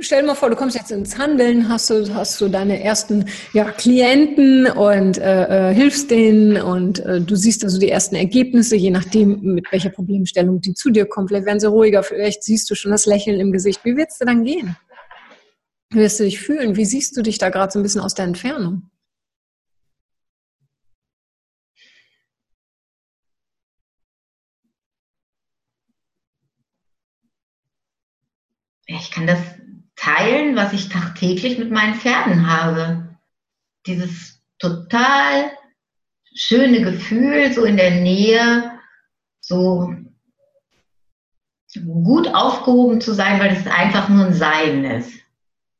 stell 0.00 0.22
dir 0.22 0.26
mal 0.26 0.34
vor, 0.34 0.50
du 0.50 0.56
kommst 0.56 0.74
jetzt 0.74 0.90
ins 0.90 1.16
Handeln, 1.16 1.68
hast 1.68 1.88
du, 1.88 2.12
hast 2.16 2.40
du 2.40 2.48
deine 2.48 2.82
ersten 2.82 3.26
ja, 3.52 3.70
Klienten 3.70 4.66
und 4.66 5.18
äh, 5.18 5.70
äh, 5.70 5.72
hilfst 5.72 6.10
denen 6.10 6.60
und 6.60 6.98
äh, 6.98 7.20
du 7.20 7.36
siehst 7.36 7.62
also 7.62 7.78
die 7.78 7.90
ersten 7.90 8.16
Ergebnisse, 8.16 8.74
je 8.74 8.90
nachdem, 8.90 9.40
mit 9.40 9.70
welcher 9.70 9.90
Problemstellung 9.90 10.60
die 10.60 10.74
zu 10.74 10.90
dir 10.90 11.06
kommen. 11.06 11.28
Vielleicht 11.28 11.46
werden 11.46 11.60
sie 11.60 11.68
ruhiger, 11.68 12.02
vielleicht 12.02 12.42
siehst 12.42 12.68
du 12.68 12.74
schon 12.74 12.90
das 12.90 13.06
Lächeln 13.06 13.38
im 13.38 13.52
Gesicht. 13.52 13.84
Wie 13.84 13.96
wird 13.96 14.08
dir 14.20 14.26
dann 14.26 14.42
gehen? 14.42 14.76
Wie 15.90 16.00
wirst 16.00 16.18
du 16.18 16.24
dich 16.24 16.40
fühlen? 16.40 16.74
Wie 16.74 16.84
siehst 16.84 17.16
du 17.16 17.22
dich 17.22 17.38
da 17.38 17.50
gerade 17.50 17.72
so 17.72 17.78
ein 17.78 17.84
bisschen 17.84 18.00
aus 18.00 18.14
der 18.14 18.24
Entfernung? 18.24 18.90
Ich 28.86 29.10
kann 29.10 29.26
das 29.26 29.40
teilen, 29.96 30.56
was 30.56 30.72
ich 30.72 30.88
tagtäglich 30.88 31.58
mit 31.58 31.70
meinen 31.70 31.94
Pferden 31.94 32.46
habe. 32.48 33.16
Dieses 33.86 34.42
total 34.58 35.50
schöne 36.34 36.82
Gefühl, 36.82 37.52
so 37.52 37.64
in 37.64 37.76
der 37.76 37.92
Nähe, 37.92 38.78
so 39.40 39.94
gut 41.82 42.28
aufgehoben 42.28 43.00
zu 43.00 43.14
sein, 43.14 43.40
weil 43.40 43.54
es 43.54 43.66
einfach 43.66 44.08
nur 44.08 44.26
ein 44.26 44.34
Sein 44.34 44.84
ist. 44.84 45.23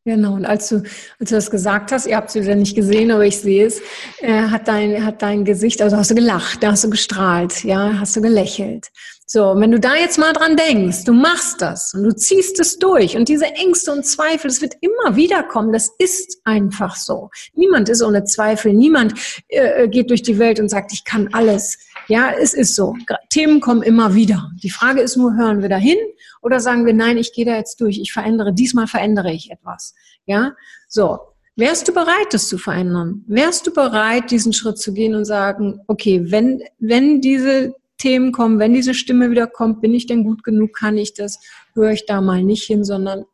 Genau, 0.06 0.34
und 0.34 0.44
als 0.44 0.68
du, 0.68 0.82
als 1.18 1.30
du 1.30 1.34
das 1.34 1.50
gesagt 1.50 1.90
hast, 1.90 2.06
ihr 2.06 2.16
habt 2.16 2.28
es 2.28 2.34
wieder 2.34 2.54
nicht 2.54 2.76
gesehen, 2.76 3.10
aber 3.10 3.24
ich 3.24 3.38
sehe 3.38 3.64
es, 3.64 3.80
äh, 4.20 4.42
hat, 4.42 4.68
dein, 4.68 5.02
hat 5.02 5.22
dein 5.22 5.46
Gesicht, 5.46 5.80
also 5.80 5.96
hast 5.96 6.10
du 6.10 6.14
gelacht, 6.14 6.62
da 6.62 6.72
hast 6.72 6.84
du 6.84 6.90
gestrahlt, 6.90 7.64
ja, 7.64 7.98
hast 7.98 8.14
du 8.14 8.20
gelächelt. 8.20 8.88
So, 9.26 9.54
wenn 9.56 9.70
du 9.70 9.80
da 9.80 9.94
jetzt 9.94 10.18
mal 10.18 10.34
dran 10.34 10.56
denkst, 10.56 11.04
du 11.04 11.14
machst 11.14 11.62
das 11.62 11.94
und 11.94 12.02
du 12.02 12.14
ziehst 12.14 12.60
es 12.60 12.78
durch 12.78 13.16
und 13.16 13.30
diese 13.30 13.46
Ängste 13.46 13.92
und 13.92 14.04
Zweifel, 14.04 14.48
das 14.48 14.60
wird 14.60 14.74
immer 14.82 15.16
wieder 15.16 15.42
kommen, 15.42 15.72
das 15.72 15.90
ist 15.98 16.38
einfach 16.44 16.96
so. 16.96 17.30
Niemand 17.54 17.88
ist 17.88 18.02
ohne 18.02 18.24
Zweifel, 18.24 18.74
niemand 18.74 19.14
äh, 19.48 19.88
geht 19.88 20.10
durch 20.10 20.22
die 20.22 20.38
Welt 20.38 20.60
und 20.60 20.68
sagt, 20.68 20.92
ich 20.92 21.04
kann 21.04 21.30
alles. 21.32 21.78
Ja, 22.08 22.32
es 22.32 22.54
ist 22.54 22.74
so. 22.74 22.94
Themen 23.30 23.60
kommen 23.60 23.82
immer 23.82 24.14
wieder. 24.14 24.50
Die 24.62 24.70
Frage 24.70 25.00
ist 25.00 25.16
nur, 25.16 25.34
hören 25.34 25.62
wir 25.62 25.68
dahin 25.68 25.98
oder 26.42 26.60
sagen 26.60 26.84
wir, 26.84 26.92
nein, 26.92 27.16
ich 27.16 27.32
gehe 27.32 27.44
da 27.44 27.56
jetzt 27.56 27.80
durch, 27.80 27.98
ich 27.98 28.12
verändere, 28.12 28.52
diesmal 28.52 28.86
verändere 28.86 29.32
ich 29.32 29.50
etwas. 29.50 29.94
Ja, 30.26 30.52
so. 30.88 31.18
Wärst 31.56 31.86
du 31.86 31.92
bereit, 31.92 32.32
das 32.32 32.48
zu 32.48 32.58
verändern? 32.58 33.24
Wärst 33.28 33.66
du 33.66 33.72
bereit, 33.72 34.32
diesen 34.32 34.52
Schritt 34.52 34.76
zu 34.78 34.92
gehen 34.92 35.14
und 35.14 35.24
sagen, 35.24 35.80
okay, 35.86 36.32
wenn, 36.32 36.60
wenn 36.80 37.20
diese 37.20 37.76
Themen 37.96 38.32
kommen, 38.32 38.58
wenn 38.58 38.74
diese 38.74 38.92
Stimme 38.92 39.30
wieder 39.30 39.46
kommt, 39.46 39.80
bin 39.80 39.94
ich 39.94 40.06
denn 40.06 40.24
gut 40.24 40.42
genug, 40.42 40.74
kann 40.74 40.98
ich 40.98 41.14
das, 41.14 41.38
höre 41.74 41.92
ich 41.92 42.06
da 42.06 42.20
mal 42.20 42.42
nicht 42.42 42.64
hin, 42.64 42.82
sondern 42.82 43.24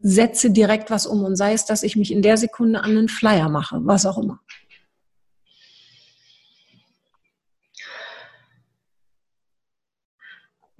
setze 0.00 0.50
direkt 0.50 0.90
was 0.90 1.06
um 1.06 1.24
und 1.24 1.36
sei 1.36 1.52
es, 1.52 1.66
dass 1.66 1.82
ich 1.82 1.94
mich 1.94 2.10
in 2.10 2.22
der 2.22 2.38
Sekunde 2.38 2.80
an 2.80 2.92
einen 2.92 3.08
Flyer 3.08 3.50
mache, 3.50 3.80
was 3.82 4.06
auch 4.06 4.16
immer. 4.16 4.40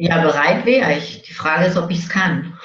Ja, 0.01 0.23
bereit 0.23 0.65
wäre 0.65 0.97
ich. 0.97 1.23
Die 1.23 1.35
Frage 1.35 1.67
ist, 1.67 1.77
ob 1.77 1.91
ich 1.91 1.99
es 1.99 2.09
kann. 2.09 2.57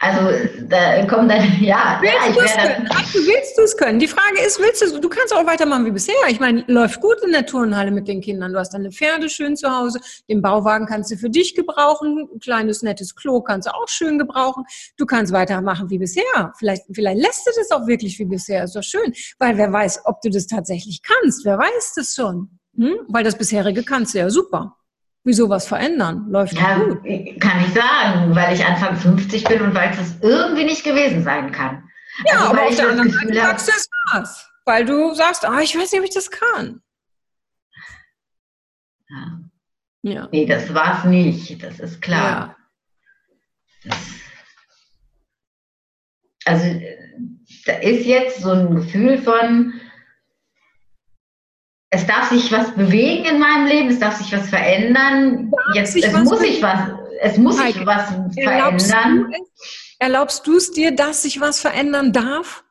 Also 0.00 0.30
da 0.70 1.04
kommt 1.04 1.30
dann, 1.30 1.42
ja, 1.60 1.98
willst 2.00 2.16
ja 2.16 2.30
ich 2.30 2.56
werde. 2.56 2.84
Du 3.12 3.18
willst 3.26 3.58
du 3.58 3.62
es 3.62 3.76
können. 3.76 3.98
Die 3.98 4.08
Frage 4.08 4.40
ist, 4.46 4.58
willst 4.58 4.80
du 4.80 4.98
Du 4.98 5.08
kannst 5.10 5.34
auch 5.34 5.44
weitermachen 5.44 5.84
wie 5.84 5.90
bisher. 5.90 6.14
Ich 6.30 6.40
meine, 6.40 6.64
läuft 6.66 7.02
gut 7.02 7.18
in 7.22 7.32
der 7.32 7.44
Turnhalle 7.44 7.90
mit 7.90 8.08
den 8.08 8.22
Kindern. 8.22 8.54
Du 8.54 8.58
hast 8.58 8.72
deine 8.72 8.90
Pferde 8.90 9.28
schön 9.28 9.54
zu 9.54 9.70
Hause. 9.70 10.00
Den 10.30 10.40
Bauwagen 10.40 10.86
kannst 10.86 11.10
du 11.10 11.16
für 11.16 11.28
dich 11.28 11.54
gebrauchen. 11.54 12.26
Ein 12.32 12.40
kleines, 12.40 12.80
nettes 12.80 13.14
Klo 13.14 13.42
kannst 13.42 13.68
du 13.68 13.74
auch 13.74 13.88
schön 13.88 14.18
gebrauchen. 14.18 14.64
Du 14.96 15.04
kannst 15.04 15.30
weitermachen 15.30 15.90
wie 15.90 15.98
bisher. 15.98 16.54
Vielleicht, 16.56 16.84
vielleicht 16.90 17.18
lässt 17.18 17.46
du 17.46 17.50
das 17.54 17.70
auch 17.70 17.86
wirklich 17.86 18.18
wie 18.18 18.24
bisher. 18.24 18.64
Ist 18.64 18.76
doch 18.76 18.82
schön. 18.82 19.12
Weil 19.38 19.58
wer 19.58 19.70
weiß, 19.70 20.06
ob 20.06 20.22
du 20.22 20.30
das 20.30 20.46
tatsächlich 20.46 21.02
kannst. 21.02 21.44
Wer 21.44 21.58
weiß 21.58 21.92
das 21.96 22.14
schon? 22.14 22.48
Hm? 22.78 22.94
Weil 23.08 23.24
das 23.24 23.36
bisherige 23.36 23.82
kannst 23.82 24.14
du 24.14 24.20
ja 24.20 24.30
super. 24.30 24.74
Wieso 25.24 25.48
was 25.48 25.66
verändern? 25.66 26.26
Läuft 26.30 26.54
ja, 26.54 26.78
gut. 26.78 27.02
Kann 27.40 27.64
ich 27.64 27.74
sagen, 27.74 28.34
weil 28.34 28.54
ich 28.54 28.64
Anfang 28.64 28.96
50 28.96 29.44
bin 29.44 29.60
und 29.60 29.74
weil 29.74 29.90
es 29.90 30.16
irgendwie 30.22 30.64
nicht 30.64 30.84
gewesen 30.84 31.22
sein 31.22 31.52
kann. 31.52 31.88
Ja, 32.26 32.34
also, 32.34 32.46
aber 32.46 32.62
auf 32.66 32.76
der 32.76 32.88
anderen 32.88 33.10
Seite 33.10 33.34
sagst 33.34 33.68
du 33.68 33.72
es 33.72 33.88
was. 34.12 34.50
Weil 34.64 34.84
du 34.84 35.14
sagst, 35.14 35.44
ah, 35.44 35.60
ich 35.60 35.76
weiß 35.76 35.92
nicht, 35.92 36.00
ob 36.00 36.06
ich 36.06 36.14
das 36.14 36.30
kann. 36.30 36.80
Ja. 39.08 39.40
ja. 40.02 40.28
Nee, 40.32 40.46
das 40.46 40.72
war 40.74 40.98
es 40.98 41.04
nicht, 41.04 41.62
das 41.62 41.80
ist 41.80 42.00
klar. 42.00 42.56
Ja. 43.84 43.90
Das, 43.90 43.98
also 46.44 46.80
da 47.66 47.72
ist 47.74 48.06
jetzt 48.06 48.40
so 48.40 48.50
ein 48.50 48.74
Gefühl 48.74 49.18
von, 49.18 49.74
es 51.90 52.06
darf 52.06 52.28
sich 52.28 52.52
was 52.52 52.74
bewegen 52.74 53.24
in 53.24 53.38
meinem 53.38 53.66
Leben, 53.66 53.88
es 53.88 53.98
darf 53.98 54.16
sich 54.16 54.32
was 54.32 54.48
verändern. 54.48 55.50
Jetzt, 55.74 55.96
es 55.96 56.12
muss 56.12 56.38
sich 56.40 56.62
was, 56.62 56.90
es 57.20 57.38
muss 57.38 57.56
sich 57.56 57.86
was 57.86 58.08
verändern. 58.34 59.30
Du 59.30 59.46
erlaubst 59.98 60.46
du 60.46 60.56
es 60.56 60.70
dir, 60.70 60.94
dass 60.94 61.22
sich 61.22 61.40
was 61.40 61.60
verändern 61.60 62.12
darf? 62.12 62.64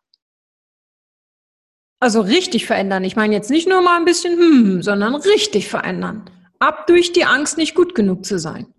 Also 2.00 2.22
richtig 2.22 2.68
verändern. 2.68 3.04
Ich 3.04 3.16
meine 3.16 3.34
jetzt 3.34 3.50
nicht 3.50 3.68
nur 3.68 3.82
mal 3.82 3.98
ein 3.98 4.06
bisschen, 4.06 4.38
hm, 4.38 4.84
sondern 4.84 5.16
richtig 5.16 5.68
verändern. 5.68 6.30
Ab 6.60 6.86
durch 6.86 7.12
die 7.12 7.26
Angst, 7.26 7.58
nicht 7.58 7.74
gut 7.74 7.96
genug 7.96 8.24
zu 8.24 8.38
sein. 8.38 8.74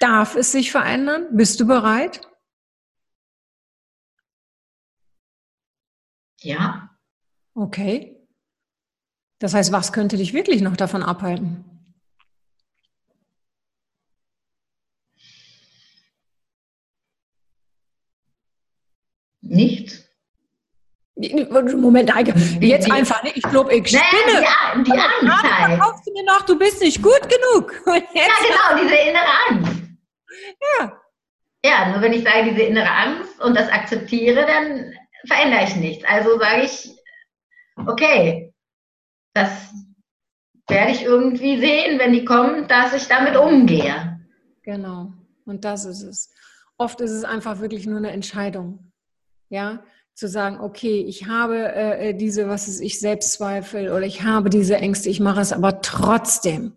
Darf 0.00 0.34
es 0.34 0.52
sich 0.52 0.70
verändern? 0.70 1.28
Bist 1.32 1.60
du 1.60 1.66
bereit? 1.66 2.22
Ja. 6.40 6.90
Okay. 7.54 8.13
Das 9.44 9.52
heißt, 9.52 9.72
was 9.72 9.92
könnte 9.92 10.16
dich 10.16 10.32
wirklich 10.32 10.62
noch 10.62 10.74
davon 10.74 11.02
abhalten? 11.02 11.66
Nichts. 19.42 20.08
Moment, 21.14 22.10
jetzt 22.62 22.90
einfach, 22.90 23.22
ich 23.22 23.42
glaube, 23.42 23.74
ich 23.74 23.86
spinne. 23.86 24.00
Naja, 24.32 24.48
die, 24.78 24.84
die 24.84 24.92
Angst 24.92 25.42
halt. 25.44 26.06
du 26.06 26.12
mir 26.14 26.24
noch, 26.24 26.40
du 26.46 26.58
bist 26.58 26.80
nicht 26.80 27.02
gut 27.02 27.20
genug. 27.28 27.82
ja, 27.86 27.92
genau, 27.92 28.82
diese 28.82 28.94
innere 28.94 29.26
Angst. 29.50 29.82
Ja. 30.78 31.02
Ja, 31.66 31.88
nur 31.90 32.00
wenn 32.00 32.14
ich 32.14 32.24
sage, 32.24 32.50
diese 32.50 32.62
innere 32.62 32.90
Angst 32.90 33.38
und 33.42 33.54
das 33.54 33.68
akzeptiere, 33.68 34.46
dann 34.46 34.94
verändere 35.26 35.64
ich 35.64 35.76
nichts. 35.76 36.04
Also 36.06 36.38
sage 36.38 36.62
ich, 36.62 36.96
okay, 37.86 38.43
das 39.34 39.50
werde 40.68 40.92
ich 40.92 41.02
irgendwie 41.02 41.58
sehen, 41.58 41.98
wenn 41.98 42.12
die 42.12 42.24
kommen, 42.24 42.66
dass 42.68 42.94
ich 42.94 43.06
damit 43.06 43.36
umgehe. 43.36 44.20
Genau. 44.62 45.12
Und 45.44 45.64
das 45.64 45.84
ist 45.84 46.02
es. 46.02 46.32
Oft 46.78 47.00
ist 47.00 47.10
es 47.10 47.24
einfach 47.24 47.60
wirklich 47.60 47.86
nur 47.86 47.98
eine 47.98 48.10
Entscheidung. 48.10 48.92
Ja, 49.50 49.84
zu 50.14 50.28
sagen, 50.28 50.58
okay, 50.60 51.04
ich 51.06 51.26
habe 51.26 51.56
äh, 51.56 52.10
äh 52.10 52.14
diese, 52.14 52.48
was 52.48 52.68
ist 52.68 52.80
ich, 52.80 52.98
Selbstzweifel 52.98 53.90
oder 53.90 54.02
ich 54.02 54.22
habe 54.22 54.48
diese 54.48 54.76
Ängste, 54.76 55.10
ich 55.10 55.20
mache 55.20 55.40
es 55.40 55.52
aber 55.52 55.80
trotzdem. 55.82 56.72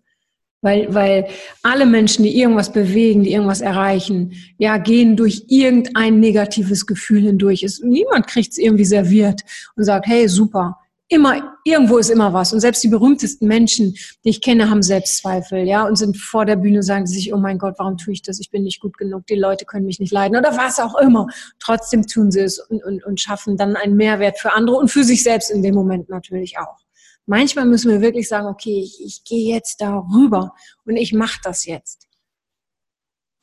Weil, 0.60 0.92
weil 0.92 1.28
alle 1.62 1.86
Menschen, 1.86 2.24
die 2.24 2.36
irgendwas 2.36 2.72
bewegen, 2.72 3.22
die 3.22 3.30
irgendwas 3.30 3.60
erreichen, 3.60 4.32
ja, 4.58 4.76
gehen 4.78 5.16
durch 5.16 5.44
irgendein 5.46 6.18
negatives 6.18 6.84
Gefühl 6.84 7.22
hindurch. 7.22 7.62
Es, 7.62 7.80
niemand 7.80 8.26
kriegt 8.26 8.50
es 8.50 8.58
irgendwie 8.58 8.84
serviert 8.84 9.42
und 9.76 9.84
sagt, 9.84 10.08
hey, 10.08 10.26
super, 10.26 10.76
immer, 11.08 11.58
irgendwo 11.64 11.98
ist 11.98 12.10
immer 12.10 12.32
was. 12.32 12.52
Und 12.52 12.60
selbst 12.60 12.84
die 12.84 12.88
berühmtesten 12.88 13.48
Menschen, 13.48 13.94
die 14.24 14.28
ich 14.28 14.42
kenne, 14.42 14.70
haben 14.70 14.82
Selbstzweifel, 14.82 15.66
ja, 15.66 15.86
und 15.86 15.96
sind 15.96 16.16
vor 16.16 16.44
der 16.44 16.56
Bühne, 16.56 16.82
sagen 16.82 17.06
sie 17.06 17.14
sich, 17.14 17.32
oh 17.32 17.38
mein 17.38 17.58
Gott, 17.58 17.74
warum 17.78 17.96
tue 17.96 18.12
ich 18.12 18.22
das? 18.22 18.38
Ich 18.40 18.50
bin 18.50 18.62
nicht 18.62 18.80
gut 18.80 18.98
genug, 18.98 19.26
die 19.26 19.34
Leute 19.34 19.64
können 19.64 19.86
mich 19.86 20.00
nicht 20.00 20.12
leiden 20.12 20.36
oder 20.36 20.56
was 20.56 20.78
auch 20.78 20.96
immer. 20.96 21.26
Trotzdem 21.58 22.06
tun 22.06 22.30
sie 22.30 22.40
es 22.40 22.58
und, 22.58 22.84
und, 22.84 23.04
und 23.04 23.20
schaffen 23.20 23.56
dann 23.56 23.76
einen 23.76 23.96
Mehrwert 23.96 24.38
für 24.38 24.52
andere 24.52 24.76
und 24.76 24.90
für 24.90 25.04
sich 25.04 25.22
selbst 25.22 25.50
in 25.50 25.62
dem 25.62 25.74
Moment 25.74 26.08
natürlich 26.08 26.58
auch. 26.58 26.78
Manchmal 27.26 27.66
müssen 27.66 27.90
wir 27.90 28.00
wirklich 28.00 28.28
sagen, 28.28 28.46
okay, 28.46 28.80
ich, 28.82 29.04
ich 29.04 29.24
gehe 29.24 29.52
jetzt 29.52 29.80
darüber 29.80 30.54
und 30.84 30.96
ich 30.96 31.12
mache 31.12 31.40
das 31.42 31.66
jetzt. 31.66 32.06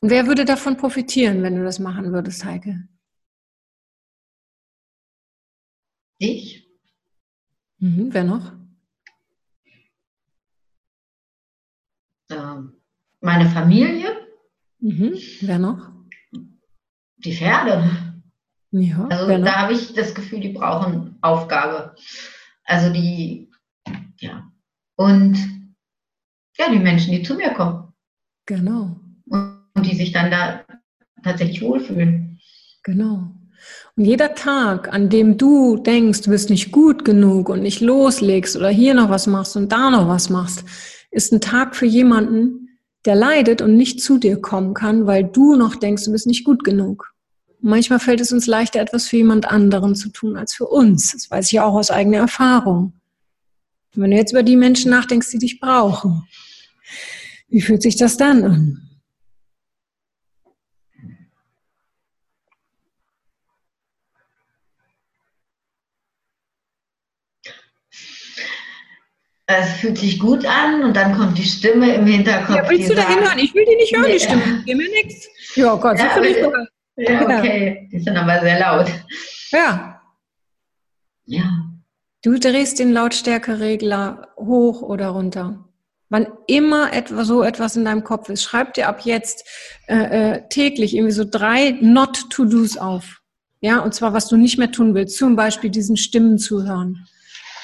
Und 0.01 0.09
wer 0.09 0.27
würde 0.27 0.45
davon 0.45 0.77
profitieren, 0.77 1.41
wenn 1.43 1.55
du 1.55 1.63
das 1.63 1.79
machen 1.79 2.11
würdest, 2.11 2.45
Heike? 2.45 2.87
Ich? 6.17 6.64
Mhm, 7.85 8.11
wer 8.11 8.23
noch? 8.23 8.51
Ähm, 12.31 12.73
meine 13.21 13.47
Familie. 13.47 14.27
Mhm, 14.79 15.13
wer 15.41 15.59
noch? 15.59 15.91
Die 17.17 17.35
Pferde. 17.35 18.23
Ja, 18.71 19.05
also 19.05 19.27
da 19.27 19.55
habe 19.61 19.73
ich 19.73 19.93
das 19.93 20.15
Gefühl, 20.15 20.39
die 20.39 20.53
brauchen 20.53 21.19
Aufgabe. 21.21 21.95
Also 22.63 22.91
die, 22.91 23.51
ja. 24.17 24.51
Und 24.95 25.37
ja, 26.57 26.71
die 26.71 26.79
Menschen, 26.79 27.11
die 27.11 27.21
zu 27.21 27.35
mir 27.35 27.53
kommen. 27.53 27.93
Genau. 28.47 28.99
Und, 29.27 29.61
und 29.75 29.85
die 29.85 29.95
sich 29.95 30.11
dann 30.11 30.31
da 30.31 30.65
tatsächlich 31.23 31.61
wohlfühlen. 31.61 32.39
Genau. 32.81 33.34
Jeder 33.97 34.35
Tag, 34.35 34.93
an 34.93 35.09
dem 35.09 35.37
du 35.37 35.77
denkst, 35.77 36.21
du 36.21 36.29
bist 36.29 36.49
nicht 36.49 36.73
gut 36.73 37.05
genug 37.05 37.47
und 37.47 37.61
nicht 37.61 37.79
loslegst 37.79 38.57
oder 38.57 38.67
hier 38.67 38.93
noch 38.93 39.09
was 39.09 39.25
machst 39.25 39.55
und 39.55 39.71
da 39.71 39.89
noch 39.89 40.09
was 40.09 40.29
machst, 40.29 40.65
ist 41.11 41.31
ein 41.31 41.39
Tag 41.39 41.77
für 41.77 41.85
jemanden, 41.85 42.77
der 43.05 43.15
leidet 43.15 43.61
und 43.61 43.77
nicht 43.77 44.01
zu 44.01 44.17
dir 44.17 44.41
kommen 44.41 44.73
kann, 44.73 45.07
weil 45.07 45.23
du 45.23 45.55
noch 45.55 45.77
denkst, 45.77 46.03
du 46.03 46.11
bist 46.11 46.27
nicht 46.27 46.43
gut 46.43 46.65
genug. 46.65 47.13
Manchmal 47.61 47.99
fällt 47.99 48.19
es 48.19 48.33
uns 48.33 48.47
leichter, 48.47 48.81
etwas 48.81 49.07
für 49.07 49.15
jemand 49.15 49.49
anderen 49.49 49.95
zu 49.95 50.09
tun 50.09 50.35
als 50.35 50.53
für 50.53 50.65
uns. 50.65 51.13
Das 51.13 51.31
weiß 51.31 51.53
ich 51.53 51.61
auch 51.61 51.73
aus 51.73 51.89
eigener 51.89 52.17
Erfahrung. 52.17 52.91
Wenn 53.93 54.11
du 54.11 54.17
jetzt 54.17 54.33
über 54.33 54.43
die 54.43 54.57
Menschen 54.57 54.91
nachdenkst, 54.91 55.31
die 55.31 55.39
dich 55.39 55.61
brauchen, 55.61 56.27
wie 57.47 57.61
fühlt 57.61 57.81
sich 57.81 57.95
das 57.95 58.17
dann 58.17 58.43
an? 58.43 58.81
Es 69.59 69.73
fühlt 69.73 69.97
sich 69.97 70.19
gut 70.19 70.45
an 70.45 70.83
und 70.83 70.95
dann 70.95 71.17
kommt 71.17 71.37
die 71.37 71.43
Stimme 71.43 71.93
im 71.95 72.05
Hinterkopf. 72.05 72.55
Ja, 72.55 72.69
willst 72.69 72.89
du 72.89 72.95
da 72.95 73.07
hinhören? 73.07 73.39
Ich 73.39 73.53
will 73.53 73.65
die 73.65 73.75
nicht 73.75 73.95
hören, 73.95 74.11
die 74.11 74.19
Stimme. 74.19 74.63
Gib 74.65 74.77
mir 74.77 74.89
nichts. 74.89 75.27
Ja, 75.55 75.75
Gott, 75.75 75.97
ja, 75.97 76.15
aber, 76.15 76.67
ja, 76.97 77.21
okay. 77.21 77.89
Die 77.91 77.99
sind 77.99 78.15
aber 78.17 78.39
sehr 78.41 78.59
laut. 78.59 78.87
Ja. 79.51 80.01
Ja. 81.25 81.43
Du 82.23 82.37
drehst 82.39 82.79
den 82.79 82.91
Lautstärkeregler 82.91 84.29
hoch 84.37 84.81
oder 84.81 85.09
runter. 85.09 85.65
Wann 86.09 86.27
immer 86.47 86.93
etwa, 86.93 87.25
so 87.25 87.43
etwas 87.43 87.75
in 87.75 87.85
deinem 87.85 88.03
Kopf 88.03 88.29
ist, 88.29 88.43
schreib 88.43 88.73
dir 88.75 88.87
ab 88.87 89.01
jetzt 89.03 89.43
äh, 89.87 90.35
äh, 90.35 90.41
täglich 90.49 90.95
irgendwie 90.95 91.11
so 91.11 91.25
drei 91.29 91.71
Not-to-Dos 91.81 92.77
auf. 92.77 93.21
Ja, 93.59 93.79
und 93.79 93.93
zwar, 93.93 94.13
was 94.13 94.27
du 94.27 94.37
nicht 94.37 94.57
mehr 94.57 94.71
tun 94.71 94.93
willst. 94.93 95.17
Zum 95.17 95.35
Beispiel 95.35 95.69
diesen 95.69 95.97
Stimmen 95.97 96.37
zuhören 96.37 97.07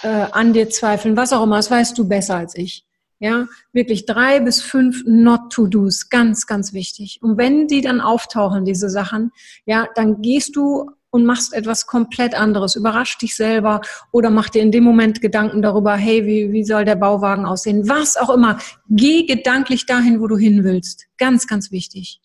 äh, 0.04 0.28
an 0.32 0.54
dir 0.54 0.70
zweifeln, 0.70 1.18
was 1.18 1.34
auch 1.34 1.44
immer, 1.44 1.58
das 1.58 1.72
weißt 1.72 1.98
du 1.98 2.08
besser 2.08 2.36
als 2.36 2.56
ich. 2.56 2.86
Ja, 3.20 3.46
wirklich 3.72 4.08
drei 4.08 4.40
bis 4.40 4.64
fünf 4.64 5.04
Not-to-Dos, 5.06 6.10
ganz, 6.10 6.48
ganz 6.48 6.74
wichtig. 6.74 7.20
Und 7.22 7.38
wenn 7.38 7.68
die 7.68 7.82
dann 7.82 8.02
auftauchen, 8.02 8.66
diese 8.66 8.90
Sachen, 8.90 9.32
ja, 9.66 9.88
dann 9.94 10.24
gehst 10.24 10.56
du 10.56 10.90
und 11.12 11.26
machst 11.26 11.54
etwas 11.54 11.86
komplett 11.86 12.34
anderes, 12.34 12.76
überrasch 12.76 13.18
dich 13.20 13.36
selber 13.36 13.82
oder 14.12 14.32
mach 14.32 14.50
dir 14.50 14.64
in 14.64 14.72
dem 14.72 14.84
Moment 14.84 15.22
Gedanken 15.22 15.62
darüber, 15.62 15.96
hey, 15.96 16.26
wie, 16.26 16.52
wie 16.52 16.64
soll 16.64 16.84
der 16.84 16.96
Bauwagen 16.96 17.46
aussehen, 17.46 17.88
was 17.88 18.18
auch 18.18 18.30
immer. 18.32 18.58
Geh 18.90 19.26
gedanklich 19.26 19.86
dahin, 19.86 20.20
wo 20.20 20.28
du 20.28 20.38
hin 20.38 20.64
willst. 20.64 21.06
Ganz, 21.18 21.46
ganz 21.46 21.72
wichtig. 21.72 22.22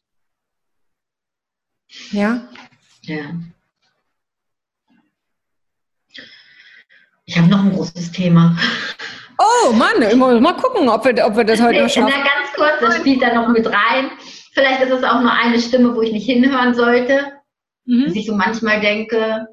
Ja? 2.10 2.48
Ja. 3.02 3.34
Ich 7.26 7.36
habe 7.36 7.48
noch 7.48 7.64
ein 7.64 7.72
großes 7.72 8.12
Thema. 8.12 8.56
Oh 9.36 9.72
Mann, 9.72 10.18
mal 10.40 10.56
gucken, 10.56 10.88
ob 10.88 11.04
wir, 11.04 11.26
ob 11.26 11.36
wir 11.36 11.44
das 11.44 11.60
heute 11.60 11.82
nee, 11.82 11.88
schaffen. 11.88 12.12
Na, 12.16 12.22
ganz 12.22 12.52
kurz, 12.54 12.80
das 12.80 12.96
spielt 12.98 13.20
da 13.20 13.34
noch 13.34 13.48
mit 13.48 13.66
rein. 13.66 14.10
vielleicht 14.52 14.80
ist 14.82 14.92
es 14.92 15.04
auch 15.04 15.20
nur 15.20 15.32
eine 15.32 15.60
Stimme, 15.60 15.94
wo 15.94 16.02
ich 16.02 16.12
nicht 16.12 16.24
hinhören 16.24 16.74
sollte. 16.74 17.32
Mhm. 17.84 18.04
Dass 18.06 18.14
ich 18.14 18.26
so 18.26 18.36
manchmal 18.36 18.80
denke, 18.80 19.46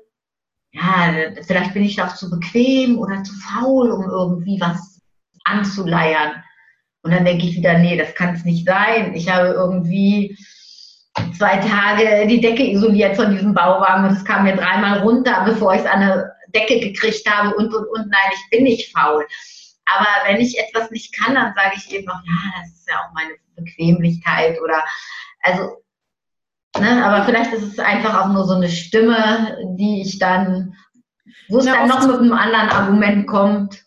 ja, 0.71 1.13
vielleicht 1.45 1.73
bin 1.73 1.83
ich 1.83 2.01
auch 2.01 2.15
zu 2.15 2.29
bequem 2.29 2.99
oder 2.99 3.23
zu 3.23 3.33
faul, 3.33 3.91
um 3.91 4.03
irgendwie 4.03 4.61
was 4.61 5.01
anzuleiern. 5.43 6.43
Und 7.01 7.11
dann 7.11 7.25
denke 7.25 7.45
ich 7.45 7.55
wieder, 7.55 7.79
nee, 7.79 7.97
das 7.97 8.13
kann 8.13 8.35
es 8.35 8.45
nicht 8.45 8.67
sein. 8.67 9.13
Ich 9.15 9.29
habe 9.29 9.49
irgendwie 9.49 10.37
zwei 11.37 11.57
Tage 11.57 12.27
die 12.27 12.39
Decke 12.39 12.71
isoliert 12.71 13.15
von 13.15 13.31
diesem 13.31 13.53
Bauwagen 13.53 14.05
und 14.05 14.15
es 14.15 14.23
kam 14.23 14.43
mir 14.43 14.55
dreimal 14.55 14.99
runter, 14.99 15.43
bevor 15.45 15.73
ich 15.73 15.81
es 15.81 15.87
an 15.87 16.01
eine 16.01 16.32
Decke 16.55 16.79
gekriegt 16.79 17.29
habe 17.29 17.55
und, 17.55 17.73
und, 17.73 17.87
und. 17.87 18.07
Nein, 18.07 18.31
ich 18.33 18.49
bin 18.49 18.63
nicht 18.63 18.91
faul. 18.91 19.25
Aber 19.85 20.07
wenn 20.25 20.41
ich 20.41 20.57
etwas 20.57 20.91
nicht 20.91 21.13
kann, 21.13 21.35
dann 21.35 21.53
sage 21.55 21.75
ich 21.75 21.91
eben 21.91 22.09
auch, 22.09 22.21
ja, 22.25 22.61
das 22.61 22.71
ist 22.71 22.89
ja 22.89 22.99
auch 22.99 23.13
meine 23.13 23.33
Bequemlichkeit 23.55 24.59
oder, 24.61 24.83
also, 25.41 25.83
ne, 26.79 27.05
aber 27.05 27.25
vielleicht 27.25 27.53
ist 27.53 27.63
es 27.63 27.79
einfach 27.79 28.19
auch 28.19 28.29
nur 28.31 28.45
so 28.45 28.55
eine 28.55 28.69
Stimme, 28.69 29.57
die 29.77 30.01
ich 30.01 30.19
dann, 30.19 30.75
wo 31.49 31.59
es 31.59 31.65
ja, 31.65 31.73
dann 31.73 31.89
noch 31.89 32.07
mit 32.07 32.19
einem 32.19 32.33
anderen 32.33 32.69
Argument 32.69 33.27
kommt. 33.27 33.82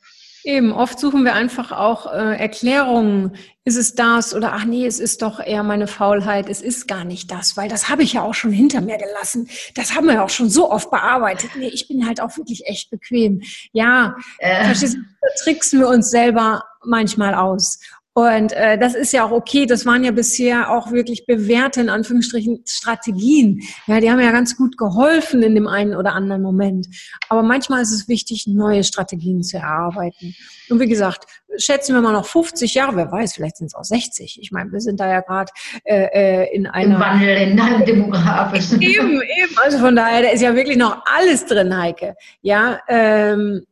Eben, 0.46 0.72
oft 0.72 1.00
suchen 1.00 1.24
wir 1.24 1.34
einfach 1.34 1.72
auch 1.72 2.06
äh, 2.06 2.36
Erklärungen. 2.38 3.32
Ist 3.64 3.76
es 3.76 3.96
das 3.96 4.32
oder 4.32 4.52
ach 4.52 4.64
nee, 4.64 4.86
es 4.86 5.00
ist 5.00 5.22
doch 5.22 5.40
eher 5.40 5.64
meine 5.64 5.88
Faulheit, 5.88 6.48
es 6.48 6.62
ist 6.62 6.86
gar 6.86 7.02
nicht 7.02 7.32
das, 7.32 7.56
weil 7.56 7.68
das 7.68 7.88
habe 7.88 8.04
ich 8.04 8.12
ja 8.12 8.22
auch 8.22 8.32
schon 8.32 8.52
hinter 8.52 8.80
mir 8.80 8.96
gelassen. 8.96 9.48
Das 9.74 9.96
haben 9.96 10.06
wir 10.06 10.14
ja 10.14 10.24
auch 10.24 10.30
schon 10.30 10.48
so 10.48 10.70
oft 10.70 10.88
bearbeitet. 10.92 11.50
Nee, 11.58 11.66
ich 11.66 11.88
bin 11.88 12.06
halt 12.06 12.20
auch 12.20 12.36
wirklich 12.36 12.64
echt 12.66 12.90
bequem. 12.90 13.42
Ja, 13.72 14.14
äh. 14.38 14.66
verstehst 14.66 14.94
du, 14.94 15.00
tricksen 15.42 15.80
wir 15.80 15.88
uns 15.88 16.10
selber 16.10 16.62
manchmal 16.84 17.34
aus. 17.34 17.80
Und 18.16 18.54
äh, 18.54 18.78
das 18.78 18.94
ist 18.94 19.12
ja 19.12 19.26
auch 19.26 19.30
okay. 19.30 19.66
Das 19.66 19.84
waren 19.84 20.02
ja 20.02 20.10
bisher 20.10 20.70
auch 20.74 20.90
wirklich 20.90 21.26
bewährte, 21.26 21.82
in 21.82 21.90
Anführungsstrichen, 21.90 22.62
Strategien. 22.66 23.60
Ja, 23.86 24.00
die 24.00 24.10
haben 24.10 24.20
ja 24.20 24.32
ganz 24.32 24.56
gut 24.56 24.78
geholfen 24.78 25.42
in 25.42 25.54
dem 25.54 25.68
einen 25.68 25.94
oder 25.94 26.14
anderen 26.14 26.40
Moment. 26.40 26.86
Aber 27.28 27.42
manchmal 27.42 27.82
ist 27.82 27.92
es 27.92 28.08
wichtig, 28.08 28.46
neue 28.46 28.84
Strategien 28.84 29.42
zu 29.42 29.58
erarbeiten. 29.58 30.34
Und 30.70 30.80
wie 30.80 30.88
gesagt, 30.88 31.26
schätzen 31.58 31.94
wir 31.94 32.00
mal 32.00 32.14
noch 32.14 32.24
50 32.24 32.72
Jahre, 32.72 32.96
wer 32.96 33.12
weiß, 33.12 33.34
vielleicht 33.34 33.58
sind 33.58 33.66
es 33.66 33.74
auch 33.74 33.84
60. 33.84 34.38
Ich 34.40 34.50
meine, 34.50 34.72
wir 34.72 34.80
sind 34.80 34.98
da 34.98 35.10
ja 35.10 35.20
gerade 35.20 35.52
äh, 35.84 36.44
äh, 36.44 36.54
in 36.54 36.66
einer... 36.66 36.94
Im 36.94 37.00
Wandel, 37.00 37.36
in 37.36 37.60
einem 37.60 37.84
demografischen. 37.84 38.80
Eben, 38.80 39.20
eben. 39.20 39.58
Also 39.62 39.76
von 39.76 39.94
daher, 39.94 40.22
da 40.22 40.28
ist 40.30 40.40
ja 40.40 40.54
wirklich 40.54 40.78
noch 40.78 41.04
alles 41.04 41.44
drin, 41.44 41.76
Heike. 41.76 42.14
Ja, 42.40 42.80
ähm, 42.88 43.66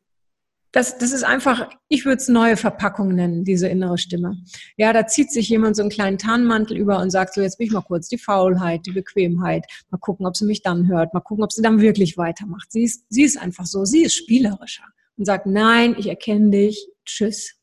das, 0.74 0.98
das 0.98 1.12
ist 1.12 1.22
einfach, 1.22 1.70
ich 1.88 2.04
würde 2.04 2.16
es 2.16 2.26
neue 2.26 2.56
Verpackung 2.56 3.14
nennen, 3.14 3.44
diese 3.44 3.68
innere 3.68 3.96
Stimme. 3.96 4.42
Ja, 4.76 4.92
da 4.92 5.06
zieht 5.06 5.30
sich 5.30 5.48
jemand 5.48 5.76
so 5.76 5.82
einen 5.82 5.90
kleinen 5.90 6.18
Tarnmantel 6.18 6.76
über 6.76 6.98
und 6.98 7.10
sagt 7.10 7.34
so, 7.34 7.42
jetzt 7.42 7.58
bin 7.58 7.68
ich 7.68 7.72
mal 7.72 7.80
kurz 7.82 8.08
die 8.08 8.18
Faulheit, 8.18 8.84
die 8.84 8.90
Bequemheit. 8.90 9.66
Mal 9.90 9.98
gucken, 9.98 10.26
ob 10.26 10.36
sie 10.36 10.44
mich 10.46 10.62
dann 10.62 10.88
hört. 10.88 11.14
Mal 11.14 11.20
gucken, 11.20 11.44
ob 11.44 11.52
sie 11.52 11.62
dann 11.62 11.80
wirklich 11.80 12.18
weitermacht. 12.18 12.72
Sie 12.72 12.82
ist, 12.82 13.04
sie 13.08 13.22
ist 13.22 13.36
einfach 13.36 13.66
so, 13.66 13.84
sie 13.84 14.02
ist 14.02 14.14
spielerischer 14.14 14.82
und 15.16 15.26
sagt, 15.26 15.46
nein, 15.46 15.94
ich 15.96 16.08
erkenne 16.08 16.50
dich, 16.50 16.88
tschüss. 17.04 17.54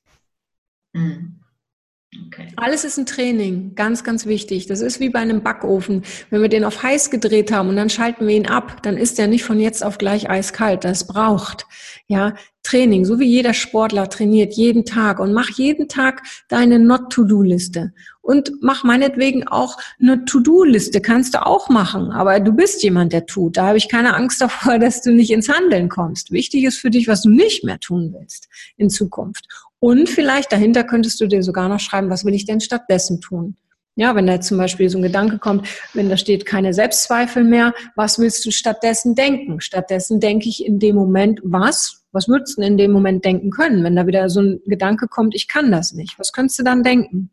Mhm. 0.94 1.41
Okay. 2.28 2.48
Alles 2.58 2.84
ist 2.84 2.98
ein 2.98 3.06
Training, 3.06 3.74
ganz, 3.76 4.04
ganz 4.04 4.26
wichtig. 4.26 4.68
Das 4.68 4.82
ist 4.82 5.00
wie 5.00 5.10
bei 5.10 5.20
einem 5.20 5.44
Backofen. 5.44 6.04
Wenn 6.30 6.42
wir 6.42 6.50
den 6.50 6.66
auf 6.66 6.84
heiß 6.84 7.10
gedreht 7.10 7.54
haben 7.54 7.70
und 7.70 7.78
dann 7.78 7.90
schalten 7.90 8.28
wir 8.28 8.36
ihn 8.36 8.48
ab, 8.48 8.84
dann 8.84 8.98
ist 8.98 9.18
der 9.18 9.28
nicht 9.28 9.46
von 9.46 9.62
jetzt 9.62 9.82
auf 9.82 9.98
gleich 9.98 10.30
eiskalt. 10.30 10.84
Das 10.84 11.08
braucht, 11.08 11.66
ja, 12.08 12.34
Training. 12.64 13.06
So 13.06 13.20
wie 13.20 13.28
jeder 13.28 13.54
Sportler 13.54 14.10
trainiert 14.10 14.54
jeden 14.54 14.84
Tag 14.84 15.20
und 15.20 15.32
mach 15.32 15.50
jeden 15.52 15.88
Tag 15.88 16.24
deine 16.50 16.80
Not-to-Do-Liste. 16.80 17.94
Und 18.22 18.52
mach 18.62 18.84
meinetwegen 18.84 19.48
auch 19.48 19.78
eine 20.00 20.26
To-Do-Liste. 20.26 21.00
Kannst 21.00 21.34
du 21.34 21.46
auch 21.46 21.70
machen. 21.70 22.12
Aber 22.12 22.42
du 22.42 22.52
bist 22.52 22.84
jemand, 22.84 23.14
der 23.14 23.26
tut. 23.26 23.56
Da 23.56 23.68
habe 23.68 23.78
ich 23.78 23.90
keine 23.90 24.16
Angst 24.16 24.42
davor, 24.42 24.80
dass 24.80 25.02
du 25.02 25.12
nicht 25.12 25.32
ins 25.32 25.48
Handeln 25.48 25.88
kommst. 25.88 26.32
Wichtig 26.32 26.66
ist 26.66 26.78
für 26.78 26.90
dich, 26.90 27.08
was 27.08 27.24
du 27.24 27.30
nicht 27.30 27.64
mehr 27.64 27.80
tun 27.80 28.14
willst 28.18 28.50
in 28.76 28.90
Zukunft. 28.90 29.48
Und 29.84 30.10
vielleicht 30.10 30.52
dahinter 30.52 30.84
könntest 30.84 31.20
du 31.20 31.28
dir 31.28 31.42
sogar 31.42 31.68
noch 31.68 31.80
schreiben, 31.80 32.12
was 32.12 32.24
will 32.24 32.36
ich 32.36 32.46
denn 32.46 32.62
stattdessen 32.62 33.20
tun? 33.20 33.56
Ja, 33.96 34.16
wenn 34.16 34.28
da 34.28 34.40
zum 34.40 34.60
Beispiel 34.60 34.90
so 34.90 35.00
ein 35.00 35.02
Gedanke 35.02 35.40
kommt, 35.40 35.68
wenn 35.94 36.08
da 36.08 36.18
steht 36.18 36.46
keine 36.46 36.74
Selbstzweifel 36.74 37.44
mehr, 37.44 37.74
was 37.96 38.20
willst 38.20 38.46
du 38.46 38.52
stattdessen 38.52 39.16
denken? 39.16 39.60
Stattdessen 39.60 40.20
denke 40.20 40.48
ich 40.48 40.64
in 40.64 40.78
dem 40.78 40.96
Moment 40.96 41.42
was? 41.44 42.04
Was 42.12 42.28
würdest 42.28 42.58
du 42.58 42.62
in 42.62 42.78
dem 42.78 42.92
Moment 42.92 43.26
denken 43.26 43.50
können, 43.50 43.84
wenn 43.84 43.96
da 43.96 44.06
wieder 44.06 44.30
so 44.30 44.42
ein 44.42 44.62
Gedanke 44.68 45.08
kommt, 45.08 45.34
ich 45.34 45.48
kann 45.48 45.72
das 45.72 45.94
nicht? 45.94 46.20
Was 46.20 46.32
könntest 46.32 46.60
du 46.60 46.64
dann 46.64 46.84
denken? 46.84 47.32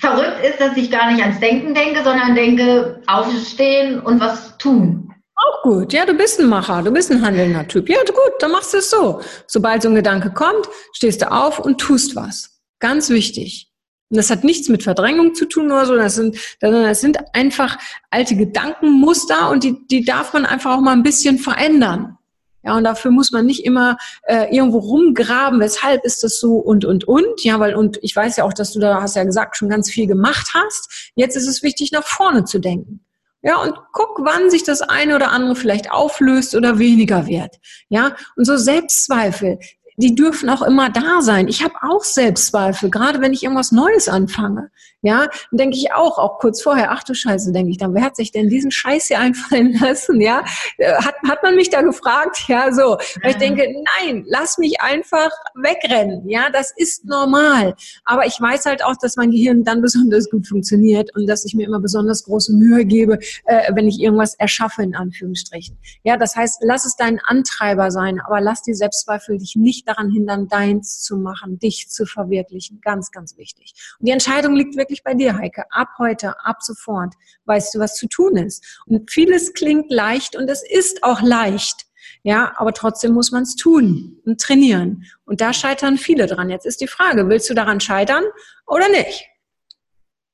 Verrückt 0.00 0.44
ist, 0.44 0.60
dass 0.60 0.76
ich 0.76 0.90
gar 0.90 1.12
nicht 1.12 1.22
ans 1.22 1.38
Denken 1.38 1.72
denke, 1.72 2.02
sondern 2.02 2.34
denke, 2.34 3.00
aufstehen 3.06 4.00
und 4.00 4.18
was 4.18 4.58
tun. 4.58 5.01
Auch 5.44 5.62
gut. 5.62 5.92
Ja, 5.92 6.06
du 6.06 6.14
bist 6.14 6.38
ein 6.40 6.48
Macher, 6.48 6.82
du 6.82 6.90
bist 6.90 7.10
ein 7.10 7.22
handelnder 7.24 7.66
Typ. 7.66 7.88
Ja, 7.88 7.98
gut, 8.04 8.34
dann 8.40 8.52
machst 8.52 8.74
du 8.74 8.78
es 8.78 8.90
so. 8.90 9.20
Sobald 9.46 9.82
so 9.82 9.88
ein 9.88 9.94
Gedanke 9.94 10.30
kommt, 10.30 10.68
stehst 10.92 11.22
du 11.22 11.30
auf 11.30 11.58
und 11.58 11.78
tust 11.78 12.14
was. 12.14 12.60
Ganz 12.78 13.10
wichtig. 13.10 13.72
Und 14.10 14.18
das 14.18 14.30
hat 14.30 14.44
nichts 14.44 14.68
mit 14.68 14.82
Verdrängung 14.82 15.34
zu 15.34 15.46
tun 15.46 15.66
oder 15.66 15.86
so. 15.86 15.96
Das 15.96 16.14
sind, 16.14 16.36
das 16.60 17.00
sind 17.00 17.18
einfach 17.32 17.78
alte 18.10 18.36
Gedankenmuster 18.36 19.50
und 19.50 19.64
die, 19.64 19.86
die 19.88 20.04
darf 20.04 20.32
man 20.32 20.44
einfach 20.44 20.76
auch 20.76 20.80
mal 20.80 20.92
ein 20.92 21.02
bisschen 21.02 21.38
verändern. 21.38 22.18
Ja, 22.64 22.76
und 22.76 22.84
dafür 22.84 23.10
muss 23.10 23.32
man 23.32 23.46
nicht 23.46 23.64
immer 23.64 23.96
äh, 24.24 24.54
irgendwo 24.54 24.78
rumgraben, 24.78 25.58
weshalb 25.58 26.04
ist 26.04 26.22
das 26.22 26.38
so 26.38 26.56
und 26.56 26.84
und 26.84 27.08
und. 27.08 27.42
Ja, 27.42 27.58
weil 27.58 27.74
und 27.74 27.98
ich 28.02 28.14
weiß 28.14 28.36
ja 28.36 28.44
auch, 28.44 28.52
dass 28.52 28.72
du 28.72 28.78
da 28.78 29.00
hast 29.00 29.16
ja 29.16 29.24
gesagt 29.24 29.56
schon 29.56 29.68
ganz 29.68 29.90
viel 29.90 30.06
gemacht 30.06 30.52
hast. 30.54 31.10
Jetzt 31.16 31.36
ist 31.36 31.48
es 31.48 31.62
wichtig, 31.62 31.90
nach 31.90 32.04
vorne 32.04 32.44
zu 32.44 32.60
denken. 32.60 33.04
Ja, 33.42 33.60
und 33.60 33.74
guck, 33.92 34.20
wann 34.20 34.50
sich 34.50 34.62
das 34.62 34.82
eine 34.82 35.16
oder 35.16 35.32
andere 35.32 35.56
vielleicht 35.56 35.90
auflöst 35.90 36.54
oder 36.54 36.78
weniger 36.78 37.26
wird. 37.26 37.58
Ja, 37.88 38.14
und 38.36 38.44
so 38.44 38.56
Selbstzweifel, 38.56 39.58
die 40.02 40.14
dürfen 40.14 40.50
auch 40.50 40.62
immer 40.62 40.90
da 40.90 41.20
sein. 41.20 41.48
Ich 41.48 41.62
habe 41.62 41.74
auch 41.82 42.02
Selbstzweifel, 42.02 42.90
gerade 42.90 43.20
wenn 43.20 43.32
ich 43.32 43.42
irgendwas 43.44 43.72
Neues 43.72 44.08
anfange. 44.08 44.70
Ja, 45.04 45.26
dann 45.50 45.58
denke 45.58 45.76
ich 45.76 45.92
auch, 45.92 46.16
auch 46.16 46.38
kurz 46.38 46.62
vorher, 46.62 46.92
ach 46.92 47.02
du 47.02 47.12
Scheiße, 47.12 47.52
denke 47.52 47.72
ich 47.72 47.78
dann, 47.78 47.92
wer 47.92 48.04
hat 48.04 48.14
sich 48.14 48.30
denn 48.30 48.48
diesen 48.48 48.70
Scheiß 48.70 49.06
hier 49.06 49.18
einfallen 49.18 49.72
lassen? 49.80 50.20
Ja, 50.20 50.44
äh, 50.78 50.94
hat, 50.94 51.16
hat 51.28 51.42
man 51.42 51.56
mich 51.56 51.70
da 51.70 51.82
gefragt? 51.82 52.44
Ja, 52.46 52.72
so. 52.72 52.98
Weil 53.20 53.32
ich 53.32 53.36
denke, 53.36 53.66
nein, 53.98 54.24
lass 54.28 54.58
mich 54.58 54.80
einfach 54.80 55.30
wegrennen. 55.54 56.28
Ja, 56.28 56.50
das 56.50 56.72
ist 56.76 57.04
normal. 57.04 57.74
Aber 58.04 58.26
ich 58.26 58.40
weiß 58.40 58.66
halt 58.66 58.84
auch, 58.84 58.94
dass 58.96 59.16
mein 59.16 59.32
Gehirn 59.32 59.64
dann 59.64 59.82
besonders 59.82 60.30
gut 60.30 60.46
funktioniert 60.46 61.14
und 61.16 61.26
dass 61.26 61.44
ich 61.44 61.54
mir 61.54 61.66
immer 61.66 61.80
besonders 61.80 62.22
große 62.22 62.52
Mühe 62.52 62.84
gebe, 62.84 63.18
äh, 63.46 63.74
wenn 63.74 63.88
ich 63.88 63.98
irgendwas 63.98 64.34
erschaffe, 64.34 64.84
in 64.84 64.94
Anführungsstrichen. 64.94 65.76
Ja, 66.04 66.16
das 66.16 66.36
heißt, 66.36 66.58
lass 66.62 66.84
es 66.84 66.94
dein 66.94 67.18
Antreiber 67.18 67.90
sein, 67.90 68.20
aber 68.24 68.40
lass 68.40 68.62
die 68.62 68.74
Selbstzweifel 68.74 69.38
dich 69.38 69.56
nicht 69.56 69.88
daran 69.92 70.10
hindern, 70.10 70.48
deins 70.48 71.02
zu 71.02 71.16
machen, 71.16 71.58
dich 71.58 71.88
zu 71.88 72.06
verwirklichen. 72.06 72.80
Ganz, 72.80 73.10
ganz 73.10 73.36
wichtig. 73.36 73.74
Und 73.98 74.06
die 74.08 74.12
Entscheidung 74.12 74.54
liegt 74.54 74.76
wirklich 74.76 75.02
bei 75.02 75.14
dir, 75.14 75.36
Heike. 75.36 75.64
Ab 75.70 75.88
heute, 75.98 76.34
ab 76.44 76.62
sofort 76.62 77.14
weißt 77.44 77.74
du, 77.74 77.78
was 77.78 77.96
zu 77.96 78.08
tun 78.08 78.36
ist. 78.36 78.80
Und 78.86 79.10
vieles 79.10 79.52
klingt 79.52 79.90
leicht 79.90 80.36
und 80.36 80.48
es 80.48 80.62
ist 80.68 81.04
auch 81.04 81.22
leicht. 81.22 81.86
Ja, 82.24 82.52
aber 82.56 82.72
trotzdem 82.72 83.12
muss 83.12 83.32
man 83.32 83.42
es 83.42 83.56
tun 83.56 84.20
und 84.24 84.40
trainieren. 84.40 85.04
Und 85.24 85.40
da 85.40 85.52
scheitern 85.52 85.98
viele 85.98 86.26
dran. 86.26 86.50
Jetzt 86.50 86.66
ist 86.66 86.80
die 86.80 86.86
Frage, 86.86 87.28
willst 87.28 87.50
du 87.50 87.54
daran 87.54 87.80
scheitern 87.80 88.24
oder 88.66 88.88
nicht? 88.88 89.26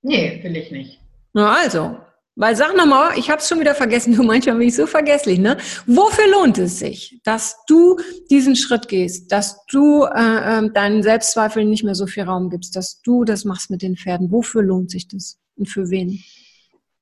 Nee, 0.02 0.40
will 0.42 0.56
ich 0.56 0.70
nicht. 0.70 1.00
Na 1.32 1.54
also, 1.54 1.98
weil 2.38 2.54
sag 2.54 2.76
nochmal, 2.76 3.18
ich 3.18 3.30
habe 3.30 3.40
es 3.40 3.48
schon 3.48 3.58
wieder 3.58 3.74
vergessen, 3.74 4.14
du 4.16 4.22
manchmal 4.22 4.56
bin 4.56 4.68
ich 4.68 4.76
so 4.76 4.86
vergesslich, 4.86 5.40
ne? 5.40 5.58
Wofür 5.86 6.30
lohnt 6.30 6.56
es 6.58 6.78
sich, 6.78 7.20
dass 7.24 7.56
du 7.66 7.98
diesen 8.30 8.54
Schritt 8.54 8.86
gehst, 8.88 9.32
dass 9.32 9.66
du 9.66 10.04
äh, 10.04 10.58
äh, 10.58 10.70
deinen 10.70 11.02
Selbstzweifeln 11.02 11.68
nicht 11.68 11.82
mehr 11.82 11.96
so 11.96 12.06
viel 12.06 12.22
Raum 12.22 12.48
gibst, 12.48 12.76
dass 12.76 13.02
du 13.02 13.24
das 13.24 13.44
machst 13.44 13.70
mit 13.70 13.82
den 13.82 13.96
Pferden? 13.96 14.30
Wofür 14.30 14.62
lohnt 14.62 14.90
sich 14.90 15.08
das 15.08 15.38
und 15.56 15.68
für 15.68 15.90
wen? 15.90 16.22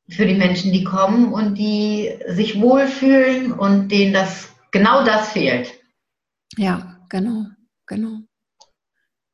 Für 0.09 0.25
die 0.25 0.35
Menschen, 0.35 0.73
die 0.73 0.85
kommen 0.85 1.33
und 1.33 1.57
die 1.57 2.19
sich 2.29 2.59
wohlfühlen 2.61 3.53
und 3.53 3.89
denen 3.89 4.15
das 4.15 4.49
genau 4.71 5.05
das 5.05 5.33
fehlt. 5.33 5.71
Ja, 6.57 6.99
genau, 7.11 7.47
genau. 7.87 8.21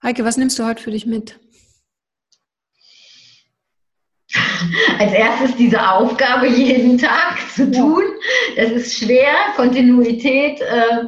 Heike, 0.02 0.24
was 0.24 0.36
nimmst 0.36 0.58
du 0.58 0.64
heute 0.64 0.82
für 0.82 0.90
dich 0.90 1.06
mit? 1.06 1.38
Als 4.98 5.12
erstes 5.12 5.56
diese 5.56 5.80
Aufgabe 5.88 6.46
jeden 6.46 6.98
Tag 6.98 7.38
zu 7.54 7.70
tun. 7.70 8.02
Das 8.56 8.70
ist 8.70 8.98
schwer, 8.98 9.32
Kontinuität. 9.56 10.60
Äh, 10.60 11.04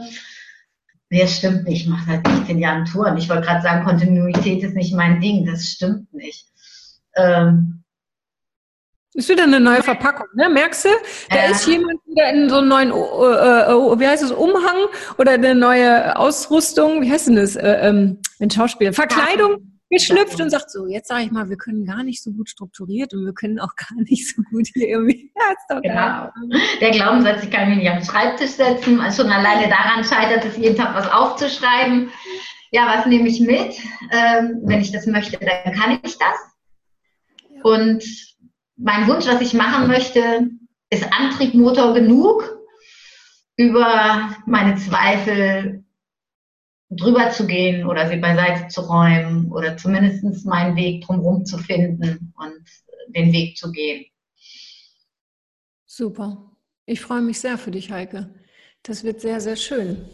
nee, 1.10 1.20
das 1.20 1.36
stimmt 1.36 1.64
nicht. 1.64 1.82
Ich 1.82 1.88
mache 1.88 2.04
seit 2.06 2.26
16 2.26 2.58
Jahren 2.58 2.84
Touren. 2.84 3.16
Ich 3.16 3.28
wollte 3.28 3.42
gerade 3.42 3.62
sagen, 3.62 3.84
Kontinuität 3.84 4.62
ist 4.62 4.74
nicht 4.74 4.94
mein 4.94 5.20
Ding. 5.20 5.46
Das 5.46 5.64
stimmt 5.66 6.12
nicht. 6.12 6.46
Ähm, 7.16 7.82
Ist 9.14 9.28
wieder 9.28 9.44
eine 9.44 9.60
neue 9.60 9.82
Verpackung, 9.82 10.26
ne? 10.34 10.48
Merkst 10.48 10.84
du? 10.84 10.88
Da 11.30 11.36
äh. 11.36 11.50
ist 11.52 11.66
jemand 11.66 12.00
wieder 12.06 12.30
in 12.30 12.48
so 12.48 12.56
einen 12.56 12.68
neuen, 12.68 12.90
äh, 12.90 12.94
äh, 12.94 14.00
wie 14.00 14.06
heißt 14.06 14.24
es, 14.24 14.32
Umhang 14.32 14.86
oder 15.18 15.32
eine 15.32 15.54
neue 15.54 16.16
Ausrüstung, 16.18 17.02
wie 17.02 17.10
heißt 17.10 17.28
denn 17.28 17.36
das? 17.36 17.54
Äh, 17.54 17.88
ähm, 17.88 18.18
ein 18.40 18.50
Schauspieler. 18.50 18.92
Verkleidung 18.92 19.73
geschlüpft 19.90 20.40
und 20.40 20.50
sagt 20.50 20.70
so, 20.70 20.86
jetzt 20.86 21.08
sage 21.08 21.24
ich 21.24 21.30
mal, 21.30 21.48
wir 21.48 21.56
können 21.56 21.84
gar 21.84 22.02
nicht 22.02 22.22
so 22.22 22.32
gut 22.32 22.48
strukturiert 22.48 23.14
und 23.14 23.24
wir 23.24 23.32
können 23.32 23.60
auch 23.60 23.74
gar 23.76 24.00
nicht 24.02 24.28
so 24.28 24.42
gut 24.42 24.68
hier 24.72 24.88
irgendwie. 24.88 25.30
Ja, 25.70 25.80
genau. 25.80 26.50
Der 26.80 26.90
Glaubenssatz, 26.90 27.44
ich 27.44 27.50
kann 27.50 27.68
mich 27.68 27.78
nicht 27.78 27.90
am 27.90 28.02
Schreibtisch 28.02 28.52
setzen, 28.52 29.00
also 29.00 29.22
schon 29.22 29.32
alleine 29.32 29.68
daran 29.68 30.04
scheitert 30.04 30.44
es, 30.44 30.56
jeden 30.56 30.76
Tag 30.76 30.94
was 30.94 31.10
aufzuschreiben. 31.10 32.10
Ja, 32.70 32.86
was 32.96 33.06
nehme 33.06 33.28
ich 33.28 33.40
mit? 33.40 33.78
Ähm, 34.10 34.60
wenn 34.64 34.80
ich 34.80 34.90
das 34.90 35.06
möchte, 35.06 35.38
dann 35.38 35.74
kann 35.74 36.00
ich 36.02 36.18
das. 36.18 37.62
Und 37.62 38.04
mein 38.76 39.06
Wunsch, 39.06 39.26
was 39.26 39.40
ich 39.40 39.54
machen 39.54 39.86
möchte, 39.86 40.48
ist 40.90 41.06
Antrieb, 41.12 41.54
Motor 41.54 41.94
genug, 41.94 42.58
über 43.56 44.30
meine 44.46 44.76
Zweifel 44.76 45.83
drüber 46.90 47.30
zu 47.30 47.46
gehen 47.46 47.86
oder 47.86 48.08
sie 48.08 48.16
beiseite 48.16 48.68
zu 48.68 48.82
räumen 48.82 49.50
oder 49.50 49.76
zumindest 49.76 50.46
meinen 50.46 50.76
Weg 50.76 51.04
drumherum 51.04 51.44
zu 51.44 51.58
finden 51.58 52.32
und 52.36 53.14
den 53.14 53.32
Weg 53.32 53.56
zu 53.56 53.70
gehen. 53.72 54.06
Super. 55.86 56.50
Ich 56.86 57.00
freue 57.00 57.22
mich 57.22 57.40
sehr 57.40 57.56
für 57.56 57.70
dich, 57.70 57.90
Heike. 57.90 58.28
Das 58.82 59.02
wird 59.02 59.22
sehr, 59.22 59.40
sehr 59.40 59.56
schön. 59.56 60.04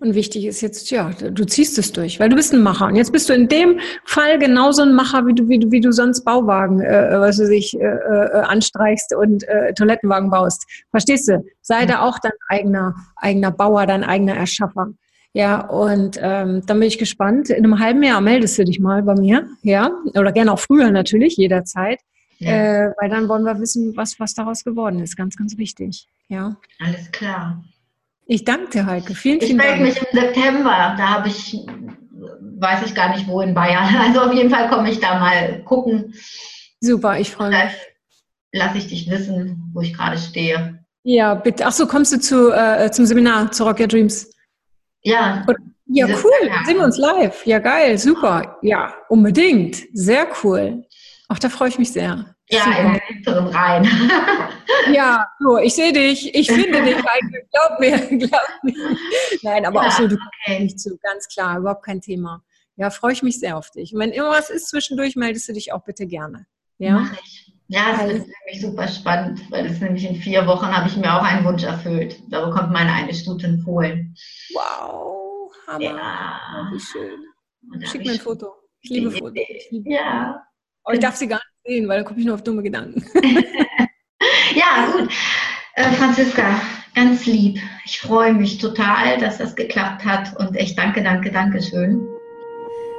Und 0.00 0.16
wichtig 0.16 0.46
ist 0.46 0.60
jetzt, 0.60 0.90
ja, 0.90 1.10
du 1.10 1.44
ziehst 1.44 1.78
es 1.78 1.92
durch, 1.92 2.18
weil 2.18 2.28
du 2.28 2.34
bist 2.34 2.52
ein 2.52 2.60
Macher. 2.60 2.86
Und 2.86 2.96
jetzt 2.96 3.12
bist 3.12 3.28
du 3.28 3.32
in 3.34 3.46
dem 3.46 3.78
Fall 4.04 4.38
genauso 4.38 4.82
ein 4.82 4.94
Macher, 4.94 5.24
wie 5.26 5.34
du, 5.34 5.48
wie 5.48 5.60
du, 5.60 5.70
wie 5.70 5.80
du 5.80 5.92
sonst 5.92 6.24
Bauwagen, 6.24 6.80
äh, 6.80 7.14
äh 7.14 7.20
was 7.20 7.36
du 7.36 7.46
sich 7.46 7.78
äh, 7.78 7.84
äh, 7.84 8.40
anstreichst 8.40 9.14
und 9.14 9.46
äh, 9.46 9.72
Toilettenwagen 9.74 10.30
baust. 10.30 10.66
Verstehst 10.90 11.28
du? 11.28 11.44
Sei 11.62 11.86
da 11.86 12.00
auch 12.00 12.18
dein 12.18 12.32
eigener, 12.48 12.96
eigener 13.14 13.52
Bauer, 13.52 13.86
dein 13.86 14.02
eigener 14.02 14.34
Erschaffer. 14.34 14.88
Ja, 15.36 15.60
und 15.66 16.18
ähm, 16.22 16.62
dann 16.64 16.80
bin 16.80 16.88
ich 16.88 16.96
gespannt. 16.96 17.50
In 17.50 17.62
einem 17.62 17.78
halben 17.78 18.02
Jahr 18.02 18.22
meldest 18.22 18.56
du 18.56 18.64
dich 18.64 18.80
mal 18.80 19.02
bei 19.02 19.14
mir, 19.16 19.46
ja, 19.60 19.90
oder 20.14 20.32
gerne 20.32 20.50
auch 20.50 20.58
früher 20.58 20.90
natürlich, 20.90 21.36
jederzeit. 21.36 22.00
Ja. 22.38 22.52
Äh, 22.52 22.92
weil 22.98 23.10
dann 23.10 23.28
wollen 23.28 23.42
wir 23.44 23.60
wissen, 23.60 23.94
was, 23.98 24.18
was 24.18 24.32
daraus 24.32 24.64
geworden 24.64 24.98
ist. 25.00 25.14
Ganz, 25.14 25.36
ganz 25.36 25.58
wichtig. 25.58 26.08
Ja. 26.28 26.56
Alles 26.82 27.12
klar. 27.12 27.62
Ich 28.24 28.44
danke 28.44 28.70
dir, 28.70 28.86
Heike. 28.86 29.14
Vielen, 29.14 29.42
vielen 29.42 29.58
Dank. 29.58 29.72
Ich 29.72 29.78
melde 29.78 30.00
mich 30.00 30.10
im 30.10 30.18
September. 30.18 30.94
Da 30.96 31.06
habe 31.06 31.28
ich, 31.28 31.66
weiß 32.58 32.86
ich 32.86 32.94
gar 32.94 33.14
nicht 33.14 33.28
wo 33.28 33.42
in 33.42 33.52
Bayern. 33.52 33.94
Also 34.06 34.22
auf 34.22 34.32
jeden 34.32 34.48
Fall 34.48 34.70
komme 34.70 34.90
ich 34.90 35.00
da 35.00 35.18
mal 35.18 35.62
gucken. 35.64 36.14
Super, 36.80 37.20
ich 37.20 37.30
freue 37.30 37.50
mich. 37.50 37.72
Lasse 38.52 38.78
ich 38.78 38.86
dich 38.86 39.10
wissen, 39.10 39.70
wo 39.74 39.82
ich 39.82 39.92
gerade 39.92 40.16
stehe. 40.16 40.82
Ja, 41.02 41.34
bitte. 41.34 41.66
Ach 41.66 41.72
so, 41.72 41.86
kommst 41.86 42.14
du 42.14 42.20
zu, 42.20 42.52
äh, 42.52 42.90
zum 42.90 43.04
Seminar 43.04 43.52
zu 43.52 43.64
Rock 43.64 43.80
Your 43.80 43.88
Dreams? 43.88 44.30
Ja. 45.06 45.46
Ja, 45.88 46.06
cool. 46.08 46.50
Sehen 46.66 46.78
wir 46.78 46.84
uns 46.84 46.98
live. 46.98 47.46
Ja, 47.46 47.60
geil. 47.60 47.96
Super. 47.96 48.58
Ja, 48.62 48.92
unbedingt. 49.08 49.84
Sehr 49.92 50.26
cool. 50.42 50.84
Ach, 51.28 51.38
da 51.38 51.48
freue 51.48 51.68
ich 51.68 51.78
mich 51.78 51.92
sehr. 51.92 52.34
Ja, 52.50 52.64
Super. 52.64 52.78
in 52.80 52.92
den 52.92 53.00
hinteren 53.02 53.46
Reihen. 53.48 53.88
ja, 54.92 55.26
so, 55.38 55.58
ich 55.58 55.74
sehe 55.74 55.92
dich, 55.92 56.34
ich 56.34 56.50
finde 56.50 56.82
dich, 56.82 56.96
glaub 56.96 57.80
mir, 57.80 57.98
glaub 58.18 58.42
mir. 58.62 58.96
Nein, 59.42 59.66
aber 59.66 59.82
ja, 59.82 59.88
auch 59.88 59.92
so, 59.92 60.08
du 60.08 60.16
okay. 60.44 60.64
nicht 60.64 60.78
zu, 60.78 60.96
ganz 60.98 61.28
klar, 61.28 61.58
überhaupt 61.58 61.84
kein 61.84 62.00
Thema. 62.00 62.42
Ja, 62.76 62.90
freue 62.90 63.12
ich 63.12 63.22
mich 63.22 63.38
sehr 63.38 63.56
auf 63.56 63.70
dich. 63.70 63.94
Und 63.94 64.00
wenn 64.00 64.12
irgendwas 64.12 64.50
ist 64.50 64.68
zwischendurch, 64.68 65.16
meldest 65.16 65.48
du 65.48 65.52
dich 65.52 65.72
auch 65.72 65.84
bitte 65.84 66.06
gerne. 66.06 66.46
Ja, 66.78 66.98
Mach 66.98 67.12
ich. 67.12 67.45
Ja, 67.68 67.92
das 67.92 68.12
ist 68.12 68.28
nämlich 68.28 68.60
super 68.60 68.86
spannend, 68.86 69.50
weil 69.50 69.66
es 69.66 69.80
nämlich 69.80 70.08
in 70.08 70.16
vier 70.16 70.46
Wochen 70.46 70.66
habe 70.66 70.88
ich 70.88 70.96
mir 70.96 71.12
auch 71.12 71.22
einen 71.22 71.44
Wunsch 71.44 71.64
erfüllt. 71.64 72.22
Da 72.28 72.46
bekommt 72.46 72.72
meine 72.72 72.92
eine 72.92 73.12
Stute 73.12 73.46
in 73.46 73.64
Polen. 73.64 74.14
Wow, 74.54 75.50
Hammer. 75.66 75.82
Ja. 75.82 76.70
Wie 76.72 76.78
schön. 76.78 77.24
Schick 77.84 78.04
mir 78.04 78.12
ein 78.12 78.20
Foto. 78.20 78.52
Ich 78.80 78.90
liebe 78.90 79.10
Fotos. 79.10 79.42
Ja. 79.70 80.42
Aber 80.84 80.94
ich 80.94 81.00
darf 81.00 81.16
sie 81.16 81.26
gar 81.26 81.36
nicht 81.38 81.66
sehen, 81.66 81.88
weil 81.88 81.98
dann 81.98 82.06
komme 82.06 82.20
ich 82.20 82.26
nur 82.26 82.36
auf 82.36 82.44
dumme 82.44 82.62
Gedanken. 82.62 83.04
ja, 84.54 84.92
gut. 84.92 85.10
Äh, 85.74 85.90
Franziska, 85.92 86.60
ganz 86.94 87.26
lieb. 87.26 87.58
Ich 87.84 87.98
freue 88.00 88.32
mich 88.32 88.58
total, 88.58 89.18
dass 89.18 89.38
das 89.38 89.56
geklappt 89.56 90.04
hat 90.04 90.36
und 90.36 90.54
echt 90.54 90.78
danke, 90.78 91.02
danke, 91.02 91.32
danke 91.32 91.60
schön. 91.60 92.06